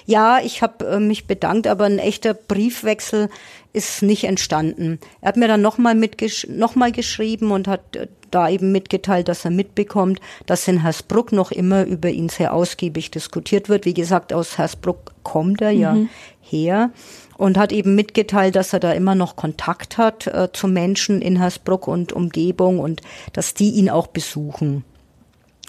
Ja, 0.05 0.39
ich 0.43 0.61
habe 0.61 0.85
äh, 0.85 0.99
mich 0.99 1.27
bedankt, 1.27 1.67
aber 1.67 1.85
ein 1.85 1.99
echter 1.99 2.33
Briefwechsel 2.33 3.29
ist 3.73 4.01
nicht 4.03 4.25
entstanden. 4.25 4.99
Er 5.21 5.29
hat 5.29 5.37
mir 5.37 5.47
dann 5.47 5.61
nochmal 5.61 5.95
mitgesch 5.95 6.47
noch 6.49 6.75
mal 6.75 6.91
geschrieben 6.91 7.51
und 7.51 7.67
hat 7.67 7.95
äh, 7.95 8.07
da 8.31 8.49
eben 8.49 8.71
mitgeteilt, 8.71 9.27
dass 9.27 9.45
er 9.45 9.51
mitbekommt, 9.51 10.19
dass 10.45 10.67
in 10.67 10.81
Hersbruck 10.81 11.31
noch 11.31 11.51
immer 11.51 11.85
über 11.85 12.09
ihn 12.09 12.29
sehr 12.29 12.53
ausgiebig 12.53 13.11
diskutiert 13.11 13.69
wird. 13.69 13.85
Wie 13.85 13.93
gesagt, 13.93 14.33
aus 14.33 14.57
Hersbruck 14.57 15.13
kommt 15.23 15.61
er 15.61 15.71
ja 15.71 15.93
mhm. 15.93 16.09
her 16.41 16.91
und 17.37 17.57
hat 17.57 17.71
eben 17.71 17.95
mitgeteilt, 17.95 18.55
dass 18.55 18.73
er 18.73 18.79
da 18.79 18.93
immer 18.93 19.15
noch 19.15 19.35
Kontakt 19.35 19.97
hat 19.97 20.27
äh, 20.27 20.49
zu 20.53 20.67
Menschen 20.67 21.21
in 21.21 21.37
Hersbruck 21.37 21.87
und 21.87 22.13
Umgebung 22.13 22.79
und 22.79 23.01
dass 23.33 23.53
die 23.53 23.71
ihn 23.71 23.89
auch 23.89 24.07
besuchen. 24.07 24.83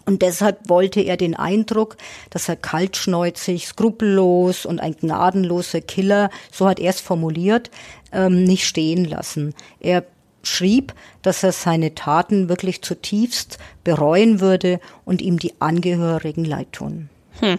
Und 0.04 0.22
deshalb 0.22 0.68
wollte 0.68 1.00
er 1.00 1.16
den 1.16 1.34
Eindruck, 1.34 1.96
dass 2.30 2.48
er 2.48 2.56
kaltschneuzig, 2.56 3.66
skrupellos 3.66 4.66
und 4.66 4.80
ein 4.80 4.96
gnadenloser 4.96 5.80
Killer, 5.80 6.30
so 6.50 6.68
hat 6.68 6.80
er 6.80 6.90
es 6.90 7.00
formuliert, 7.00 7.70
ähm, 8.12 8.44
nicht 8.44 8.66
stehen 8.66 9.04
lassen. 9.04 9.54
Er 9.80 10.04
schrieb, 10.42 10.92
dass 11.22 11.42
er 11.42 11.52
seine 11.52 11.94
Taten 11.94 12.48
wirklich 12.48 12.82
zutiefst 12.82 13.58
bereuen 13.84 14.40
würde 14.40 14.80
und 15.04 15.22
ihm 15.22 15.38
die 15.38 15.54
Angehörigen 15.60 16.44
leid 16.44 16.72
tun. 16.72 17.08
Hm. 17.40 17.58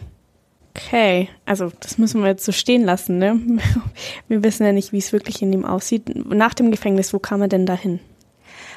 Okay, 0.76 1.30
also 1.46 1.72
das 1.82 2.00
müssen 2.00 2.22
wir 2.22 2.30
jetzt 2.30 2.46
so 2.46 2.52
stehen 2.52 2.84
lassen. 2.84 3.20
Ne? 3.20 3.40
Wir 4.28 4.44
wissen 4.44 4.66
ja 4.66 4.72
nicht, 4.72 4.92
wie 4.92 4.98
es 4.98 5.14
wirklich 5.14 5.40
in 5.44 5.54
ihm 5.54 5.66
aussieht. 5.66 6.26
Nach 6.26 6.56
dem 6.56 6.72
Gefängnis, 6.72 7.14
wo 7.14 7.20
kam 7.20 7.44
er 7.44 7.48
denn 7.48 7.68
dahin? 7.68 8.00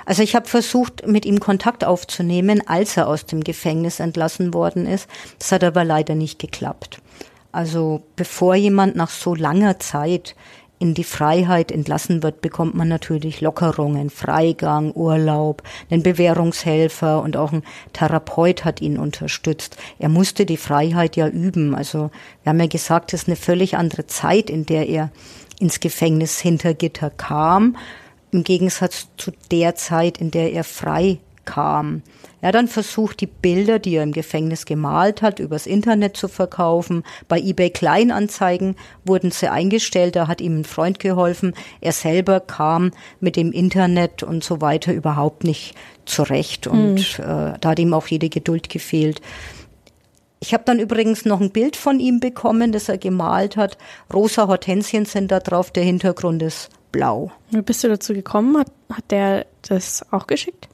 Also 0.07 0.23
ich 0.23 0.35
habe 0.37 0.49
versucht, 0.49 1.07
mit 1.07 1.27
ihm 1.27 1.41
Kontakt 1.41 1.85
aufzunehmen, 1.85 2.67
als 2.67 2.97
er 2.97 3.09
aus 3.09 3.27
dem 3.27 3.43
Gefängnis 3.45 4.01
entlassen 4.01 4.55
worden 4.55 4.87
ist. 4.87 5.09
Das 5.39 5.53
hat 5.53 5.65
aber 5.65 5.85
leider 5.85 6.15
nicht 6.15 6.39
geklappt. 6.39 7.03
Also 7.53 8.03
bevor 8.15 8.55
jemand 8.55 8.97
nach 8.97 9.11
so 9.11 9.35
langer 9.35 9.81
Zeit 9.81 10.37
in 10.79 10.95
die 10.95 11.05
Freiheit 11.05 11.73
entlassen 11.73 12.23
wird, 12.23 12.41
bekommt 12.41 12.75
man 12.75 12.87
natürlich 12.87 13.41
Lockerungen, 13.41 14.11
Freigang, 14.11 14.93
Urlaub, 14.93 15.63
einen 15.91 16.03
Bewährungshelfer 16.03 17.23
und 17.23 17.37
auch 17.37 17.53
ein 17.53 17.63
Therapeut 17.93 18.65
hat 18.65 18.83
ihn 18.83 18.99
unterstützt. 18.99 19.77
Er 19.99 20.11
musste 20.11 20.47
die 20.47 20.59
Freiheit 20.59 21.17
ja 21.17 21.29
üben. 21.29 21.75
Also 21.75 22.11
wir 22.43 22.51
haben 22.51 22.61
ja 22.61 22.67
gesagt, 22.67 23.13
es 23.13 23.23
ist 23.23 23.29
eine 23.29 23.37
völlig 23.37 23.77
andere 23.77 24.07
Zeit, 24.07 24.51
in 24.51 24.67
der 24.67 24.87
er 24.89 25.11
ins 25.59 25.81
Gefängnis 25.81 26.39
hinter 26.39 26.75
Gitter 26.75 27.11
kam 27.11 27.77
im 28.31 28.45
Gegensatz 28.45 29.09
zu 29.17 29.33
der 29.51 29.75
Zeit, 29.75 30.19
in 30.19 30.31
der 30.31 30.53
er 30.53 30.65
frei 30.65 31.19
kam. 31.47 32.03
Er 32.43 32.49
hat 32.49 32.55
dann 32.55 32.69
versucht, 32.69 33.21
die 33.21 33.27
Bilder, 33.27 33.79
die 33.79 33.95
er 33.95 34.03
im 34.03 34.13
Gefängnis 34.13 34.67
gemalt 34.67 35.23
hat, 35.23 35.39
übers 35.39 35.67
Internet 35.67 36.17
zu 36.17 36.29
verkaufen. 36.29 37.03
Bei 37.29 37.41
eBay 37.41 37.71
Kleinanzeigen 37.71 38.77
wurden 39.05 39.31
sie 39.31 39.49
eingestellt, 39.49 40.17
da 40.17 40.29
hat 40.29 40.43
ihm 40.43 40.61
ein 40.61 40.65
Freund 40.65 40.99
geholfen. 40.99 41.55
Er 41.81 41.93
selber 41.93 42.41
kam 42.41 42.91
mit 43.21 43.37
dem 43.37 43.53
Internet 43.53 44.23
und 44.23 44.45
so 44.45 44.61
weiter 44.61 44.93
überhaupt 44.93 45.45
nicht 45.45 45.75
zurecht 46.05 46.67
und 46.67 47.19
mhm. 47.19 47.25
äh, 47.25 47.55
da 47.61 47.71
hat 47.71 47.79
ihm 47.79 47.95
auch 47.95 48.07
jede 48.07 48.29
Geduld 48.29 48.69
gefehlt. 48.69 49.23
Ich 50.39 50.53
habe 50.53 50.65
dann 50.67 50.79
übrigens 50.79 51.25
noch 51.25 51.41
ein 51.41 51.51
Bild 51.51 51.77
von 51.77 51.99
ihm 51.99 52.21
bekommen, 52.21 52.71
das 52.71 52.89
er 52.91 52.99
gemalt 52.99 53.57
hat. 53.57 53.79
Rosa 54.13 54.47
Hortensien 54.47 55.07
sind 55.07 55.33
da 55.33 55.41
drauf, 55.41 55.71
der 55.71 55.83
Hintergrund 55.83 56.43
ist 56.43 56.71
blau. 56.93 57.33
Wie 57.51 57.63
bist 57.63 57.85
du 57.85 57.89
dazu 57.89 58.15
gekommen? 58.15 58.57
Hat, 58.59 58.71
hat 58.93 59.11
der 59.11 59.47
das 59.63 60.05
auch 60.11 60.27
geschickt? 60.27 60.69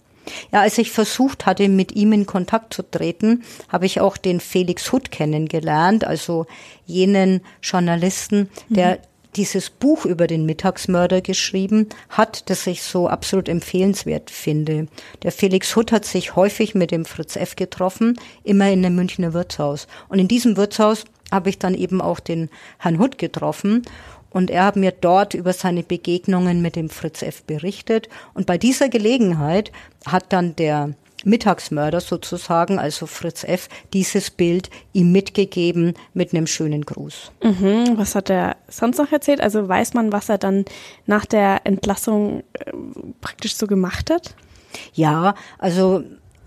Ja, 0.52 0.60
als 0.60 0.78
ich 0.78 0.90
versucht 0.90 1.46
hatte, 1.46 1.68
mit 1.68 1.92
ihm 1.92 2.12
in 2.12 2.26
Kontakt 2.26 2.74
zu 2.74 2.88
treten, 2.88 3.42
habe 3.68 3.86
ich 3.86 4.00
auch 4.00 4.16
den 4.16 4.40
Felix 4.40 4.92
Hutt 4.92 5.10
kennengelernt, 5.10 6.04
also 6.04 6.46
jenen 6.86 7.40
Journalisten, 7.62 8.48
der 8.68 8.90
mhm. 8.90 8.98
dieses 9.36 9.70
Buch 9.70 10.04
über 10.04 10.26
den 10.26 10.46
Mittagsmörder 10.46 11.20
geschrieben 11.22 11.88
hat, 12.08 12.48
das 12.50 12.66
ich 12.66 12.82
so 12.82 13.08
absolut 13.08 13.48
empfehlenswert 13.48 14.30
finde. 14.30 14.86
Der 15.22 15.32
Felix 15.32 15.74
Hutt 15.74 15.92
hat 15.92 16.04
sich 16.04 16.36
häufig 16.36 16.74
mit 16.74 16.90
dem 16.90 17.04
Fritz 17.04 17.36
F. 17.36 17.56
getroffen, 17.56 18.18
immer 18.44 18.70
in 18.70 18.84
einem 18.84 18.94
Münchner 18.94 19.32
Wirtshaus. 19.32 19.88
Und 20.08 20.18
in 20.18 20.28
diesem 20.28 20.56
Wirtshaus 20.56 21.04
habe 21.32 21.48
ich 21.48 21.58
dann 21.58 21.74
eben 21.74 22.00
auch 22.00 22.20
den 22.20 22.50
Herrn 22.78 22.98
Hutt 22.98 23.18
getroffen 23.18 23.82
und 24.32 24.50
er 24.50 24.64
hat 24.64 24.76
mir 24.76 24.92
dort 24.92 25.34
über 25.34 25.52
seine 25.52 25.82
Begegnungen 25.82 26.62
mit 26.62 26.76
dem 26.76 26.88
Fritz 26.88 27.22
F. 27.22 27.42
berichtet. 27.42 28.08
Und 28.34 28.46
bei 28.46 28.58
dieser 28.58 28.88
Gelegenheit 28.88 29.72
hat 30.06 30.32
dann 30.32 30.56
der 30.56 30.94
Mittagsmörder 31.24 32.00
sozusagen, 32.00 32.78
also 32.78 33.06
Fritz 33.06 33.44
F., 33.44 33.68
dieses 33.92 34.30
Bild 34.30 34.70
ihm 34.92 35.12
mitgegeben 35.12 35.94
mit 36.14 36.34
einem 36.34 36.46
schönen 36.46 36.82
Gruß. 36.82 37.32
Mhm. 37.42 37.92
Was 37.96 38.14
hat 38.14 38.30
er 38.30 38.56
sonst 38.68 38.98
noch 38.98 39.12
erzählt? 39.12 39.40
Also 39.40 39.68
weiß 39.68 39.94
man, 39.94 40.12
was 40.12 40.28
er 40.28 40.38
dann 40.38 40.64
nach 41.06 41.26
der 41.26 41.60
Entlassung 41.64 42.42
äh, 42.54 42.72
praktisch 43.20 43.54
so 43.54 43.66
gemacht 43.66 44.10
hat? 44.10 44.34
Ja, 44.94 45.34
also 45.58 46.02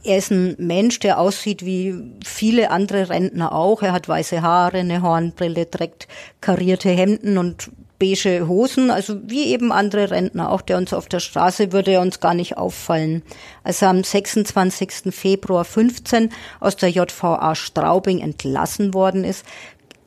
er 0.05 0.17
ist 0.17 0.31
ein 0.31 0.55
Mensch, 0.59 0.99
der 0.99 1.19
aussieht 1.19 1.65
wie 1.65 1.95
viele 2.23 2.71
andere 2.71 3.09
Rentner 3.09 3.53
auch. 3.53 3.81
Er 3.81 3.91
hat 3.91 4.07
weiße 4.07 4.41
Haare, 4.41 4.77
eine 4.79 5.01
Hornbrille, 5.01 5.69
trägt 5.69 6.07
karierte 6.41 6.89
Hemden 6.89 7.37
und 7.37 7.71
beige 7.97 8.47
Hosen, 8.47 8.91
also 8.91 9.17
wie 9.25 9.45
eben 9.45 9.71
andere 9.71 10.11
Rentner, 10.11 10.51
auch 10.51 10.61
der 10.61 10.77
uns 10.77 10.93
auf 10.93 11.07
der 11.07 11.19
Straße 11.19 11.71
würde 11.71 11.91
er 11.91 12.01
uns 12.01 12.19
gar 12.19 12.33
nicht 12.33 12.57
auffallen. 12.57 13.23
Als 13.63 13.81
er 13.81 13.89
am 13.89 14.03
26. 14.03 15.13
Februar 15.13 15.65
15 15.65 16.29
aus 16.59 16.75
der 16.75 16.89
JVA 16.89 17.55
Straubing 17.55 18.19
entlassen 18.19 18.93
worden 18.93 19.23
ist, 19.23 19.45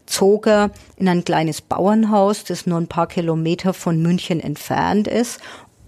zog 0.06 0.46
er 0.46 0.70
in 0.96 1.08
ein 1.08 1.24
kleines 1.24 1.60
Bauernhaus, 1.60 2.44
das 2.44 2.66
nur 2.66 2.78
ein 2.78 2.88
paar 2.88 3.08
Kilometer 3.08 3.74
von 3.74 4.00
München 4.00 4.40
entfernt 4.40 5.06
ist. 5.06 5.40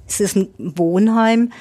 Es 0.07 0.21
ist 0.21 0.37
ein 0.37 0.49
Wohnheim, 0.59 1.53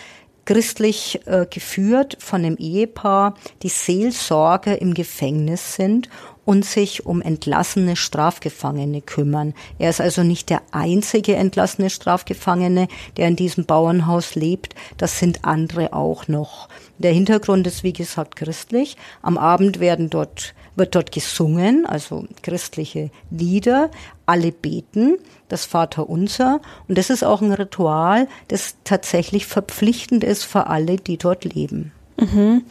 christlich 0.50 1.20
äh, 1.28 1.46
geführt 1.48 2.18
von 2.20 2.44
einem 2.44 2.58
Ehepaar, 2.58 3.36
die 3.62 3.70
Seelsorge 3.70 4.74
im 4.74 4.96
Gefängnis 4.96 5.76
sind 5.76 6.10
und 6.44 6.66
sich 6.66 7.06
um 7.06 7.22
entlassene 7.22 7.96
Strafgefangene 7.96 9.02
kümmern. 9.02 9.54
Er 9.78 9.92
ist 9.92 10.02
also 10.02 10.24
nicht 10.24 10.50
der 10.50 10.64
einzige 10.72 11.36
entlassene 11.36 11.92
Strafgefangene, 11.92 12.88
der 13.18 13.28
in 13.28 13.36
diesem 13.36 13.66
Bauernhaus 13.66 14.34
lebt. 14.34 14.74
Das 14.98 15.20
sind 15.20 15.46
andere 15.46 15.94
auch 15.94 16.28
noch. 16.28 16.68
Der 16.98 17.14
Hintergrund 17.14 17.68
ist, 17.68 17.84
wie 17.84 17.94
gesagt, 17.94 18.36
christlich. 18.36 18.98
Am 19.22 19.38
Abend 19.38 19.80
werden 19.80 20.10
dort, 20.10 20.56
wird 20.76 20.96
dort 20.96 21.12
gesungen, 21.12 21.86
also 21.86 22.26
christliche 22.42 23.12
Lieder. 23.30 23.92
Alle 24.30 24.52
beten 24.52 25.18
das 25.48 25.66
Vaterunser. 25.66 26.62
Und 26.88 27.00
das 27.00 27.10
ist 27.10 27.24
auch 27.24 27.42
ein 27.42 27.52
Ritual, 27.52 28.28
das 28.48 28.76
tatsächlich 28.84 29.48
verpflichtend 29.48 30.24
ist 30.24 30.44
für 30.44 30.68
alle, 30.68 30.98
die 30.98 31.18
dort 31.18 31.44
leben. 31.46 31.92
Mhm. 32.18 32.64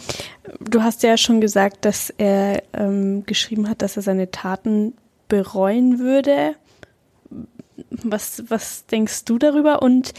Du 0.60 0.82
hast 0.82 1.02
ja 1.02 1.16
schon 1.16 1.40
gesagt, 1.40 1.84
dass 1.84 2.10
er 2.16 2.62
ähm, 2.72 3.24
geschrieben 3.26 3.68
hat, 3.68 3.82
dass 3.82 3.96
er 3.96 4.02
seine 4.02 4.30
Taten 4.30 4.94
bereuen 5.26 5.98
würde. 5.98 6.54
Was, 7.90 8.44
was 8.48 8.86
denkst 8.86 9.24
du 9.24 9.38
darüber? 9.38 9.82
Und 9.82 10.14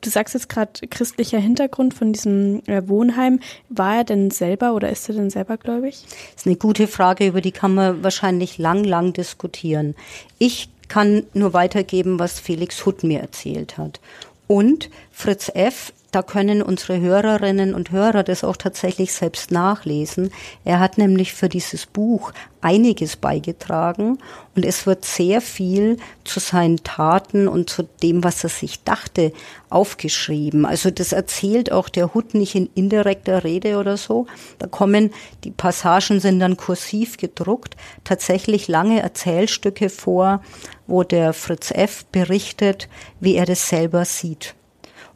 du 0.00 0.10
sagst 0.10 0.34
jetzt 0.34 0.48
gerade 0.48 0.86
christlicher 0.88 1.38
Hintergrund 1.38 1.94
von 1.94 2.12
diesem 2.12 2.62
äh, 2.66 2.86
Wohnheim. 2.88 3.40
War 3.68 3.96
er 3.96 4.04
denn 4.04 4.30
selber 4.30 4.74
oder 4.74 4.90
ist 4.90 5.08
er 5.08 5.14
denn 5.14 5.30
selber 5.30 5.56
gläubig? 5.56 6.04
Das 6.34 6.42
ist 6.42 6.46
eine 6.46 6.56
gute 6.56 6.86
Frage, 6.86 7.26
über 7.26 7.40
die 7.40 7.52
kann 7.52 7.74
man 7.74 8.02
wahrscheinlich 8.02 8.58
lang, 8.58 8.84
lang 8.84 9.12
diskutieren. 9.12 9.94
Ich 10.38 10.68
kann 10.88 11.24
nur 11.34 11.52
weitergeben, 11.52 12.18
was 12.18 12.40
Felix 12.40 12.84
Hutt 12.86 13.04
mir 13.04 13.20
erzählt 13.20 13.76
hat. 13.76 14.00
Und 14.46 14.88
Fritz 15.12 15.50
F 15.54 15.92
da 16.10 16.22
können 16.22 16.62
unsere 16.62 17.00
Hörerinnen 17.00 17.74
und 17.74 17.90
Hörer 17.90 18.22
das 18.22 18.42
auch 18.42 18.56
tatsächlich 18.56 19.12
selbst 19.12 19.50
nachlesen. 19.50 20.30
Er 20.64 20.80
hat 20.80 20.96
nämlich 20.96 21.34
für 21.34 21.50
dieses 21.50 21.84
Buch 21.84 22.32
einiges 22.62 23.16
beigetragen 23.16 24.18
und 24.56 24.64
es 24.64 24.86
wird 24.86 25.04
sehr 25.04 25.42
viel 25.42 25.98
zu 26.24 26.40
seinen 26.40 26.78
Taten 26.78 27.46
und 27.46 27.68
zu 27.68 27.82
dem, 28.02 28.24
was 28.24 28.42
er 28.42 28.50
sich 28.50 28.82
dachte, 28.84 29.32
aufgeschrieben. 29.68 30.64
Also 30.64 30.90
das 30.90 31.12
erzählt 31.12 31.70
auch 31.72 31.90
der 31.90 32.14
Hut 32.14 32.32
nicht 32.32 32.54
in 32.54 32.70
indirekter 32.74 33.44
Rede 33.44 33.76
oder 33.76 33.98
so. 33.98 34.26
Da 34.58 34.66
kommen, 34.66 35.10
die 35.44 35.50
Passagen 35.50 36.20
sind 36.20 36.40
dann 36.40 36.56
kursiv 36.56 37.18
gedruckt, 37.18 37.76
tatsächlich 38.04 38.66
lange 38.66 39.02
Erzählstücke 39.02 39.90
vor, 39.90 40.42
wo 40.86 41.02
der 41.02 41.34
Fritz 41.34 41.70
F. 41.70 42.06
berichtet, 42.06 42.88
wie 43.20 43.34
er 43.34 43.44
das 43.44 43.68
selber 43.68 44.06
sieht. 44.06 44.54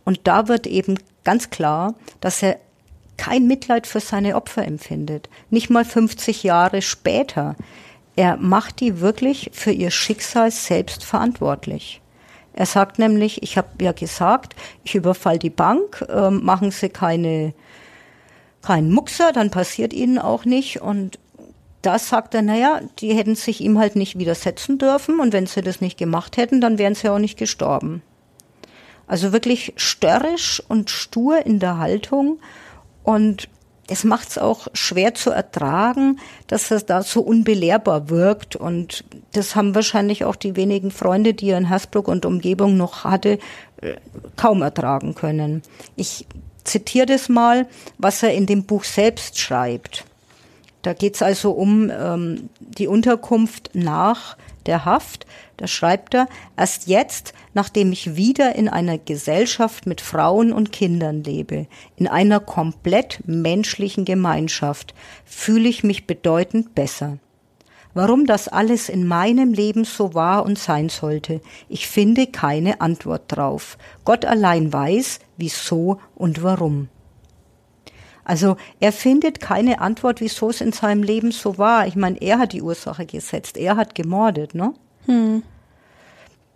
Und 0.05 0.21
da 0.25 0.49
wird 0.49 0.67
eben 0.67 0.99
ganz 1.25 1.51
klar, 1.51 1.95
dass 2.21 2.43
er 2.43 2.59
kein 3.17 3.47
Mitleid 3.47 3.87
für 3.87 4.01
seine 4.01 4.37
Opfer 4.37 4.67
empfindet. 4.67 5.29
Nicht 5.51 5.71
mal 5.71 5.85
50 5.85 6.43
Jahre 6.43 6.83
später. 6.83 7.57
Er 8.17 8.37
macht 8.37 8.81
die 8.81 9.01
wirklich 9.01 9.51
für 9.53 9.71
ihr 9.71 9.91
Schicksal 9.91 10.51
selbst 10.51 11.05
verantwortlich. 11.05 12.01
Er 12.55 12.67
sagt 12.67 12.99
nämlich, 12.99 13.43
ich 13.43 13.57
habe 13.57 13.69
ja 13.81 13.93
gesagt, 13.93 14.55
ich 14.85 14.95
überfall 14.95 15.39
die 15.39 15.51
Bank, 15.51 16.05
äh, 16.09 16.31
machen 16.31 16.71
Sie 16.71 16.91
keine, 16.91 17.55
keinen 18.61 18.93
Muxer, 18.93 19.33
dann 19.33 19.51
passiert 19.51 19.95
Ihnen 19.95 20.19
auch 20.19 20.45
nicht. 20.45 20.83
Und 20.83 21.19
da 21.83 21.99
sagt 21.99 22.35
er, 22.35 22.43
naja, 22.43 22.81
die 22.99 23.15
hätten 23.15 23.35
sich 23.35 23.61
ihm 23.61 23.79
halt 23.79 23.97
nicht 23.97 24.19
widersetzen 24.19 24.79
dürfen 24.79 25.19
und 25.19 25.33
wenn 25.33 25.47
sie 25.47 25.63
das 25.63 25.81
nicht 25.81 25.99
gemacht 25.99 26.37
hätten, 26.37 26.61
dann 26.61 26.79
wären 26.79 26.95
sie 26.95 27.09
auch 27.09 27.19
nicht 27.19 27.37
gestorben. 27.37 28.03
Also 29.13 29.31
wirklich 29.31 29.75
störrisch 29.77 30.63
und 30.69 30.89
stur 30.89 31.45
in 31.45 31.59
der 31.59 31.77
Haltung 31.77 32.39
und 33.03 33.47
es 33.87 34.05
macht 34.05 34.31
es 34.31 34.39
auch 34.39 34.69
schwer 34.73 35.13
zu 35.13 35.29
ertragen, 35.29 36.19
dass 36.47 36.71
er 36.71 36.81
da 36.81 37.03
so 37.03 37.21
unbelehrbar 37.21 38.09
wirkt. 38.09 38.57
Und 38.57 39.05
das 39.35 39.55
haben 39.55 39.75
wahrscheinlich 39.75 40.25
auch 40.25 40.35
die 40.35 40.57
wenigen 40.57 40.91
Freunde, 40.91 41.35
die 41.35 41.51
er 41.51 41.59
in 41.59 41.69
Hersbruck 41.69 42.09
und 42.09 42.25
Umgebung 42.25 42.79
noch 42.79 43.05
hatte, 43.05 43.39
äh, 43.83 43.97
kaum 44.37 44.63
ertragen 44.63 45.15
können. 45.15 45.61
Ich 45.95 46.27
zitiere 46.65 47.05
das 47.05 47.29
mal, 47.29 47.69
was 47.99 48.23
er 48.23 48.33
in 48.33 48.47
dem 48.47 48.65
Buch 48.65 48.85
selbst 48.85 49.39
schreibt. 49.39 50.07
Da 50.81 50.95
geht 50.95 51.17
es 51.17 51.23
also 51.23 51.51
um 51.51 51.91
ähm, 51.91 52.49
die 52.61 52.87
Unterkunft 52.87 53.73
nach 53.75 54.39
der 54.67 54.85
Haft. 54.85 55.27
Da 55.57 55.67
schreibt 55.67 56.15
er, 56.15 56.27
erst 56.57 56.87
jetzt, 56.87 57.35
nachdem 57.55 57.93
ich 57.93 58.17
wieder 58.17 58.55
in 58.55 58.69
einer 58.69 58.99
Gesellschaft 58.99 59.87
mit 59.87 60.01
Frauen 60.01 60.53
und 60.53 60.73
Kindern 60.73 61.23
lebe, 61.23 61.67
in 61.97 62.09
einer 62.09 62.41
komplett 62.41 63.21
menschlichen 63.27 64.05
Gemeinschaft, 64.05 64.95
fühle 65.25 65.69
ich 65.69 65.85
mich 65.85 66.07
bedeutend 66.07 66.75
besser. 66.75 67.19
Warum 67.95 68.25
das 68.25 68.49
alles 68.49 68.89
in 68.89 69.07
meinem 69.07 69.53
Leben 69.53 69.85
so 69.85 70.15
war 70.15 70.47
und 70.47 70.59
sein 70.59 70.89
sollte, 70.89 71.43
ich 71.69 71.87
finde 71.87 72.27
keine 72.27 72.81
Antwort 72.81 73.25
drauf. 73.29 73.77
Gott 74.05 74.25
allein 74.25 74.73
weiß, 74.73 75.21
wieso 75.37 76.01
und 76.15 76.43
warum. 76.43 76.89
Also 78.25 78.57
er 78.81 78.93
findet 78.93 79.41
keine 79.41 79.81
Antwort, 79.81 80.20
wieso 80.20 80.51
es 80.51 80.61
in 80.61 80.73
seinem 80.73 81.03
Leben 81.03 81.33
so 81.33 81.59
war. 81.59 81.87
Ich 81.87 81.97
meine, 81.97 82.20
er 82.20 82.39
hat 82.39 82.53
die 82.53 82.62
Ursache 82.62 83.07
gesetzt, 83.07 83.57
er 83.57 83.77
hat 83.77 83.95
gemordet, 83.95 84.55
ne? 84.55 84.75
Hm. 85.07 85.43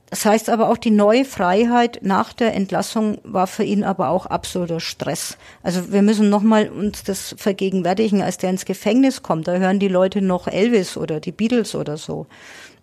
Das 0.09 0.25
heißt 0.25 0.51
aber 0.51 0.71
auch, 0.71 0.77
die 0.77 0.93
neue 0.93 1.25
Freiheit 1.25 1.99
nach 2.03 2.33
der 2.33 2.55
Entlassung 2.55 3.19
war 3.25 3.49
für 3.49 3.65
ihn 3.65 3.83
aber 3.83 4.11
auch 4.11 4.27
absoluter 4.27 4.79
Stress. 4.79 5.37
Also 5.65 5.93
wir 5.93 6.03
müssen 6.03 6.31
nochmal 6.31 6.69
uns 6.69 7.03
das 7.03 7.35
vergegenwärtigen, 7.37 8.23
als 8.23 8.39
der 8.39 8.51
ins 8.51 8.65
Gefängnis 8.65 9.23
kommt, 9.23 9.49
da 9.49 9.57
hören 9.57 9.81
die 9.81 9.89
Leute 9.89 10.23
noch 10.23 10.47
Elvis 10.47 10.97
oder 10.97 11.19
die 11.19 11.33
Beatles 11.33 11.75
oder 11.75 11.97
so. 11.97 12.27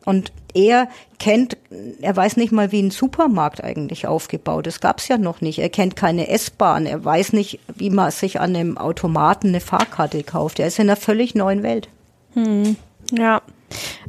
Und 0.05 0.31
er 0.53 0.87
kennt, 1.17 1.57
er 2.01 2.15
weiß 2.15 2.37
nicht 2.37 2.51
mal, 2.51 2.71
wie 2.71 2.81
ein 2.81 2.91
Supermarkt 2.91 3.63
eigentlich 3.63 4.05
aufgebaut 4.07 4.67
ist. 4.67 4.81
Gab's 4.81 5.07
ja 5.07 5.17
noch 5.17 5.41
nicht. 5.41 5.59
Er 5.59 5.69
kennt 5.69 5.95
keine 5.95 6.27
S-Bahn. 6.27 6.85
Er 6.85 7.03
weiß 7.03 7.33
nicht, 7.33 7.59
wie 7.75 7.89
man 7.89 8.11
sich 8.11 8.39
an 8.39 8.55
einem 8.55 8.77
Automaten 8.77 9.49
eine 9.49 9.61
Fahrkarte 9.61 10.23
kauft. 10.23 10.59
Er 10.59 10.67
ist 10.67 10.79
in 10.79 10.89
einer 10.89 10.95
völlig 10.95 11.35
neuen 11.35 11.63
Welt. 11.63 11.89
Hm. 12.33 12.75
Ja. 13.11 13.41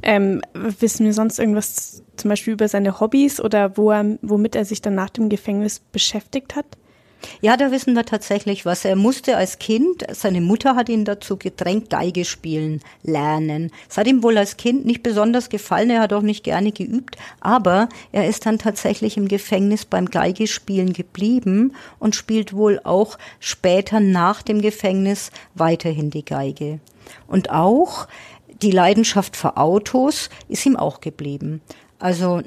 Ähm, 0.02 0.42
wissen 0.52 1.06
wir 1.06 1.14
sonst 1.14 1.38
irgendwas 1.38 2.02
zum 2.16 2.28
Beispiel 2.28 2.52
über 2.52 2.68
seine 2.68 3.00
Hobbys 3.00 3.40
oder 3.40 3.76
wo 3.76 3.90
er, 3.90 4.18
womit 4.20 4.54
er 4.56 4.64
sich 4.64 4.82
dann 4.82 4.94
nach 4.94 5.10
dem 5.10 5.28
Gefängnis 5.28 5.78
beschäftigt 5.78 6.54
hat? 6.54 6.66
Ja, 7.40 7.56
da 7.56 7.70
wissen 7.70 7.94
wir 7.94 8.04
tatsächlich 8.04 8.64
was. 8.64 8.84
Er 8.84 8.96
musste 8.96 9.36
als 9.36 9.58
Kind, 9.58 10.04
seine 10.12 10.40
Mutter 10.40 10.76
hat 10.76 10.88
ihn 10.88 11.04
dazu 11.04 11.36
gedrängt, 11.36 11.90
Geige 11.90 12.24
spielen 12.24 12.80
lernen. 13.02 13.70
Es 13.88 13.96
hat 13.96 14.06
ihm 14.06 14.22
wohl 14.22 14.38
als 14.38 14.56
Kind 14.56 14.84
nicht 14.84 15.02
besonders 15.02 15.48
gefallen, 15.48 15.90
er 15.90 16.00
hat 16.00 16.12
auch 16.12 16.22
nicht 16.22 16.44
gerne 16.44 16.72
geübt, 16.72 17.16
aber 17.40 17.88
er 18.12 18.28
ist 18.28 18.46
dann 18.46 18.58
tatsächlich 18.58 19.16
im 19.16 19.28
Gefängnis 19.28 19.84
beim 19.84 20.06
Geigespielen 20.06 20.92
geblieben 20.92 21.74
und 21.98 22.16
spielt 22.16 22.54
wohl 22.54 22.80
auch 22.84 23.18
später 23.40 24.00
nach 24.00 24.42
dem 24.42 24.60
Gefängnis 24.60 25.30
weiterhin 25.54 26.10
die 26.10 26.24
Geige. 26.24 26.80
Und 27.26 27.50
auch 27.50 28.08
die 28.62 28.70
Leidenschaft 28.70 29.36
für 29.36 29.56
Autos 29.56 30.30
ist 30.48 30.64
ihm 30.64 30.76
auch 30.76 31.00
geblieben. 31.00 31.60
Also 31.98 32.42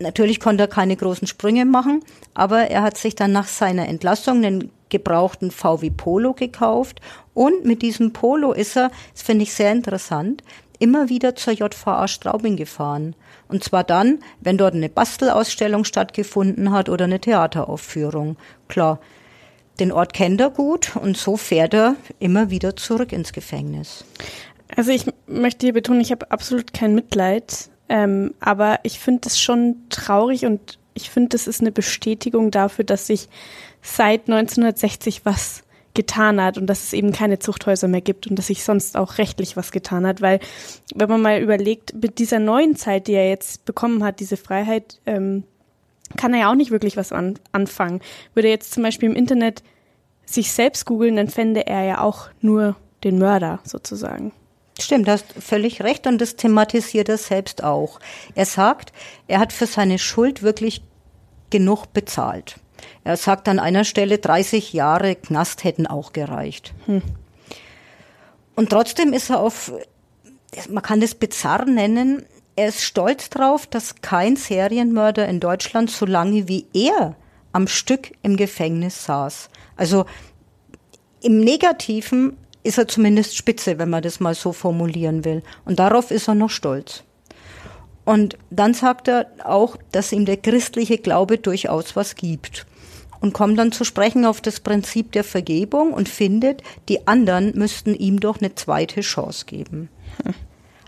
Natürlich 0.00 0.40
konnte 0.40 0.64
er 0.64 0.68
keine 0.68 0.96
großen 0.96 1.26
Sprünge 1.26 1.66
machen, 1.66 2.02
aber 2.32 2.70
er 2.70 2.82
hat 2.82 2.96
sich 2.96 3.14
dann 3.14 3.32
nach 3.32 3.46
seiner 3.46 3.86
Entlassung 3.86 4.42
einen 4.42 4.70
gebrauchten 4.88 5.50
VW 5.50 5.90
Polo 5.90 6.32
gekauft 6.32 7.00
und 7.34 7.66
mit 7.66 7.82
diesem 7.82 8.12
Polo 8.14 8.52
ist 8.52 8.76
er, 8.76 8.90
das 9.12 9.22
finde 9.22 9.42
ich 9.42 9.52
sehr 9.52 9.72
interessant, 9.72 10.42
immer 10.78 11.10
wieder 11.10 11.36
zur 11.36 11.52
JVA 11.52 12.08
Straubing 12.08 12.56
gefahren. 12.56 13.14
Und 13.48 13.62
zwar 13.62 13.84
dann, 13.84 14.20
wenn 14.40 14.56
dort 14.56 14.74
eine 14.74 14.88
Bastelausstellung 14.88 15.84
stattgefunden 15.84 16.72
hat 16.72 16.88
oder 16.88 17.04
eine 17.04 17.20
Theateraufführung. 17.20 18.36
Klar, 18.68 19.00
den 19.80 19.92
Ort 19.92 20.14
kennt 20.14 20.40
er 20.40 20.50
gut 20.50 20.96
und 20.96 21.18
so 21.18 21.36
fährt 21.36 21.74
er 21.74 21.96
immer 22.18 22.48
wieder 22.48 22.74
zurück 22.74 23.12
ins 23.12 23.32
Gefängnis. 23.34 24.04
Also 24.74 24.92
ich 24.92 25.04
möchte 25.26 25.66
hier 25.66 25.74
betonen, 25.74 26.00
ich 26.00 26.10
habe 26.10 26.30
absolut 26.30 26.72
kein 26.72 26.94
Mitleid 26.94 27.68
ähm, 27.90 28.34
aber 28.38 28.78
ich 28.84 29.00
finde 29.00 29.26
es 29.26 29.38
schon 29.38 29.76
traurig 29.90 30.46
und 30.46 30.78
ich 30.94 31.10
finde, 31.10 31.30
das 31.30 31.48
ist 31.48 31.60
eine 31.60 31.72
Bestätigung 31.72 32.52
dafür, 32.52 32.84
dass 32.84 33.08
sich 33.08 33.28
seit 33.82 34.28
1960 34.28 35.24
was 35.24 35.64
getan 35.94 36.40
hat 36.40 36.56
und 36.56 36.68
dass 36.68 36.84
es 36.84 36.92
eben 36.92 37.10
keine 37.10 37.40
Zuchthäuser 37.40 37.88
mehr 37.88 38.00
gibt 38.00 38.28
und 38.28 38.38
dass 38.38 38.46
sich 38.46 38.62
sonst 38.62 38.96
auch 38.96 39.18
rechtlich 39.18 39.56
was 39.56 39.72
getan 39.72 40.06
hat, 40.06 40.22
weil 40.22 40.38
wenn 40.94 41.08
man 41.08 41.20
mal 41.20 41.42
überlegt, 41.42 41.94
mit 42.00 42.20
dieser 42.20 42.38
neuen 42.38 42.76
Zeit, 42.76 43.08
die 43.08 43.14
er 43.14 43.28
jetzt 43.28 43.64
bekommen 43.64 44.04
hat, 44.04 44.20
diese 44.20 44.36
Freiheit, 44.36 45.00
ähm, 45.04 45.42
kann 46.16 46.32
er 46.32 46.40
ja 46.40 46.50
auch 46.50 46.56
nicht 46.56 46.70
wirklich 46.70 46.96
was 46.96 47.12
an, 47.12 47.40
anfangen. 47.50 48.00
Würde 48.34 48.48
er 48.48 48.54
jetzt 48.54 48.72
zum 48.72 48.84
Beispiel 48.84 49.10
im 49.10 49.16
Internet 49.16 49.64
sich 50.24 50.52
selbst 50.52 50.86
googeln, 50.86 51.16
dann 51.16 51.28
fände 51.28 51.66
er 51.66 51.82
ja 51.82 52.00
auch 52.00 52.28
nur 52.40 52.76
den 53.02 53.18
Mörder 53.18 53.58
sozusagen. 53.64 54.32
Stimmt, 54.80 55.08
du 55.08 55.12
hast 55.12 55.26
völlig 55.38 55.82
recht 55.82 56.06
und 56.06 56.18
das 56.18 56.36
thematisiert 56.36 57.08
er 57.08 57.18
selbst 57.18 57.62
auch. 57.62 58.00
Er 58.34 58.46
sagt, 58.46 58.92
er 59.26 59.38
hat 59.38 59.52
für 59.52 59.66
seine 59.66 59.98
Schuld 59.98 60.42
wirklich 60.42 60.82
genug 61.50 61.92
bezahlt. 61.92 62.56
Er 63.04 63.16
sagt 63.16 63.48
an 63.48 63.58
einer 63.58 63.84
Stelle, 63.84 64.18
30 64.18 64.72
Jahre 64.72 65.16
Knast 65.16 65.64
hätten 65.64 65.86
auch 65.86 66.12
gereicht. 66.12 66.72
Hm. 66.86 67.02
Und 68.56 68.70
trotzdem 68.70 69.12
ist 69.12 69.30
er 69.30 69.40
auf, 69.40 69.72
man 70.68 70.82
kann 70.82 71.00
das 71.00 71.14
bizarr 71.14 71.64
nennen, 71.64 72.24
er 72.56 72.68
ist 72.68 72.82
stolz 72.82 73.30
drauf, 73.30 73.66
dass 73.66 74.02
kein 74.02 74.36
Serienmörder 74.36 75.26
in 75.28 75.40
Deutschland 75.40 75.90
so 75.90 76.04
lange 76.04 76.48
wie 76.48 76.66
er 76.74 77.16
am 77.52 77.68
Stück 77.68 78.12
im 78.22 78.36
Gefängnis 78.36 79.04
saß. 79.04 79.48
Also 79.76 80.04
im 81.22 81.40
Negativen 81.40 82.36
ist 82.62 82.78
er 82.78 82.88
zumindest 82.88 83.36
spitze, 83.36 83.78
wenn 83.78 83.90
man 83.90 84.02
das 84.02 84.20
mal 84.20 84.34
so 84.34 84.52
formulieren 84.52 85.24
will. 85.24 85.42
Und 85.64 85.78
darauf 85.78 86.10
ist 86.10 86.28
er 86.28 86.34
noch 86.34 86.50
stolz. 86.50 87.04
Und 88.04 88.38
dann 88.50 88.74
sagt 88.74 89.08
er 89.08 89.26
auch, 89.44 89.76
dass 89.92 90.12
ihm 90.12 90.24
der 90.24 90.36
christliche 90.36 90.98
Glaube 90.98 91.38
durchaus 91.38 91.96
was 91.96 92.16
gibt. 92.16 92.66
Und 93.20 93.34
kommt 93.34 93.58
dann 93.58 93.72
zu 93.72 93.84
sprechen 93.84 94.24
auf 94.24 94.40
das 94.40 94.60
Prinzip 94.60 95.12
der 95.12 95.24
Vergebung 95.24 95.92
und 95.92 96.08
findet, 96.08 96.62
die 96.88 97.06
anderen 97.06 97.52
müssten 97.56 97.94
ihm 97.94 98.18
doch 98.18 98.40
eine 98.40 98.54
zweite 98.54 99.02
Chance 99.02 99.44
geben. 99.44 99.90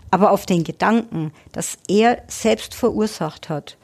Aber 0.09 0.31
auf 0.31 0.45
den 0.45 0.63
Gedanken, 0.63 1.31
dass 1.51 1.77
er 1.87 2.23
selbst 2.27 2.73
verursacht 2.73 3.49
hat, 3.49 3.77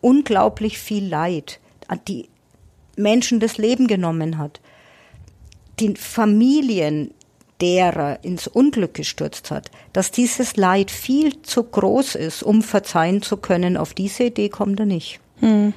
unglaublich 0.00 0.78
viel 0.78 1.06
Leid, 1.06 1.60
die 2.06 2.28
Menschen 2.96 3.40
das 3.40 3.58
Leben 3.58 3.86
genommen 3.86 4.38
hat, 4.38 4.60
die 5.80 5.94
Familien 5.96 7.12
derer 7.60 8.22
ins 8.22 8.46
Unglück 8.46 8.94
gestürzt 8.94 9.50
hat, 9.50 9.70
dass 9.92 10.10
dieses 10.10 10.56
Leid 10.56 10.90
viel 10.90 11.42
zu 11.42 11.64
groß 11.64 12.14
ist, 12.14 12.42
um 12.42 12.62
verzeihen 12.62 13.22
zu 13.22 13.36
können, 13.36 13.76
auf 13.76 13.94
diese 13.94 14.24
Idee 14.24 14.48
kommt 14.48 14.78
er 14.80 14.86
nicht. 14.86 15.20
Hm. 15.40 15.72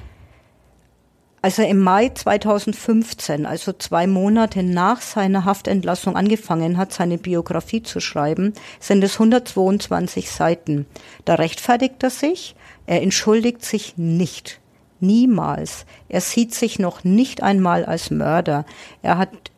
Als 1.44 1.58
er 1.58 1.68
im 1.68 1.80
Mai 1.80 2.08
2015, 2.08 3.46
also 3.46 3.72
zwei 3.72 4.06
Monate 4.06 4.62
nach 4.62 5.00
seiner 5.00 5.44
Haftentlassung 5.44 6.14
angefangen 6.14 6.76
hat, 6.76 6.92
seine 6.92 7.18
Biografie 7.18 7.82
zu 7.82 7.98
schreiben, 7.98 8.52
sind 8.78 9.02
es 9.02 9.14
122 9.14 10.30
Seiten. 10.30 10.86
Da 11.24 11.34
rechtfertigt 11.34 12.00
er 12.04 12.10
sich, 12.10 12.54
er 12.86 13.02
entschuldigt 13.02 13.64
sich 13.64 13.94
nicht. 13.96 14.60
Niemals. 15.00 15.84
Er 16.08 16.20
sieht 16.20 16.54
sich 16.54 16.78
noch 16.78 17.02
nicht 17.02 17.42
einmal 17.42 17.84
als 17.84 18.12
Mörder. 18.12 18.64
Er 19.02 19.18
hat 19.18 19.51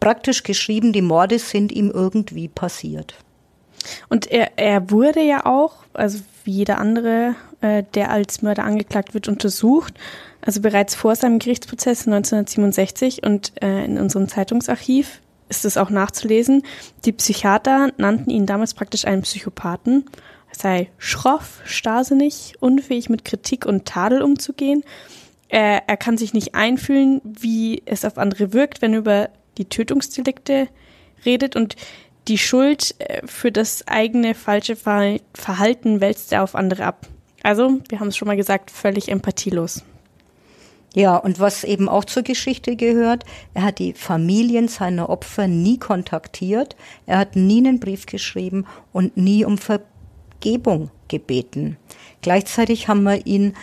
praktisch 0.00 0.42
geschrieben, 0.42 0.92
die 0.92 1.02
Morde 1.02 1.38
sind 1.38 1.72
ihm 1.72 1.90
irgendwie 1.90 2.48
passiert. 2.48 3.16
Und 4.08 4.26
er, 4.30 4.58
er 4.58 4.90
wurde 4.90 5.22
ja 5.22 5.46
auch, 5.46 5.84
also 5.92 6.20
wie 6.44 6.52
jeder 6.52 6.78
andere, 6.78 7.34
äh, 7.60 7.84
der 7.94 8.10
als 8.10 8.42
Mörder 8.42 8.64
angeklagt 8.64 9.14
wird, 9.14 9.28
untersucht. 9.28 9.94
Also 10.40 10.60
bereits 10.60 10.94
vor 10.94 11.14
seinem 11.16 11.38
Gerichtsprozess 11.38 12.06
1967 12.06 13.24
und 13.24 13.52
äh, 13.62 13.84
in 13.84 13.98
unserem 13.98 14.28
Zeitungsarchiv 14.28 15.20
ist 15.48 15.64
es 15.64 15.76
auch 15.76 15.90
nachzulesen. 15.90 16.62
Die 17.04 17.12
Psychiater 17.12 17.90
nannten 17.96 18.30
ihn 18.30 18.46
damals 18.46 18.74
praktisch 18.74 19.04
einen 19.06 19.22
Psychopathen. 19.22 20.04
Er 20.50 20.54
sei 20.56 20.90
schroff, 20.98 21.60
starrsinnig, 21.64 22.54
unfähig 22.60 23.08
mit 23.08 23.24
Kritik 23.24 23.66
und 23.66 23.86
Tadel 23.86 24.22
umzugehen. 24.22 24.82
Er, 25.48 25.88
er 25.88 25.96
kann 25.96 26.18
sich 26.18 26.34
nicht 26.34 26.54
einfühlen, 26.54 27.20
wie 27.24 27.82
es 27.86 28.04
auf 28.04 28.18
andere 28.18 28.52
wirkt, 28.52 28.82
wenn 28.82 28.94
über 28.94 29.30
die 29.58 29.66
Tötungsdelikte 29.66 30.68
redet 31.24 31.56
und 31.56 31.76
die 32.28 32.38
Schuld 32.38 32.94
äh, 32.98 33.26
für 33.26 33.52
das 33.52 33.86
eigene 33.86 34.34
falsche 34.34 34.76
Verhalten 34.76 36.00
wälzt 36.00 36.32
er 36.32 36.42
auf 36.42 36.54
andere 36.54 36.84
ab. 36.84 37.06
Also, 37.42 37.80
wir 37.88 38.00
haben 38.00 38.08
es 38.08 38.16
schon 38.16 38.26
mal 38.26 38.36
gesagt, 38.36 38.70
völlig 38.70 39.08
empathielos. 39.08 39.84
Ja, 40.94 41.16
und 41.16 41.38
was 41.38 41.62
eben 41.62 41.90
auch 41.90 42.06
zur 42.06 42.22
Geschichte 42.22 42.74
gehört, 42.74 43.24
er 43.52 43.64
hat 43.64 43.78
die 43.78 43.92
Familien 43.92 44.66
seiner 44.66 45.10
Opfer 45.10 45.46
nie 45.46 45.78
kontaktiert, 45.78 46.74
er 47.04 47.18
hat 47.18 47.36
nie 47.36 47.58
einen 47.58 47.80
Brief 47.80 48.06
geschrieben 48.06 48.64
und 48.92 49.16
nie 49.16 49.44
um 49.44 49.58
Vergebung 49.58 50.90
gebeten. 51.08 51.76
Gleichzeitig 52.22 52.88
haben 52.88 53.02
wir 53.02 53.26
ihn 53.26 53.54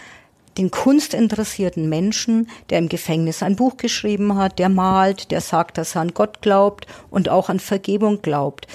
den 0.57 0.71
kunstinteressierten 0.71 1.89
Menschen, 1.89 2.47
der 2.69 2.79
im 2.79 2.89
Gefängnis 2.89 3.41
ein 3.43 3.55
Buch 3.55 3.77
geschrieben 3.77 4.35
hat, 4.37 4.59
der 4.59 4.69
malt, 4.69 5.31
der 5.31 5.41
sagt, 5.41 5.77
dass 5.77 5.95
er 5.95 6.01
an 6.01 6.13
Gott 6.13 6.41
glaubt 6.41 6.87
und 7.09 7.29
auch 7.29 7.49
an 7.49 7.59
Vergebung 7.59 8.21
glaubt. 8.21 8.67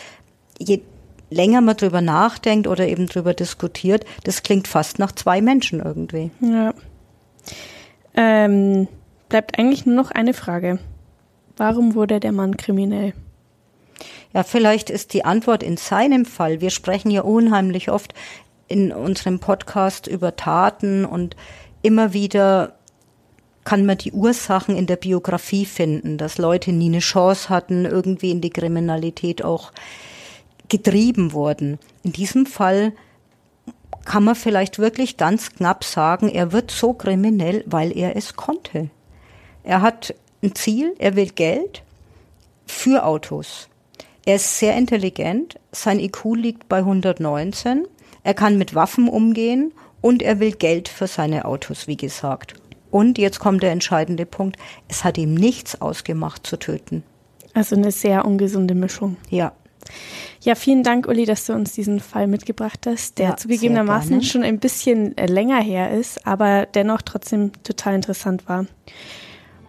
Je 0.58 0.80
länger 1.30 1.60
man 1.60 1.76
drüber 1.76 2.00
nachdenkt 2.00 2.66
oder 2.66 2.88
eben 2.88 3.06
drüber 3.06 3.34
diskutiert, 3.34 4.04
das 4.24 4.42
klingt 4.42 4.66
fast 4.66 4.98
nach 4.98 5.12
zwei 5.12 5.40
Menschen 5.40 5.80
irgendwie. 5.80 6.30
Ja. 6.40 6.74
Ähm, 8.14 8.88
bleibt 9.28 9.58
eigentlich 9.58 9.86
nur 9.86 9.94
noch 9.94 10.10
eine 10.10 10.34
Frage. 10.34 10.78
Warum 11.56 11.94
wurde 11.94 12.20
der 12.20 12.32
Mann 12.32 12.56
kriminell? 12.56 13.12
Ja, 14.32 14.42
vielleicht 14.42 14.90
ist 14.90 15.14
die 15.14 15.24
Antwort 15.24 15.62
in 15.62 15.76
seinem 15.76 16.24
Fall, 16.24 16.60
wir 16.60 16.70
sprechen 16.70 17.10
ja 17.10 17.22
unheimlich 17.22 17.90
oft 17.90 18.14
in 18.68 18.92
unserem 18.92 19.40
Podcast 19.40 20.06
über 20.06 20.36
Taten 20.36 21.04
und 21.04 21.34
immer 21.82 22.12
wieder 22.12 22.74
kann 23.64 23.84
man 23.84 23.98
die 23.98 24.12
Ursachen 24.12 24.76
in 24.76 24.86
der 24.86 24.96
Biografie 24.96 25.66
finden, 25.66 26.16
dass 26.16 26.38
Leute 26.38 26.72
nie 26.72 26.86
eine 26.86 27.00
Chance 27.00 27.50
hatten, 27.50 27.84
irgendwie 27.84 28.30
in 28.30 28.40
die 28.40 28.50
Kriminalität 28.50 29.44
auch 29.44 29.72
getrieben 30.68 31.32
wurden. 31.32 31.78
In 32.02 32.12
diesem 32.12 32.46
Fall 32.46 32.92
kann 34.06 34.24
man 34.24 34.34
vielleicht 34.34 34.78
wirklich 34.78 35.18
ganz 35.18 35.52
knapp 35.52 35.84
sagen, 35.84 36.30
er 36.30 36.52
wird 36.52 36.70
so 36.70 36.94
kriminell, 36.94 37.62
weil 37.66 37.94
er 37.94 38.16
es 38.16 38.36
konnte. 38.36 38.88
Er 39.64 39.82
hat 39.82 40.14
ein 40.42 40.54
Ziel, 40.54 40.94
er 40.98 41.14
will 41.14 41.28
Geld 41.28 41.82
für 42.66 43.04
Autos. 43.04 43.68
Er 44.24 44.36
ist 44.36 44.58
sehr 44.58 44.76
intelligent, 44.76 45.58
sein 45.72 46.00
IQ 46.00 46.36
liegt 46.36 46.68
bei 46.68 46.78
119, 46.78 47.86
er 48.24 48.34
kann 48.34 48.56
mit 48.56 48.74
Waffen 48.74 49.08
umgehen 49.08 49.72
und 50.00 50.22
er 50.22 50.40
will 50.40 50.52
Geld 50.52 50.88
für 50.88 51.06
seine 51.06 51.44
Autos, 51.44 51.86
wie 51.86 51.96
gesagt. 51.96 52.54
Und 52.90 53.18
jetzt 53.18 53.38
kommt 53.38 53.62
der 53.62 53.72
entscheidende 53.72 54.26
Punkt, 54.26 54.56
es 54.88 55.04
hat 55.04 55.18
ihm 55.18 55.34
nichts 55.34 55.80
ausgemacht 55.80 56.46
zu 56.46 56.58
töten. 56.58 57.02
Also 57.54 57.76
eine 57.76 57.92
sehr 57.92 58.24
ungesunde 58.24 58.74
Mischung. 58.74 59.16
Ja. 59.30 59.52
Ja, 60.40 60.54
vielen 60.54 60.82
Dank, 60.82 61.08
Uli, 61.08 61.24
dass 61.24 61.46
du 61.46 61.54
uns 61.54 61.72
diesen 61.72 62.00
Fall 62.00 62.26
mitgebracht 62.26 62.86
hast, 62.86 63.18
der 63.18 63.30
ja, 63.30 63.36
zugegebenermaßen 63.36 64.22
schon 64.22 64.42
ein 64.42 64.58
bisschen 64.58 65.16
äh, 65.16 65.26
länger 65.26 65.60
her 65.60 65.90
ist, 65.90 66.26
aber 66.26 66.66
dennoch 66.66 67.02
trotzdem 67.02 67.52
total 67.62 67.94
interessant 67.94 68.48
war. 68.48 68.66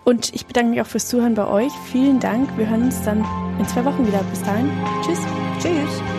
Und 0.03 0.33
ich 0.33 0.45
bedanke 0.45 0.71
mich 0.71 0.81
auch 0.81 0.87
fürs 0.87 1.07
Zuhören 1.07 1.35
bei 1.35 1.47
euch. 1.47 1.71
Vielen 1.91 2.19
Dank. 2.19 2.49
Wir 2.57 2.69
hören 2.69 2.83
uns 2.83 3.01
dann 3.03 3.25
in 3.59 3.67
zwei 3.67 3.85
Wochen 3.85 4.07
wieder. 4.07 4.23
Bis 4.31 4.41
dahin. 4.41 4.71
Tschüss. 5.03 5.19
Tschüss. 5.61 6.18